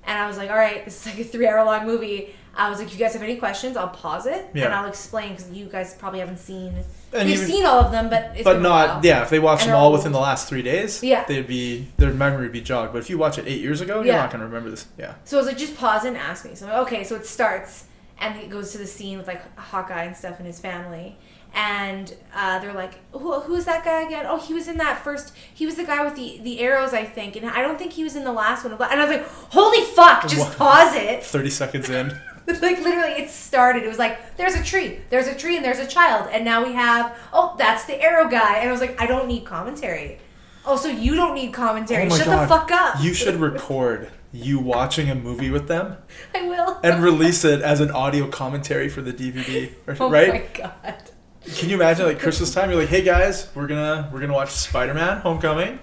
and 0.04 0.18
I 0.18 0.26
was 0.26 0.38
like, 0.38 0.50
all 0.50 0.56
right, 0.56 0.84
this 0.84 1.00
is 1.00 1.12
like 1.12 1.20
a 1.20 1.28
three 1.28 1.46
hour 1.46 1.64
long 1.64 1.86
movie. 1.86 2.34
I 2.54 2.68
was 2.68 2.78
like, 2.78 2.88
if 2.88 2.92
you 2.92 2.98
guys 2.98 3.14
have 3.14 3.22
any 3.22 3.36
questions, 3.36 3.76
I'll 3.78 3.88
pause 3.88 4.26
it 4.26 4.46
and 4.54 4.74
I'll 4.74 4.86
explain 4.88 5.30
because 5.30 5.50
you 5.50 5.66
guys 5.66 5.94
probably 5.94 6.18
haven't 6.20 6.38
seen. 6.38 6.74
And 7.14 7.28
You've 7.28 7.38
even- 7.40 7.50
seen 7.50 7.64
all 7.66 7.80
of 7.80 7.92
them, 7.92 8.10
but 8.10 8.32
it's 8.34 8.44
but 8.44 8.54
been 8.54 8.66
a 8.66 8.68
while. 8.70 8.86
not 8.96 9.04
yeah. 9.04 9.22
If 9.22 9.30
they 9.30 9.38
watched 9.38 9.62
And 9.62 9.70
them 9.72 9.78
all 9.78 9.86
old. 9.86 9.94
within 9.94 10.12
the 10.12 10.20
last 10.20 10.48
three 10.48 10.62
days, 10.62 11.02
Yeah. 11.02 11.24
they'd 11.24 11.46
be 11.46 11.88
their 11.96 12.10
memory 12.12 12.42
would 12.42 12.52
be 12.52 12.60
jogged. 12.60 12.92
But 12.92 12.98
if 13.00 13.08
you 13.10 13.16
watch 13.18 13.38
it 13.38 13.46
eight 13.46 13.60
years 13.60 13.80
ago, 13.80 14.02
you're 14.02 14.14
not 14.14 14.30
gonna 14.30 14.44
remember 14.44 14.68
this. 14.70 14.86
Yeah. 14.98 15.14
So 15.24 15.36
I 15.36 15.40
was 15.40 15.46
like, 15.46 15.56
just 15.58 15.76
pause 15.78 16.04
and 16.04 16.16
ask 16.16 16.44
me. 16.44 16.54
So 16.54 16.66
I'm 16.66 16.72
like, 16.72 16.82
okay, 16.82 17.04
so 17.04 17.16
it 17.16 17.26
starts, 17.26 17.84
and 18.20 18.38
it 18.38 18.50
goes 18.50 18.72
to 18.72 18.78
the 18.78 18.86
scene 18.86 19.16
with 19.18 19.26
like 19.26 19.42
Hawkeye 19.58 20.04
and 20.04 20.14
stuff 20.16 20.36
and 20.38 20.46
his 20.46 20.60
family, 20.60 21.16
and 21.54 22.14
uh, 22.34 22.58
they're 22.60 22.72
like, 22.72 22.94
Who, 23.12 23.40
who's 23.40 23.64
that 23.66 23.84
guy 23.84 24.02
again? 24.02 24.24
Oh, 24.28 24.38
he 24.38 24.54
was 24.54 24.68
in 24.68 24.78
that 24.78 25.02
first. 25.04 25.34
He 25.54 25.66
was 25.66 25.74
the 25.76 25.84
guy 25.84 26.02
with 26.04 26.16
the 26.16 26.40
the 26.42 26.60
arrows, 26.60 26.92
I 26.94 27.04
think, 27.04 27.36
and 27.36 27.46
I 27.48 27.60
don't 27.62 27.78
think 27.78 27.92
he 27.92 28.04
was 28.04 28.16
in 28.16 28.24
the 28.24 28.32
last 28.32 28.64
one. 28.64 28.72
And 28.72 28.82
I 28.82 29.04
was 29.06 29.16
like, 29.16 29.26
holy 29.50 29.82
fuck, 29.94 30.28
just 30.28 30.48
What? 30.48 30.58
pause 30.58 30.94
it. 30.94 31.24
Thirty 31.24 31.50
seconds 31.50 31.88
in. 31.90 32.18
like 32.46 32.78
literally, 32.80 33.12
it 33.22 33.30
started. 33.30 33.82
It 33.84 33.88
was 33.88 33.98
like, 33.98 34.36
there's 34.36 34.54
a 34.54 34.62
tree, 34.62 34.98
there's 35.10 35.26
a 35.28 35.34
tree, 35.34 35.56
and 35.56 35.64
there's 35.64 35.78
a 35.78 35.86
child, 35.86 36.28
and 36.32 36.44
now 36.44 36.64
we 36.64 36.72
have. 36.74 37.16
Oh, 37.32 37.54
that's 37.58 37.84
the 37.84 38.00
arrow 38.00 38.28
guy, 38.28 38.58
and 38.58 38.68
I 38.68 38.72
was 38.72 38.80
like, 38.80 39.00
I 39.00 39.06
don't 39.06 39.26
need 39.28 39.44
commentary. 39.44 40.18
Also, 40.64 40.88
you 40.88 41.14
don't 41.14 41.34
need 41.34 41.52
commentary. 41.52 42.06
Oh 42.10 42.16
Shut 42.16 42.26
God. 42.26 42.42
the 42.42 42.46
fuck 42.48 42.70
up. 42.70 43.02
You 43.02 43.14
should 43.14 43.36
record 43.40 44.10
you 44.34 44.58
watching 44.58 45.10
a 45.10 45.14
movie 45.14 45.50
with 45.50 45.68
them 45.68 45.94
I 46.34 46.42
will. 46.48 46.80
and 46.82 47.02
release 47.04 47.44
it 47.44 47.60
as 47.60 47.80
an 47.80 47.90
audio 47.90 48.28
commentary 48.28 48.88
for 48.88 49.02
the 49.02 49.12
DVD, 49.12 49.72
Oh 50.00 50.08
right? 50.10 50.28
my 50.28 50.44
god. 50.54 51.10
Can 51.56 51.68
you 51.68 51.74
imagine 51.74 52.06
like 52.06 52.20
Christmas 52.20 52.54
time? 52.54 52.70
You're 52.70 52.78
like, 52.80 52.88
hey 52.88 53.02
guys, 53.02 53.48
we're 53.54 53.66
gonna 53.66 54.08
we're 54.12 54.20
gonna 54.20 54.32
watch 54.32 54.50
Spider-Man: 54.50 55.22
Homecoming, 55.22 55.80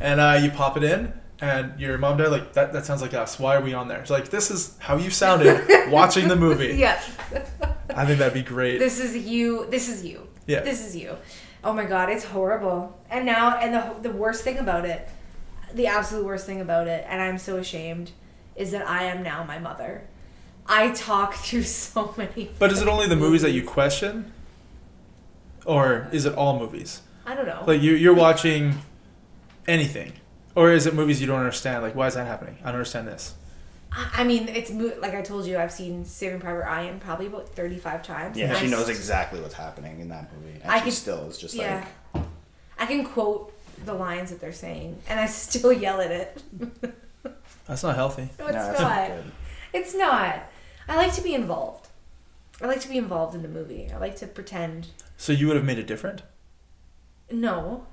and 0.00 0.20
uh, 0.20 0.38
you 0.42 0.50
pop 0.50 0.76
it 0.76 0.84
in, 0.84 1.12
and 1.42 1.78
your 1.78 1.98
mom 1.98 2.16
dad 2.16 2.30
like 2.30 2.52
that. 2.54 2.72
That 2.72 2.86
sounds 2.86 3.02
like 3.02 3.12
us. 3.12 3.38
Why 3.38 3.56
are 3.56 3.60
we 3.60 3.74
on 3.74 3.88
there? 3.88 4.00
It's 4.00 4.10
like 4.10 4.30
this 4.30 4.50
is 4.50 4.78
how 4.78 4.96
you 4.96 5.10
sounded 5.10 5.60
watching 5.90 6.28
the 6.28 6.36
movie. 6.36 6.76
Yeah. 6.76 7.02
I 7.94 8.06
think 8.06 8.20
that'd 8.20 8.32
be 8.32 8.42
great. 8.42 8.78
This 8.78 9.00
is 9.00 9.16
you. 9.16 9.66
This 9.68 9.88
is 9.88 10.04
you. 10.04 10.28
Yeah. 10.46 10.60
This 10.60 10.86
is 10.86 10.96
you. 10.96 11.16
Oh 11.64 11.72
my 11.72 11.84
god, 11.84 12.08
it's 12.08 12.24
horrible. 12.24 12.98
And 13.10 13.26
now, 13.26 13.58
and 13.58 13.74
the 13.74 14.08
the 14.08 14.16
worst 14.16 14.44
thing 14.44 14.58
about 14.58 14.84
it, 14.84 15.08
the 15.74 15.88
absolute 15.88 16.24
worst 16.24 16.46
thing 16.46 16.60
about 16.60 16.86
it, 16.86 17.04
and 17.08 17.20
I'm 17.20 17.38
so 17.38 17.56
ashamed, 17.56 18.12
is 18.54 18.70
that 18.70 18.88
I 18.88 19.04
am 19.04 19.22
now 19.22 19.42
my 19.42 19.58
mother. 19.58 20.06
I 20.64 20.92
talk 20.92 21.34
through 21.44 21.64
so 21.64 22.14
many. 22.16 22.50
But 22.58 22.70
is 22.70 22.80
it 22.80 22.88
only 22.88 23.08
the 23.08 23.16
movies 23.16 23.42
that 23.42 23.50
you 23.50 23.64
question, 23.64 24.32
or 25.66 26.08
is 26.12 26.24
it 26.24 26.34
all 26.36 26.58
movies? 26.58 27.02
I 27.26 27.34
don't 27.34 27.46
know. 27.46 27.64
Like 27.66 27.82
you 27.82 27.94
you're 27.94 28.14
watching 28.14 28.78
anything, 29.66 30.12
or 30.54 30.70
is 30.72 30.86
it 30.86 30.94
movies 30.94 31.20
you 31.20 31.26
don't 31.26 31.38
understand? 31.38 31.82
Like 31.82 31.94
why 31.94 32.06
is 32.06 32.14
that 32.14 32.26
happening? 32.26 32.56
I 32.60 32.66
don't 32.66 32.74
understand 32.76 33.08
this. 33.08 33.34
I 33.92 34.08
I 34.18 34.24
mean, 34.24 34.48
it's 34.48 34.70
mo- 34.70 34.94
like 35.00 35.14
I 35.14 35.22
told 35.22 35.46
you, 35.46 35.58
I've 35.58 35.72
seen 35.72 36.04
Saving 36.04 36.40
Private 36.40 36.60
Ryan 36.60 36.98
probably 37.00 37.26
about 37.26 37.48
35 37.50 38.02
times. 38.02 38.36
Yeah, 38.38 38.46
and 38.50 38.56
she 38.58 38.66
I 38.66 38.70
knows 38.70 38.88
s- 38.88 38.96
exactly 38.96 39.40
what's 39.40 39.54
happening 39.54 40.00
in 40.00 40.08
that 40.08 40.30
movie, 40.34 40.58
and 40.62 40.70
I 40.72 40.78
she 40.78 40.84
could- 40.84 40.92
still 40.94 41.28
is 41.28 41.36
just 41.38 41.54
Yeah. 41.54 41.84
like, 42.14 42.24
I 42.78 42.86
can 42.86 43.04
quote 43.04 43.52
the 43.84 43.94
lines 43.94 44.30
that 44.30 44.40
they're 44.40 44.52
saying, 44.52 44.98
and 45.08 45.18
I 45.20 45.26
still 45.26 45.72
yell 45.72 46.00
at 46.00 46.10
it. 46.10 46.42
That's 47.66 47.82
not 47.82 47.94
healthy. 47.96 48.28
No, 48.38 48.46
it's 48.46 48.54
"No, 48.56 48.62
that's 48.66 48.80
not. 48.80 49.10
It's 49.72 49.94
not. 49.94 50.42
I 50.88 50.96
like 50.96 51.12
to 51.14 51.22
be 51.22 51.32
involved. 51.34 51.88
I 52.60 52.66
like 52.66 52.80
to 52.80 52.88
be 52.88 52.98
involved 52.98 53.34
in 53.34 53.42
the 53.42 53.48
movie. 53.48 53.88
I 53.94 53.98
like 53.98 54.16
to 54.16 54.26
pretend. 54.26 54.88
So 55.16 55.32
you 55.32 55.46
would 55.46 55.56
have 55.56 55.64
made 55.64 55.78
it 55.78 55.86
different. 55.86 56.22
No, 57.30 57.86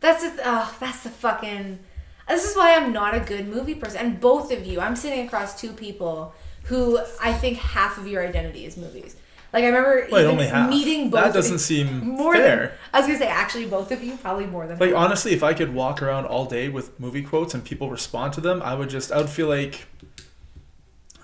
that's 0.00 0.22
the 0.22 0.40
oh, 0.44 0.74
that's 0.80 1.02
the 1.02 1.10
fucking. 1.10 1.80
This 2.28 2.44
is 2.48 2.56
why 2.56 2.74
I'm 2.76 2.92
not 2.92 3.14
a 3.14 3.20
good 3.20 3.48
movie 3.48 3.74
person. 3.74 3.98
And 4.06 4.20
both 4.20 4.52
of 4.52 4.64
you, 4.64 4.80
I'm 4.80 4.94
sitting 4.96 5.26
across 5.26 5.60
two 5.60 5.72
people 5.72 6.32
who 6.64 6.98
I 7.20 7.32
think 7.32 7.58
half 7.58 7.98
of 7.98 8.06
your 8.06 8.26
identity 8.26 8.64
is 8.66 8.76
movies. 8.76 9.16
Like 9.52 9.64
I 9.64 9.66
remember 9.66 10.06
Wait, 10.12 10.20
even 10.20 10.26
only 10.30 10.46
half. 10.46 10.70
meeting 10.70 11.10
both. 11.10 11.24
That 11.24 11.34
doesn't 11.34 11.58
seem 11.58 12.06
more 12.06 12.34
fair. 12.36 12.56
Than, 12.68 12.70
I 12.94 12.98
was 13.00 13.06
gonna 13.08 13.18
say 13.18 13.26
actually 13.26 13.66
both 13.66 13.90
of 13.90 14.00
you 14.04 14.16
probably 14.16 14.46
more 14.46 14.66
than 14.68 14.78
Like 14.78 14.90
half. 14.90 14.98
honestly, 14.98 15.32
if 15.32 15.42
I 15.42 15.54
could 15.54 15.74
walk 15.74 16.00
around 16.00 16.26
all 16.26 16.44
day 16.46 16.68
with 16.68 16.98
movie 17.00 17.22
quotes 17.22 17.52
and 17.52 17.64
people 17.64 17.90
respond 17.90 18.32
to 18.34 18.40
them, 18.40 18.62
I 18.62 18.74
would 18.74 18.88
just 18.90 19.10
I 19.10 19.16
would 19.16 19.28
feel 19.28 19.48
like 19.48 19.86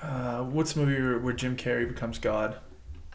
uh, 0.02 0.42
what's 0.42 0.72
the 0.72 0.80
movie 0.80 1.00
where, 1.00 1.18
where 1.18 1.32
Jim 1.32 1.56
Carrey 1.56 1.86
becomes 1.88 2.18
God? 2.18 2.56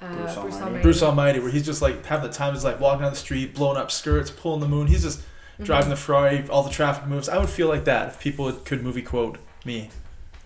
uh, 0.01 0.07
Bruce 0.15 0.33
Bruce 0.35 0.37
Almighty. 0.37 0.63
Almighty. 0.63 0.81
Bruce 0.83 1.03
Almighty, 1.03 1.39
where 1.39 1.51
he's 1.51 1.65
just 1.65 1.81
like 1.81 2.05
having 2.05 2.29
the 2.29 2.33
time 2.35 2.49
of 2.49 2.55
his 2.55 2.63
life, 2.63 2.79
walking 2.79 3.01
down 3.01 3.11
the 3.11 3.17
street, 3.17 3.53
blowing 3.53 3.77
up 3.77 3.91
skirts, 3.91 4.31
pulling 4.31 4.59
the 4.61 4.67
moon. 4.67 4.87
He's 4.87 5.03
just 5.03 5.21
Mm-hmm. 5.61 5.65
driving 5.65 5.89
the 5.89 5.95
Ferrari, 5.95 6.47
all 6.49 6.63
the 6.63 6.69
traffic 6.69 7.07
moves. 7.07 7.29
I 7.29 7.37
would 7.37 7.49
feel 7.49 7.67
like 7.67 7.85
that 7.85 8.09
if 8.09 8.19
people 8.19 8.51
could 8.51 8.83
movie 8.83 9.01
quote 9.01 9.37
me, 9.65 9.89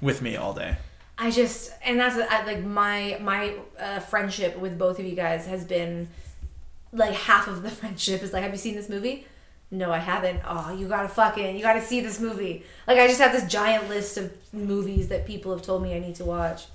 with 0.02 0.22
me 0.22 0.36
all 0.36 0.54
day. 0.54 0.78
I 1.18 1.32
just 1.32 1.72
and 1.84 2.00
that's 2.00 2.18
I, 2.18 2.46
like 2.46 2.64
my 2.64 3.18
my 3.22 3.54
uh, 3.80 4.00
friendship 4.02 4.58
with 4.58 4.78
both 4.78 5.00
of 5.00 5.06
you 5.06 5.16
guys 5.16 5.48
has 5.48 5.64
been 5.64 6.10
like 6.92 7.14
half 7.14 7.48
of 7.48 7.64
the 7.64 7.70
friendship 7.80 8.22
is 8.24 8.34
like 8.34 8.44
have 8.44 8.52
you 8.52 8.58
seen 8.58 8.76
this 8.76 8.90
movie? 8.90 9.26
No, 9.72 9.92
I 9.92 9.98
haven't. 9.98 10.42
Oh, 10.48 10.74
you 10.78 10.88
gotta 10.88 11.08
fucking 11.08 11.56
you 11.56 11.62
gotta 11.62 11.82
see 11.82 12.00
this 12.02 12.20
movie. 12.20 12.64
Like 12.88 12.98
I 13.00 13.08
just 13.08 13.20
have 13.22 13.32
this 13.32 13.50
giant 13.50 13.88
list 13.90 14.18
of 14.18 14.32
movies 14.54 15.08
that 15.08 15.26
people 15.26 15.52
have 15.54 15.62
told 15.62 15.82
me 15.84 15.96
I 15.96 16.00
need 16.00 16.16
to 16.16 16.26
watch. 16.26 16.66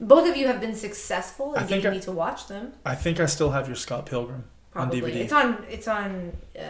Both 0.00 0.28
of 0.30 0.34
you 0.36 0.46
have 0.46 0.60
been 0.62 0.74
successful 0.74 1.52
in 1.54 1.66
getting 1.66 1.86
I- 1.86 1.90
me 1.90 2.00
to 2.00 2.12
watch 2.12 2.46
them. 2.48 2.72
I 2.86 2.94
think 2.94 3.20
I 3.20 3.26
still 3.26 3.50
have 3.50 3.66
your 3.66 3.76
Scott 3.76 4.06
Pilgrim 4.06 4.44
Probably 4.72 5.02
on 5.02 5.08
DVD. 5.10 5.14
it's 5.16 5.32
on 5.32 5.64
it's 5.68 5.88
on 5.88 6.32
uh, 6.58 6.62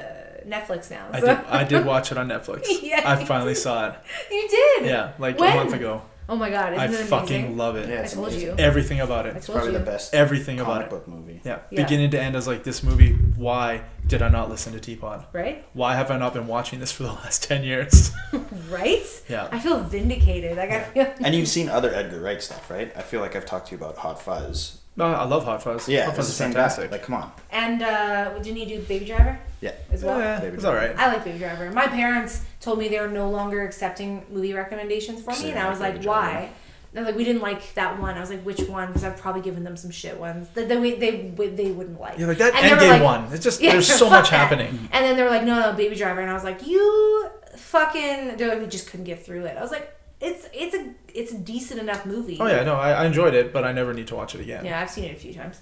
Netflix 0.46 0.90
now. 0.90 1.07
I 1.12 1.20
did. 1.20 1.29
I 1.29 1.64
did 1.64 1.85
watch 1.85 2.12
it 2.12 2.18
on 2.18 2.29
Netflix. 2.29 2.66
Yeah, 2.83 3.03
I 3.05 3.24
finally 3.24 3.55
saw 3.55 3.88
it. 3.88 3.94
you 4.31 4.48
did. 4.48 4.87
Yeah, 4.87 5.12
like 5.18 5.38
When? 5.38 5.53
a 5.53 5.57
month 5.57 5.72
ago. 5.74 6.03
Oh 6.29 6.37
my 6.37 6.48
god, 6.48 6.72
isn't 6.74 6.81
I 6.96 7.00
it 7.00 7.07
fucking 7.07 7.57
love 7.57 7.74
it. 7.76 7.88
Yeah, 7.88 8.03
I 8.03 8.07
told 8.07 8.29
amazing. 8.29 8.48
you. 8.50 8.55
Everything 8.57 9.00
about 9.00 9.26
I 9.26 9.31
it. 9.31 9.42
told 9.42 9.57
Probably 9.57 9.72
you. 9.72 9.79
the 9.79 9.85
best 9.85 10.14
Everything 10.14 10.61
about 10.61 10.74
comic 10.74 10.87
it. 10.87 10.90
book 10.90 11.09
movie. 11.09 11.40
Yeah. 11.44 11.59
Yeah. 11.70 11.83
beginning 11.83 12.11
to 12.12 12.20
end, 12.20 12.37
I 12.37 12.38
was 12.38 12.46
like, 12.46 12.62
this 12.62 12.85
movie. 12.85 13.12
Why 13.14 13.83
did 14.07 14.22
I 14.22 14.29
not 14.29 14.48
listen 14.48 14.72
to 14.74 14.81
Teapot? 14.81 15.29
Right? 15.33 15.64
Why 15.72 15.96
have 15.96 16.11
I 16.12 16.18
not 16.18 16.33
been 16.35 16.46
watching 16.46 16.79
this 16.79 16.92
for 16.92 17.03
the 17.03 17.12
last 17.22 17.42
ten 17.42 17.64
years? 17.64 18.12
Right? 18.68 19.05
yeah. 19.29 19.48
I 19.50 19.59
feel 19.59 19.81
vindicated. 19.81 20.57
Like 20.57 20.70
I 20.70 20.85
feel 20.85 21.12
And 21.24 21.35
you've 21.35 21.48
seen 21.48 21.68
other 21.68 21.92
Edgar 21.92 22.20
Wright 22.20 22.40
stuff, 22.40 22.70
right? 22.70 22.92
I 22.96 23.03
feel 23.03 23.20
like 23.20 23.35
I've 23.35 23.46
talked 23.46 23.66
to 23.68 23.72
you 23.72 23.79
about 23.79 23.96
Hot 23.98 24.22
Fuzz. 24.22 24.79
No, 25.00 25.06
I 25.14 25.24
love 25.24 25.44
Hot 25.44 25.62
Fuzz. 25.62 25.88
Yeah, 25.88 26.04
Hot 26.06 26.16
Fuzz 26.16 26.28
is 26.28 26.38
fantastic. 26.38 26.90
guy. 26.90 26.96
Like, 26.96 27.02
come 27.04 27.14
on. 27.16 27.32
And 27.50 27.82
uh, 27.82 28.38
didn't 28.38 28.58
you 28.58 28.66
do 28.66 28.80
Baby 28.82 29.06
Driver 29.06 29.38
Yeah. 29.60 29.72
as 29.90 30.04
well? 30.04 30.18
yeah, 30.18 30.40
Baby 30.40 30.56
it's 30.56 30.64
all 30.64 30.74
right. 30.74 30.96
I 30.96 31.08
like 31.12 31.24
Baby 31.24 31.38
Driver. 31.38 31.70
My 31.72 31.86
parents 31.88 32.42
told 32.60 32.78
me 32.78 32.88
they 32.88 33.00
were 33.00 33.08
no 33.08 33.30
longer 33.30 33.62
accepting 33.62 34.24
movie 34.30 34.52
recommendations 34.54 35.22
for 35.22 35.32
me, 35.32 35.44
you 35.44 35.48
and 35.50 35.58
I 35.58 35.62
like 35.64 35.70
was 35.70 35.80
like, 35.80 35.92
Baby 35.94 36.04
Driver. 36.04 36.26
"Why?" 36.36 36.50
They're 36.92 37.04
like, 37.04 37.14
"We 37.16 37.22
didn't 37.24 37.40
like 37.42 37.74
that 37.74 38.00
one." 38.00 38.16
I 38.16 38.20
was 38.20 38.30
like, 38.30 38.42
"Which 38.42 38.60
one?" 38.62 38.88
Because 38.88 39.04
I've 39.04 39.16
probably 39.16 39.42
given 39.42 39.62
them 39.62 39.76
some 39.76 39.92
shit 39.92 40.18
ones 40.18 40.48
that 40.54 40.68
they 40.68 40.76
they, 40.96 41.28
they, 41.28 41.46
they 41.48 41.70
wouldn't 41.70 42.00
like. 42.00 42.18
Yeah, 42.18 42.26
like 42.26 42.38
that 42.38 42.52
And 42.54 42.64
they 42.66 42.70
were 42.74 42.80
Endgame 42.80 42.90
like- 42.90 43.02
one. 43.02 43.32
It's 43.32 43.44
just 43.44 43.60
Yeah, 43.62 43.72
there's 43.72 43.86
so 43.92 44.10
much 44.10 44.30
that. 44.30 44.36
happening. 44.36 44.88
And 44.92 45.04
then 45.04 45.16
they 45.16 45.22
were 45.22 45.30
like, 45.30 45.44
"No, 45.44 45.60
no, 45.60 45.72
Baby 45.72 45.94
Driver," 45.96 46.20
and 46.20 46.28
I 46.30 46.34
was 46.34 46.44
like, 46.44 46.66
"You 46.66 47.28
fucking." 47.56 48.36
They're 48.36 48.48
like, 48.48 48.60
"We 48.60 48.66
just 48.66 48.88
couldn't 48.90 49.04
get 49.06 49.24
through 49.24 49.44
it." 49.44 49.56
I 49.56 49.62
was 49.62 49.70
like, 49.70 49.96
"It's 50.20 50.48
it's 50.52 50.74
a 50.74 50.92
it's 51.14 51.33
a 51.33 51.38
decent 51.38 51.80
enough 51.80 52.04
movie." 52.06 52.37
Oh 52.40 52.46
yeah, 52.46 52.62
no, 52.64 52.74
I, 52.76 52.92
I 52.92 53.04
enjoyed 53.06 53.35
it, 53.35 53.52
but 53.52 53.64
I 53.64 53.72
never 53.72 53.92
need 53.94 54.06
to 54.09 54.14
watch 54.16 54.35
it 54.35 54.40
again. 54.40 54.64
Yeah, 54.64 54.80
I've 54.80 54.90
seen 54.90 55.04
it 55.04 55.16
a 55.16 55.18
few 55.18 55.33
times. 55.35 55.61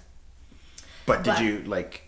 But 1.05 1.23
did 1.23 1.35
But- 1.35 1.43
you, 1.43 1.63
like, 1.63 2.03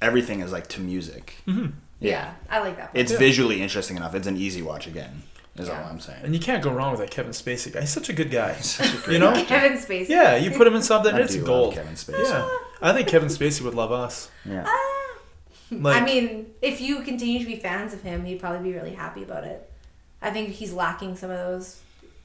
everything 0.00 0.40
is, 0.40 0.50
like, 0.52 0.66
to 0.68 0.80
music. 0.80 1.34
hmm 1.44 1.66
Yeah, 2.00 2.32
I 2.50 2.58
like 2.60 2.76
that. 2.76 2.92
One. 2.92 3.00
It's 3.00 3.12
Yeah. 3.12 3.18
visually 3.18 3.62
interesting 3.62 3.96
enough. 3.96 4.14
It's 4.16 4.26
an 4.26 4.36
easy 4.36 4.62
watch 4.62 4.88
again, 4.88 5.22
is 5.56 5.68
Yeah. 5.68 5.80
all 5.80 5.88
I'm 5.88 6.00
saying. 6.00 6.20
And 6.24 6.34
you 6.34 6.40
can't 6.40 6.60
go 6.62 6.72
wrong 6.72 6.90
with 6.90 6.98
that 7.00 7.10
Kevin 7.12 7.30
Spacey 7.32 7.72
guy. 7.72 7.80
He's 7.82 7.90
such 7.90 8.08
a 8.08 8.12
good 8.12 8.30
guy. 8.32 8.54
Such 8.60 8.92
a 8.92 8.96
great 8.98 9.12
You 9.14 9.18
know? 9.20 9.30
actor. 9.30 9.44
Kevin 9.44 9.78
Spacey. 9.78 10.08
Yeah, 10.08 10.34
you 10.34 10.50
put 10.50 10.66
him 10.66 10.74
in 10.74 10.82
something, 10.82 11.14
I 11.18 11.20
it's 11.20 11.34
do 11.34 11.38
love 11.40 11.46
gold. 11.46 11.74
Kevin 11.74 11.94
Spacey. 11.94 12.24
Yeah, 12.24 12.48
I 12.82 12.92
think 12.92 13.06
Kevin 13.06 13.28
Spacey 13.28 13.60
would 13.62 13.74
love 13.74 13.92
us. 13.92 14.28
Yeah. 14.44 14.66
Like, 15.70 16.02
I 16.02 16.04
mean, 16.04 16.50
if 16.60 16.80
you 16.82 17.00
continue 17.02 17.38
to 17.38 17.46
be 17.46 17.56
fans 17.56 17.94
of 17.94 18.02
him, 18.02 18.24
he'd 18.26 18.40
probably 18.40 18.70
be 18.70 18.76
really 18.76 18.92
happy 18.94 19.22
about 19.22 19.44
it. 19.44 19.70
I 20.22 20.30
think 20.30 20.50
he's 20.50 20.72
lacking 20.72 21.16
some 21.16 21.30
of 21.30 21.38
those 21.38 21.80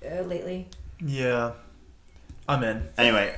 uh, 0.06 0.22
lately. 0.22 0.68
yeah, 1.04 1.52
I'm 2.48 2.64
in. 2.64 2.88
Anyway, 2.98 3.36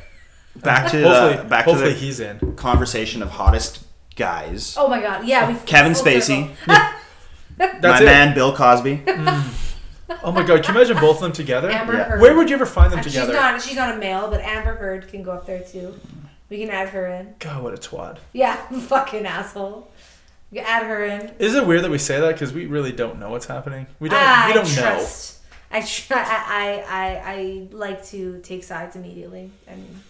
back 0.57 0.91
to 0.91 0.97
the 0.97 1.45
back 1.47 1.65
to 1.65 1.71
hopefully 1.71 1.93
the 1.93 1.99
he's 1.99 2.19
in. 2.19 2.55
conversation 2.55 3.21
of 3.21 3.29
hottest 3.29 3.83
guys. 4.15 4.75
Oh 4.77 4.87
my 4.87 5.01
god, 5.01 5.25
yeah, 5.25 5.47
we 5.49 5.55
Kevin 5.65 5.95
full 5.95 6.05
Spacey. 6.05 6.49
circle. 6.65 6.95
That's 7.57 7.81
My 7.83 8.01
it. 8.01 8.05
man, 8.05 8.33
Bill 8.35 8.55
Cosby. 8.55 9.01
Oh 10.23 10.31
my 10.31 10.43
god, 10.43 10.63
can 10.63 10.73
you 10.75 10.81
imagine 10.81 10.97
both 10.99 11.17
of 11.17 11.21
them 11.21 11.31
together? 11.33 11.69
Amber 11.69 11.93
Yeah. 11.93 12.03
Heard. 12.05 12.21
Where 12.21 12.35
would 12.35 12.49
you 12.49 12.55
ever 12.55 12.65
find 12.65 12.91
them 12.91 12.99
Uh, 12.99 13.03
she's 13.03 13.13
together? 13.13 13.33
not 13.33 13.61
she's 13.61 13.75
not 13.75 13.95
a 13.95 13.97
male, 13.99 14.29
but 14.29 14.41
Amber 14.41 14.75
Heard 14.75 15.07
can 15.07 15.23
go 15.23 15.31
up 15.31 15.45
there 15.45 15.61
too. 15.61 15.93
We 16.49 16.57
can 16.59 16.69
add 16.71 16.89
her 16.89 17.05
in. 17.07 17.35
God, 17.39 17.61
what 17.63 17.73
a 17.73 17.77
twat. 17.77 18.17
Yeah, 18.33 18.55
fucking 18.87 19.25
asshole. 19.25 19.91
Can 20.53 20.65
add 20.65 20.83
her 20.83 21.03
in. 21.05 21.33
Is 21.39 21.53
it 21.55 21.65
weird 21.67 21.83
that 21.83 21.91
we 21.91 21.97
say 21.97 22.19
that 22.19 22.33
because 22.33 22.51
we 22.53 22.65
really 22.65 22.91
don't 22.91 23.19
know 23.19 23.29
what's 23.29 23.45
happening? 23.45 23.87
We 23.99 24.09
don't. 24.09 24.19
Ah, 24.21 24.45
we 24.47 24.53
don't 24.53 24.65
I 24.79 24.81
know. 24.97 25.07
I, 25.71 25.81
tr- 25.81 26.13
I, 26.15 26.23
I, 26.47 26.85
I, 26.87 27.31
I 27.33 27.67
like 27.71 28.03
to 28.07 28.39
take 28.41 28.63
sides 28.63 28.95
immediately 28.95 29.51
and 29.67 30.01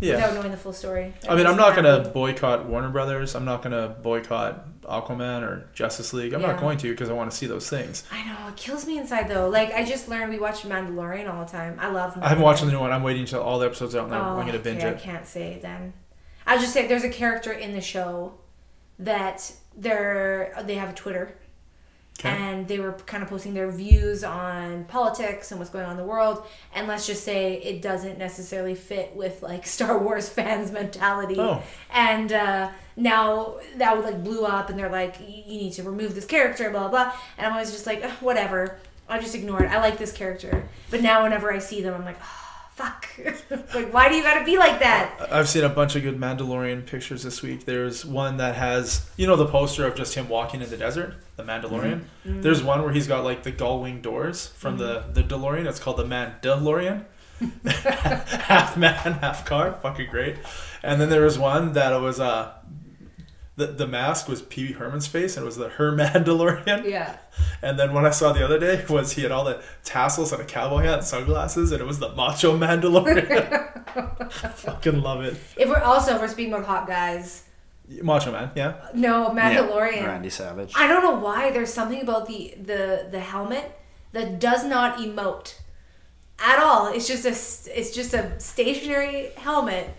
Yeah. 0.00 0.14
without 0.16 0.34
knowing 0.34 0.50
the 0.52 0.56
full 0.56 0.72
story. 0.72 1.12
I 1.28 1.34
mean, 1.34 1.46
I'm 1.46 1.56
not 1.56 1.74
gonna 1.74 2.08
boycott 2.10 2.66
Warner 2.66 2.90
Brothers. 2.90 3.34
I'm 3.34 3.44
not 3.44 3.62
gonna 3.62 3.88
boycott 3.88 4.68
Aquaman 4.82 5.42
or 5.42 5.68
Justice 5.74 6.12
League. 6.12 6.32
I'm 6.32 6.40
Yeah. 6.40 6.52
not 6.52 6.60
going 6.60 6.78
to 6.78 6.90
because 6.90 7.08
I 7.10 7.12
want 7.12 7.30
to 7.32 7.36
see 7.36 7.46
those 7.46 7.68
things. 7.68 8.04
I 8.12 8.24
know 8.24 8.48
it 8.48 8.56
kills 8.56 8.86
me 8.86 8.98
inside 8.98 9.28
though. 9.28 9.48
Like 9.48 9.72
I 9.74 9.84
just 9.84 10.08
learned 10.08 10.30
we 10.30 10.38
watch 10.38 10.62
Mandalorian 10.62 11.28
all 11.32 11.44
the 11.44 11.50
time. 11.50 11.76
I 11.80 11.88
love. 11.90 12.16
I 12.22 12.28
haven't 12.28 12.44
watched 12.44 12.64
the 12.64 12.70
new 12.70 12.78
one. 12.78 12.92
I'm 12.92 13.02
waiting 13.02 13.22
until 13.22 13.42
all 13.42 13.58
the 13.58 13.66
episodes 13.66 13.96
are 13.96 14.00
out, 14.00 14.04
and 14.06 14.14
I'm, 14.14 14.38
I'm 14.38 14.46
gonna 14.46 14.58
binge 14.60 14.84
Oh, 14.84 14.88
okay, 14.88 14.96
it. 14.96 15.00
I 15.02 15.04
can't 15.04 15.26
say 15.26 15.58
then. 15.60 15.92
I'll 16.46 16.60
just 16.60 16.72
say 16.72 16.86
there's 16.86 17.04
a 17.04 17.08
character 17.10 17.52
in 17.52 17.72
the 17.72 17.80
show 17.80 18.34
that 19.00 19.52
they're 19.76 20.54
they 20.64 20.74
have 20.74 20.90
a 20.90 20.94
Twitter. 20.94 21.34
Okay. 22.20 22.28
And 22.28 22.68
they 22.68 22.78
were 22.78 22.92
kind 22.92 23.22
of 23.22 23.30
posting 23.30 23.54
their 23.54 23.70
views 23.70 24.22
on 24.22 24.84
politics 24.84 25.50
and 25.50 25.58
what's 25.58 25.70
going 25.70 25.86
on 25.86 25.92
in 25.92 25.96
the 25.96 26.04
world. 26.04 26.44
And 26.74 26.86
let's 26.86 27.06
just 27.06 27.24
say 27.24 27.54
it 27.54 27.80
doesn't 27.80 28.18
necessarily 28.18 28.74
fit 28.74 29.16
with 29.16 29.42
like 29.42 29.66
Star 29.76 29.98
Wars 29.98 30.28
fans' 30.28 30.70
mentality. 30.70 31.36
Oh. 31.38 31.62
And 31.90 32.32
uh, 32.32 32.70
now 32.96 33.56
that 33.76 33.96
would 33.96 34.04
like 34.04 34.22
blew 34.22 34.44
up, 34.44 34.68
and 34.70 34.78
they're 34.78 34.90
like, 34.90 35.16
you 35.20 35.56
need 35.58 35.72
to 35.74 35.82
remove 35.82 36.14
this 36.14 36.26
character, 36.26 36.70
blah 36.70 36.88
blah. 36.88 37.04
blah. 37.04 37.14
And 37.38 37.46
I'm 37.46 37.52
always 37.54 37.72
just 37.72 37.86
like, 37.86 38.04
whatever. 38.20 38.78
I 39.08 39.18
just 39.18 39.34
ignore 39.34 39.62
it. 39.62 39.70
I 39.70 39.78
like 39.78 39.98
this 39.98 40.12
character, 40.12 40.68
but 40.90 41.02
now 41.02 41.24
whenever 41.24 41.52
I 41.52 41.58
see 41.58 41.82
them, 41.82 41.92
I'm 41.92 42.04
like, 42.04 42.18
oh, 42.22 42.41
fuck. 42.74 43.08
like, 43.74 43.92
why 43.92 44.08
do 44.08 44.14
you 44.14 44.22
gotta 44.22 44.44
be 44.44 44.56
like 44.56 44.80
that? 44.80 45.28
I've 45.30 45.48
seen 45.48 45.64
a 45.64 45.68
bunch 45.68 45.96
of 45.96 46.02
good 46.02 46.18
Mandalorian 46.18 46.86
pictures 46.86 47.22
this 47.22 47.42
week. 47.42 47.64
There's 47.64 48.04
one 48.04 48.38
that 48.38 48.54
has, 48.56 49.08
you 49.16 49.26
know, 49.26 49.36
the 49.36 49.46
poster 49.46 49.86
of 49.86 49.94
just 49.94 50.14
him 50.14 50.28
walking 50.28 50.62
in 50.62 50.70
the 50.70 50.76
desert, 50.76 51.14
the 51.36 51.44
Mandalorian. 51.44 52.04
Mm-hmm. 52.26 52.42
There's 52.42 52.62
one 52.62 52.82
where 52.82 52.92
he's 52.92 53.06
got 53.06 53.24
like 53.24 53.42
the 53.42 53.52
gull 53.52 53.80
wing 53.80 54.00
doors 54.00 54.48
from 54.48 54.78
the 54.78 55.04
the 55.12 55.22
DeLorean. 55.22 55.66
It's 55.66 55.78
called 55.78 55.98
the 55.98 56.04
Mandalorian. 56.04 57.04
half 57.64 58.76
man, 58.76 58.94
half 58.94 59.44
car. 59.44 59.78
Fucking 59.82 60.10
great. 60.10 60.36
And 60.82 61.00
then 61.00 61.10
there 61.10 61.22
was 61.22 61.38
one 61.38 61.72
that 61.74 61.94
was 62.00 62.20
uh 62.20 62.52
the, 63.56 63.66
the 63.66 63.86
mask 63.86 64.28
was 64.28 64.42
Pee 64.42 64.68
Wee 64.68 64.72
Herman's 64.72 65.06
face 65.06 65.36
and 65.36 65.44
it 65.44 65.46
was 65.46 65.56
the 65.56 65.68
her 65.70 65.92
Mandalorian. 65.92 66.88
Yeah. 66.88 67.18
And 67.62 67.78
then 67.78 67.94
what 67.94 68.04
I 68.04 68.10
saw 68.10 68.32
the 68.32 68.44
other 68.44 68.58
day 68.58 68.84
was 68.90 69.12
he 69.12 69.22
had 69.22 69.30
all 69.32 69.44
the 69.44 69.62
tassels 69.84 70.32
and 70.32 70.42
a 70.42 70.44
cowboy 70.44 70.82
hat 70.82 70.98
and 70.98 71.06
sunglasses 71.06 71.72
and 71.72 71.80
it 71.80 71.84
was 71.84 71.98
the 71.98 72.10
Macho 72.12 72.58
Mandalorian. 72.58 74.32
Fucking 74.52 75.00
love 75.00 75.22
it. 75.22 75.36
If 75.56 75.68
we're 75.68 75.80
also 75.80 76.16
if 76.16 76.20
we're 76.20 76.28
speaking 76.28 76.52
about 76.52 76.66
hot 76.66 76.86
guys, 76.86 77.44
Macho 78.02 78.32
Man, 78.32 78.50
yeah. 78.54 78.88
no 78.94 79.30
Mandalorian. 79.30 79.96
Yeah, 79.96 80.06
Randy 80.06 80.30
Savage. 80.30 80.72
I 80.76 80.86
don't 80.86 81.02
know 81.02 81.16
why. 81.16 81.50
There's 81.50 81.72
something 81.72 82.00
about 82.00 82.26
the 82.26 82.54
the 82.60 83.08
the 83.10 83.20
helmet 83.20 83.78
that 84.12 84.38
does 84.38 84.64
not 84.64 84.98
emote 84.98 85.54
at 86.38 86.58
all. 86.58 86.92
It's 86.92 87.06
just 87.06 87.24
a, 87.24 87.78
it's 87.78 87.94
just 87.94 88.14
a 88.14 88.38
stationary 88.40 89.30
helmet, 89.36 89.94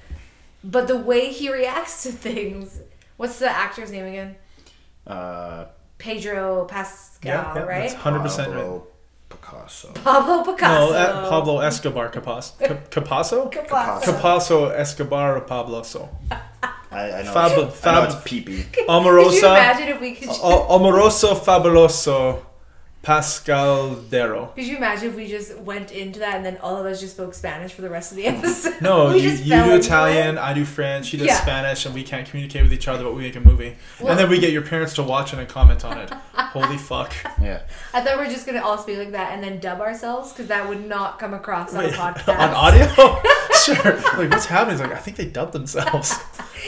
but 0.63 0.87
the 0.87 0.97
way 0.97 1.31
he 1.31 1.51
reacts 1.51 2.03
to 2.03 2.11
things. 2.11 2.79
What's 3.17 3.39
the 3.39 3.49
actor's 3.49 3.91
name 3.91 4.05
again? 4.05 4.35
Uh, 5.05 5.65
Pedro 5.97 6.65
Pascal, 6.65 7.31
Yeah, 7.31 7.53
yeah, 7.55 7.61
right? 7.63 7.89
that's 7.89 7.93
100% 8.03 8.37
right. 8.37 8.47
Pablo 8.47 8.87
Picasso. 9.29 9.91
Pablo 9.93 10.43
Picasso. 10.43 10.91
No, 10.91 10.97
uh, 10.97 11.29
Pablo 11.29 11.59
Escobar 11.61 12.09
Capas- 12.11 12.53
Ca- 12.59 12.75
Capasso? 12.89 13.51
Capasso 13.51 14.71
Escobar 14.77 15.41
Pabloso. 15.41 16.09
I, 16.91 17.11
I 17.19 17.23
know. 17.23 17.31
Fab- 17.33 17.51
it's, 17.51 17.85
I 17.85 17.91
know 17.95 18.01
fab- 18.01 18.03
it's 18.11 18.23
pee-pee. 18.23 18.63
Could 18.71 18.85
you 18.87 19.39
imagine 19.39 19.87
if 19.89 19.99
we 20.01 20.13
could? 20.13 20.29
O- 20.29 20.75
Amoroso 20.77 21.33
Fabuloso 21.35 22.39
Pascaldero. 23.03 24.53
Could 24.55 24.65
you 24.65 24.77
imagine 24.77 25.09
if 25.09 25.15
we 25.15 25.27
just 25.27 25.57
went 25.59 25.91
into 25.91 26.19
that 26.19 26.35
and 26.37 26.45
then 26.45 26.57
all 26.57 26.77
of 26.77 26.85
us 26.85 27.01
just 27.01 27.15
spoke 27.15 27.33
Spanish 27.33 27.73
for 27.73 27.81
the 27.81 27.89
rest 27.89 28.11
of 28.11 28.17
the 28.17 28.27
episode? 28.27 28.81
No, 28.81 29.09
you, 29.15 29.29
you 29.29 29.43
do 29.63 29.75
Italian, 29.75 30.37
it? 30.37 30.41
I 30.41 30.53
do 30.53 30.63
French, 30.63 31.07
she 31.07 31.17
does 31.17 31.27
Yeah. 31.27 31.35
Spanish, 31.41 31.85
and 31.85 31.93
we 31.93 32.03
can't 32.03 32.27
communicate 32.27 32.63
with 32.63 32.71
each 32.73 32.87
other, 32.87 33.03
but 33.03 33.13
we 33.13 33.23
make 33.23 33.35
a 33.35 33.41
movie. 33.41 33.75
Well- 33.99 34.11
and 34.11 34.19
then 34.19 34.29
we 34.29 34.39
get 34.39 34.51
your 34.51 34.61
parents 34.61 34.93
to 34.95 35.03
watch 35.03 35.33
it 35.33 35.39
and 35.39 35.47
comment 35.49 35.83
on 35.83 35.97
it. 35.97 36.11
Holy 36.53 36.77
fuck. 36.77 37.13
Yeah. 37.41 37.61
I 37.93 37.99
thought 38.01 38.17
we 38.19 38.25
were 38.25 38.31
just 38.31 38.45
gonna 38.45 38.61
all 38.61 38.77
speak 38.77 38.97
like 38.97 39.11
that 39.11 39.33
and 39.33 39.43
then 39.43 39.59
dub 39.59 39.81
ourselves 39.81 40.31
because 40.31 40.47
that 40.47 40.69
would 40.69 40.87
not 40.87 41.19
come 41.19 41.33
across 41.33 41.73
on 41.73 41.83
a 41.83 41.89
podcast. 41.89 42.37
on 42.39 42.49
audio? 42.55 42.85
sure. 43.65 43.95
Like, 44.17 44.29
what's 44.31 44.45
happening? 44.45 44.77
He's 44.77 44.87
like, 44.87 44.95
I 44.95 44.99
think 45.01 45.17
they 45.17 45.25
dubbed 45.25 45.51
themselves. 45.51 46.13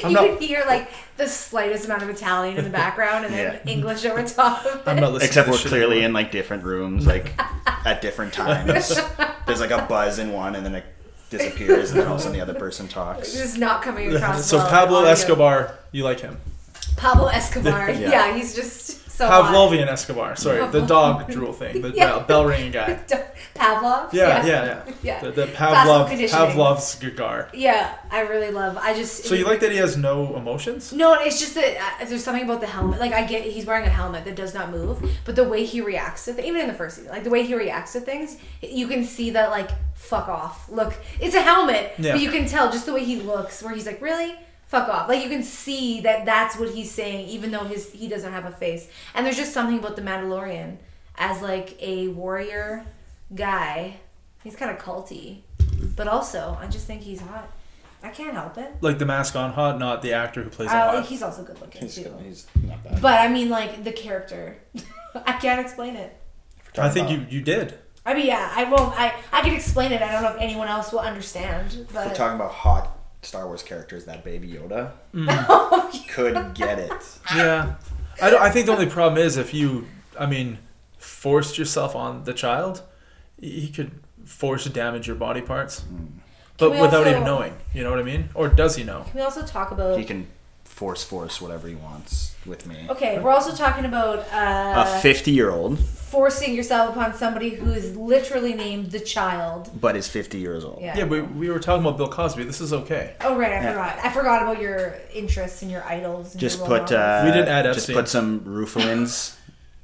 I'm 0.04 0.10
you 0.12 0.16
not, 0.16 0.28
could 0.32 0.42
hear 0.42 0.64
like 0.68 0.90
the 1.18 1.28
slightest 1.28 1.86
amount 1.86 2.04
of 2.04 2.10
Italian 2.10 2.58
in 2.58 2.66
the 2.66 2.70
background 2.70 3.26
and 3.26 3.34
then 3.34 3.62
Yeah. 3.66 3.72
English 3.72 4.04
over 4.06 4.24
top 4.24 4.66
of 4.66 4.76
it. 4.82 4.88
I'm 4.88 4.98
not 5.00 5.14
listening 5.14 5.28
Except 5.30 5.46
to 5.48 5.52
we're 5.52 5.58
clearly 5.60 5.98
anymore. 5.98 6.06
in 6.08 6.14
like 6.14 6.32
different 6.32 6.64
rooms, 6.64 7.08
like 7.08 7.40
at 7.86 8.02
different 8.02 8.34
times. 8.34 8.90
There's 9.46 9.62
like 9.62 9.72
a 9.72 9.86
buzz 9.88 10.20
in 10.20 10.34
one, 10.34 10.56
and 10.56 10.66
then 10.66 10.76
it 10.76 10.86
disappears, 11.30 11.92
and 11.92 12.00
then 12.02 12.08
all 12.08 12.16
of 12.16 12.20
a 12.20 12.24
sudden 12.24 12.36
the 12.38 12.42
other 12.42 12.56
person 12.56 12.88
talks. 12.90 13.20
This 13.32 13.36
talks. 13.36 13.54
is 13.54 13.58
not 13.58 13.82
coming 13.82 14.14
across. 14.14 14.46
So 14.46 14.58
well 14.58 14.70
Pablo 14.70 14.98
audio. 15.00 15.12
Escobar, 15.12 15.78
you 15.94 16.04
like 16.04 16.20
him? 16.20 16.38
Pablo 16.98 17.28
Escobar. 17.28 17.92
Yeah. 17.92 18.10
yeah. 18.10 18.36
he's 18.36 18.56
just 18.56 19.05
so. 19.16 19.30
Pavlovian 19.30 19.88
Escobar. 19.88 20.36
Sorry, 20.36 20.66
the 20.72 20.82
dog 20.86 21.30
drool 21.32 21.54
thing, 21.54 21.82
the 21.82 21.90
Yeah. 21.96 22.06
bell, 22.06 22.20
bell 22.22 22.46
ringing 22.46 22.72
guy. 22.72 23.00
Pavlov. 23.56 24.12
Yeah, 24.12 24.46
yeah, 24.46 24.66
yeah. 24.66 24.94
Yeah. 25.02 25.22
The, 25.26 25.32
the 25.32 25.46
Pavlov. 25.48 26.10
Pavlov's 26.10 27.00
Gagar. 27.00 27.50
Yeah, 27.54 27.94
I 28.12 28.22
really 28.22 28.52
love. 28.52 28.78
I 28.78 28.94
just. 28.94 29.24
So 29.24 29.34
you 29.36 29.46
like 29.46 29.60
that 29.62 29.72
he 29.72 29.78
has 29.78 29.96
no 29.96 30.36
emotions? 30.36 30.92
No, 30.94 31.14
it's 31.14 31.40
just 31.40 31.56
that 31.56 32.02
uh, 32.02 32.06
there's 32.06 32.24
something 32.24 32.44
about 32.44 32.60
the 32.62 32.68
helmet. 32.68 33.00
Like 33.00 33.14
I 33.14 33.24
get, 33.26 33.44
he's 33.44 33.66
wearing 33.66 33.86
a 33.86 33.90
helmet 33.90 34.26
that 34.26 34.36
does 34.36 34.54
not 34.54 34.72
move, 34.72 34.98
but 35.24 35.36
the 35.36 35.46
way 35.46 35.64
he 35.66 35.80
reacts 35.82 36.26
to 36.26 36.34
things, 36.34 36.46
even 36.48 36.62
in 36.62 36.68
the 36.68 36.74
first 36.74 36.98
season, 36.98 37.12
like 37.12 37.24
the 37.24 37.30
way 37.30 37.44
he 37.44 37.56
reacts 37.56 37.94
to 37.94 38.02
things, 38.02 38.38
you 38.62 38.88
can 38.88 39.04
see 39.06 39.30
that 39.32 39.50
like 39.52 39.70
fuck 39.94 40.28
off. 40.28 40.68
Look, 40.70 40.94
it's 41.22 41.36
a 41.36 41.42
helmet, 41.42 41.94
Yeah. 41.98 42.14
but 42.14 42.22
you 42.22 42.30
can 42.32 42.46
tell 42.48 42.72
just 42.72 42.86
the 42.86 42.94
way 42.94 43.04
he 43.06 43.22
looks, 43.22 43.64
where 43.64 43.74
he's 43.74 43.86
like, 43.86 44.02
really. 44.02 44.36
Fuck 44.68 44.90
off! 44.90 45.08
Like 45.08 45.24
you 45.24 45.30
can 45.30 45.44
see 45.44 46.02
that 46.02 46.26
that's 46.26 46.58
what 46.58 46.70
he's 46.74 46.92
saying, 46.92 47.28
even 47.30 47.52
though 47.52 47.64
his 47.66 47.92
he 47.92 48.08
doesn't 48.08 48.32
have 48.32 48.46
a 48.46 48.52
face. 48.52 48.90
And 49.14 49.26
there's 49.26 49.38
just 49.38 49.54
something 49.54 49.78
about 49.80 49.96
the 49.96 50.02
Mandalorian 50.02 50.78
as 51.18 51.42
like 51.42 51.78
a 51.82 52.08
warrior 52.10 52.86
guy. 53.34 53.98
He's 54.44 54.56
kind 54.56 54.72
of 54.72 54.78
culty, 54.84 55.42
but 55.96 56.08
also 56.08 56.58
I 56.60 56.68
just 56.68 56.86
think 56.88 57.02
he's 57.02 57.22
hot. 57.22 57.50
I 58.04 58.10
can't 58.10 58.34
help 58.34 58.58
it. 58.58 58.72
Like 58.82 59.00
the 59.00 59.06
mask 59.06 59.36
on 59.36 59.52
hot, 59.54 59.80
not 59.80 60.02
the 60.04 60.14
actor 60.14 60.44
who 60.44 60.50
plays 60.50 60.70
Uh, 60.70 60.92
hot. 60.98 61.06
he's 61.06 61.24
also 61.24 61.44
good 61.44 61.60
looking 61.60 61.82
He's, 61.82 61.96
too. 61.96 62.14
he's 62.24 62.46
not 62.64 62.84
bad. 62.84 63.02
But 63.02 63.20
I 63.22 63.28
mean, 63.30 63.50
like 63.50 63.84
the 63.84 63.92
character, 63.92 64.58
I 65.26 65.34
can't 65.34 65.60
explain 65.60 65.96
it. 65.96 66.16
I 66.78 66.90
think 66.90 67.10
you, 67.10 67.26
you 67.30 67.42
did. 67.42 67.74
I 68.06 68.14
mean, 68.14 68.28
yeah, 68.28 68.52
I 68.56 68.66
won't. 68.66 68.94
I 69.00 69.14
I 69.32 69.42
can 69.42 69.54
explain 69.56 69.92
it. 69.92 70.02
I 70.02 70.12
don't 70.12 70.22
know 70.22 70.34
if 70.36 70.42
anyone 70.42 70.68
else 70.68 70.92
will 70.92 71.00
understand. 71.00 71.74
If 71.74 71.94
we're 71.94 72.14
talking 72.14 72.36
about 72.36 72.52
hot 72.52 72.95
Star 73.26 73.48
Wars 73.48 73.64
characters, 73.64 74.06
that 74.06 74.24
Baby 74.24 74.50
Yoda 74.50 74.92
mm. 75.14 76.08
could 76.10 76.54
get 76.54 76.80
it. 76.80 76.92
Yeah. 77.36 77.76
I, 78.22 78.30
don't, 78.30 78.42
I 78.42 78.50
think 78.50 78.68
the 78.68 78.72
only 78.72 78.86
problem 78.86 79.22
is 79.24 79.38
if 79.38 79.54
you, 79.54 79.88
I 80.20 80.26
mean, 80.26 80.60
forced 80.98 81.58
yourself 81.58 81.96
on 81.96 82.24
the 82.24 82.34
child, 82.34 82.82
he 83.40 83.68
could 83.70 83.92
force 84.24 84.66
damage 84.66 85.08
your 85.08 85.16
body 85.16 85.42
parts. 85.42 85.82
Mm. 85.82 86.08
But 86.58 86.72
without 86.72 86.94
also- 86.94 87.10
even 87.10 87.24
knowing. 87.24 87.58
You 87.74 87.84
know 87.84 87.90
what 87.90 88.00
I 88.00 88.04
mean? 88.04 88.30
Or 88.34 88.48
does 88.48 88.76
he 88.76 88.84
know? 88.84 89.04
can 89.04 89.16
we 89.16 89.22
also 89.22 89.46
talk 89.46 89.72
about? 89.72 89.98
He 90.00 90.06
can 90.06 90.28
force 90.76 91.06
force 91.06 91.40
whatever 91.40 91.70
he 91.70 91.76
wants 91.76 92.36
with 92.46 92.68
me. 92.68 92.76
Okay, 92.90 93.18
we're 93.20 93.32
also 93.32 93.56
talking 93.56 93.86
about 93.86 94.20
A 94.34 94.80
uh, 94.80 95.00
50 95.00 95.32
year 95.32 95.50
old, 95.50 95.80
forcing 95.80 96.54
yourself 96.54 96.90
upon 96.94 97.14
somebody 97.14 97.52
who 97.52 97.72
is 97.72 97.96
literally 97.96 98.54
named 98.54 98.92
the 98.92 99.00
child. 99.00 99.70
but 99.80 99.96
is 99.96 100.10
50 100.10 100.38
years 100.38 100.66
old. 100.66 100.82
Yeah. 100.82 100.98
Yeah, 100.98 101.06
we, 101.06 101.22
we 101.22 101.50
were 101.50 101.60
talking 101.60 101.82
about 101.86 101.96
Bill 101.96 102.10
Cosby. 102.10 102.44
This 102.44 102.60
is 102.60 102.74
okay. 102.74 103.16
Oh 103.22 103.38
right, 103.38 103.54
I 103.54 103.56
Yeah. 103.56 103.70
forgot. 103.72 104.00
I 104.06 104.10
forgot 104.10 104.42
about 104.44 104.60
your 104.62 104.96
interests 105.14 105.62
and 105.62 105.72
your 105.72 105.84
idols. 105.86 106.34
And 106.34 106.42
Just 106.42 106.60
your 106.60 106.68
put 106.68 106.92
uh, 106.92 107.22
We 107.24 107.32
didn't 107.32 107.48
add 107.48 107.66
Epstein. 107.66 107.74
just 107.86 107.94
put 107.94 108.10
some 108.10 108.42
Rufalins. 108.42 109.36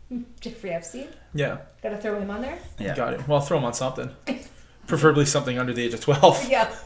Jeffrey 0.41 0.71
Epstein. 0.71 1.07
Yeah. 1.33 1.59
Gotta 1.81 1.97
throw 1.99 2.19
him 2.19 2.29
on 2.29 2.41
there. 2.41 2.59
Yeah. 2.77 2.97
Got 2.97 3.13
it. 3.13 3.25
Well, 3.29 3.39
throw 3.39 3.57
him 3.59 3.63
on 3.63 3.73
something. 3.73 4.09
Preferably 4.87 5.25
something 5.25 5.57
under 5.57 5.71
the 5.71 5.83
age 5.85 5.93
of 5.93 6.01
12. 6.01 6.49
Yeah. 6.49 6.69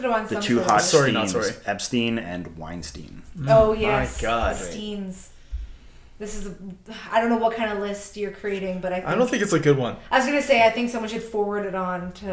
Put 0.00 0.06
him 0.08 0.12
on 0.14 0.22
The 0.24 0.34
some 0.34 0.42
two 0.42 0.54
sort 0.56 0.64
of- 0.66 0.70
hot 0.72 0.82
Sorry, 0.82 1.12
not 1.12 1.26
Steens, 1.26 1.30
sorry. 1.30 1.50
Epstein 1.66 2.18
and 2.18 2.56
Weinstein. 2.56 3.22
Oh 3.48 3.74
my 3.74 3.80
yes, 3.80 4.20
God. 4.20 4.56
the 4.56 4.64
Steens. 4.64 5.28
This 6.18 6.36
is, 6.36 6.48
a, 6.48 6.52
I 7.10 7.20
don't 7.20 7.30
know 7.30 7.38
what 7.38 7.56
kind 7.56 7.72
of 7.72 7.78
list 7.78 8.16
you're 8.18 8.30
creating, 8.30 8.80
but 8.80 8.92
I 8.92 8.96
think, 8.96 9.08
I 9.08 9.14
don't 9.14 9.28
think 9.30 9.42
it's 9.42 9.54
a 9.54 9.58
good 9.58 9.78
one. 9.78 9.96
I 10.10 10.18
was 10.18 10.26
gonna 10.26 10.42
say 10.42 10.62
I 10.66 10.68
think 10.70 10.90
someone 10.90 11.08
should 11.08 11.22
forward 11.22 11.64
it 11.64 11.74
on 11.74 12.12
to 12.12 12.30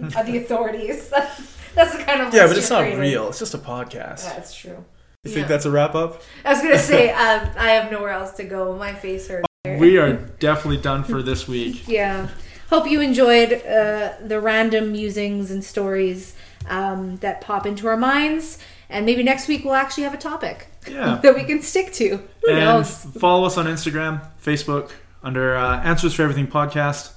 uh, 0.00 0.22
the 0.22 0.38
authorities. 0.38 1.08
That's, 1.10 1.54
that's 1.74 1.94
the 1.94 2.02
kind 2.04 2.22
of 2.22 2.32
Yeah, 2.32 2.44
list 2.44 2.54
but 2.54 2.58
it's 2.58 2.70
you're 2.70 2.78
not 2.78 2.84
creating. 2.84 3.00
real. 3.00 3.28
It's 3.28 3.38
just 3.38 3.52
a 3.52 3.58
podcast. 3.58 4.24
That's 4.24 4.54
true. 4.54 4.82
You 5.24 5.30
think 5.32 5.48
that's 5.48 5.66
a 5.66 5.70
wrap 5.70 5.94
up? 5.94 6.22
I 6.44 6.50
was 6.54 6.62
gonna 6.62 6.78
say 6.78 7.10
um, 7.12 7.50
I 7.58 7.72
have 7.72 7.90
nowhere 7.92 8.12
else 8.12 8.32
to 8.34 8.44
go. 8.44 8.74
My 8.76 8.94
face 8.94 9.28
hurts. 9.28 9.46
We 9.66 9.98
are 9.98 10.12
definitely 10.14 10.80
done 10.80 11.04
for 11.04 11.20
this 11.22 11.46
week. 11.46 11.86
Yeah. 11.86 12.28
Hope 12.70 12.88
you 12.90 13.00
enjoyed 13.02 13.52
uh, 13.52 14.14
the 14.24 14.40
random 14.40 14.92
musings 14.92 15.50
and 15.50 15.62
stories 15.62 16.34
um, 16.68 17.16
that 17.16 17.40
pop 17.40 17.66
into 17.66 17.86
our 17.86 17.96
minds. 17.96 18.58
And 18.88 19.04
maybe 19.04 19.22
next 19.22 19.48
week 19.48 19.64
we'll 19.64 19.74
actually 19.74 20.04
have 20.04 20.14
a 20.14 20.18
topic 20.18 20.68
Yeah. 20.88 21.16
that 21.22 21.34
we 21.34 21.44
can 21.44 21.60
stick 21.62 21.92
to. 21.94 22.08
Who 22.44 22.50
and 22.50 22.60
knows? 22.60 23.04
follow 23.18 23.46
us 23.46 23.58
on 23.58 23.66
Instagram, 23.66 24.20
Facebook 24.42 24.92
under 25.22 25.56
uh, 25.56 25.80
Answers 25.82 26.14
for 26.14 26.22
Everything 26.22 26.46
podcast. 26.46 27.12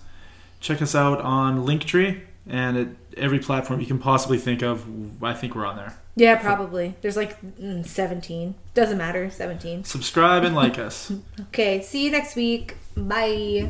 Check 0.60 0.82
us 0.82 0.95
out 0.95 1.22
on 1.22 1.66
Linktree 1.66 2.22
and 2.47 2.78
at 2.78 2.88
every 3.18 3.39
platform 3.39 3.80
you 3.80 3.86
can 3.86 4.00
possibly 4.00 4.38
think 4.38 4.62
of. 4.64 5.24
I 5.24 5.34
think 5.34 5.56
we're 5.56 5.66
on 5.66 5.78
there. 5.78 5.97
Yeah, 6.16 6.36
probably. 6.36 6.95
There's 7.02 7.16
like 7.16 7.39
mm, 7.41 7.86
17. 7.86 8.56
Doesn't 8.74 8.97
matter. 8.97 9.30
17. 9.30 9.84
Subscribe 9.86 10.43
and 10.43 10.56
like 10.56 10.78
us. 10.80 11.12
Okay, 11.50 11.82
see 11.82 12.04
you 12.06 12.12
next 12.12 12.36
week. 12.36 12.76
Bye. 12.97 13.70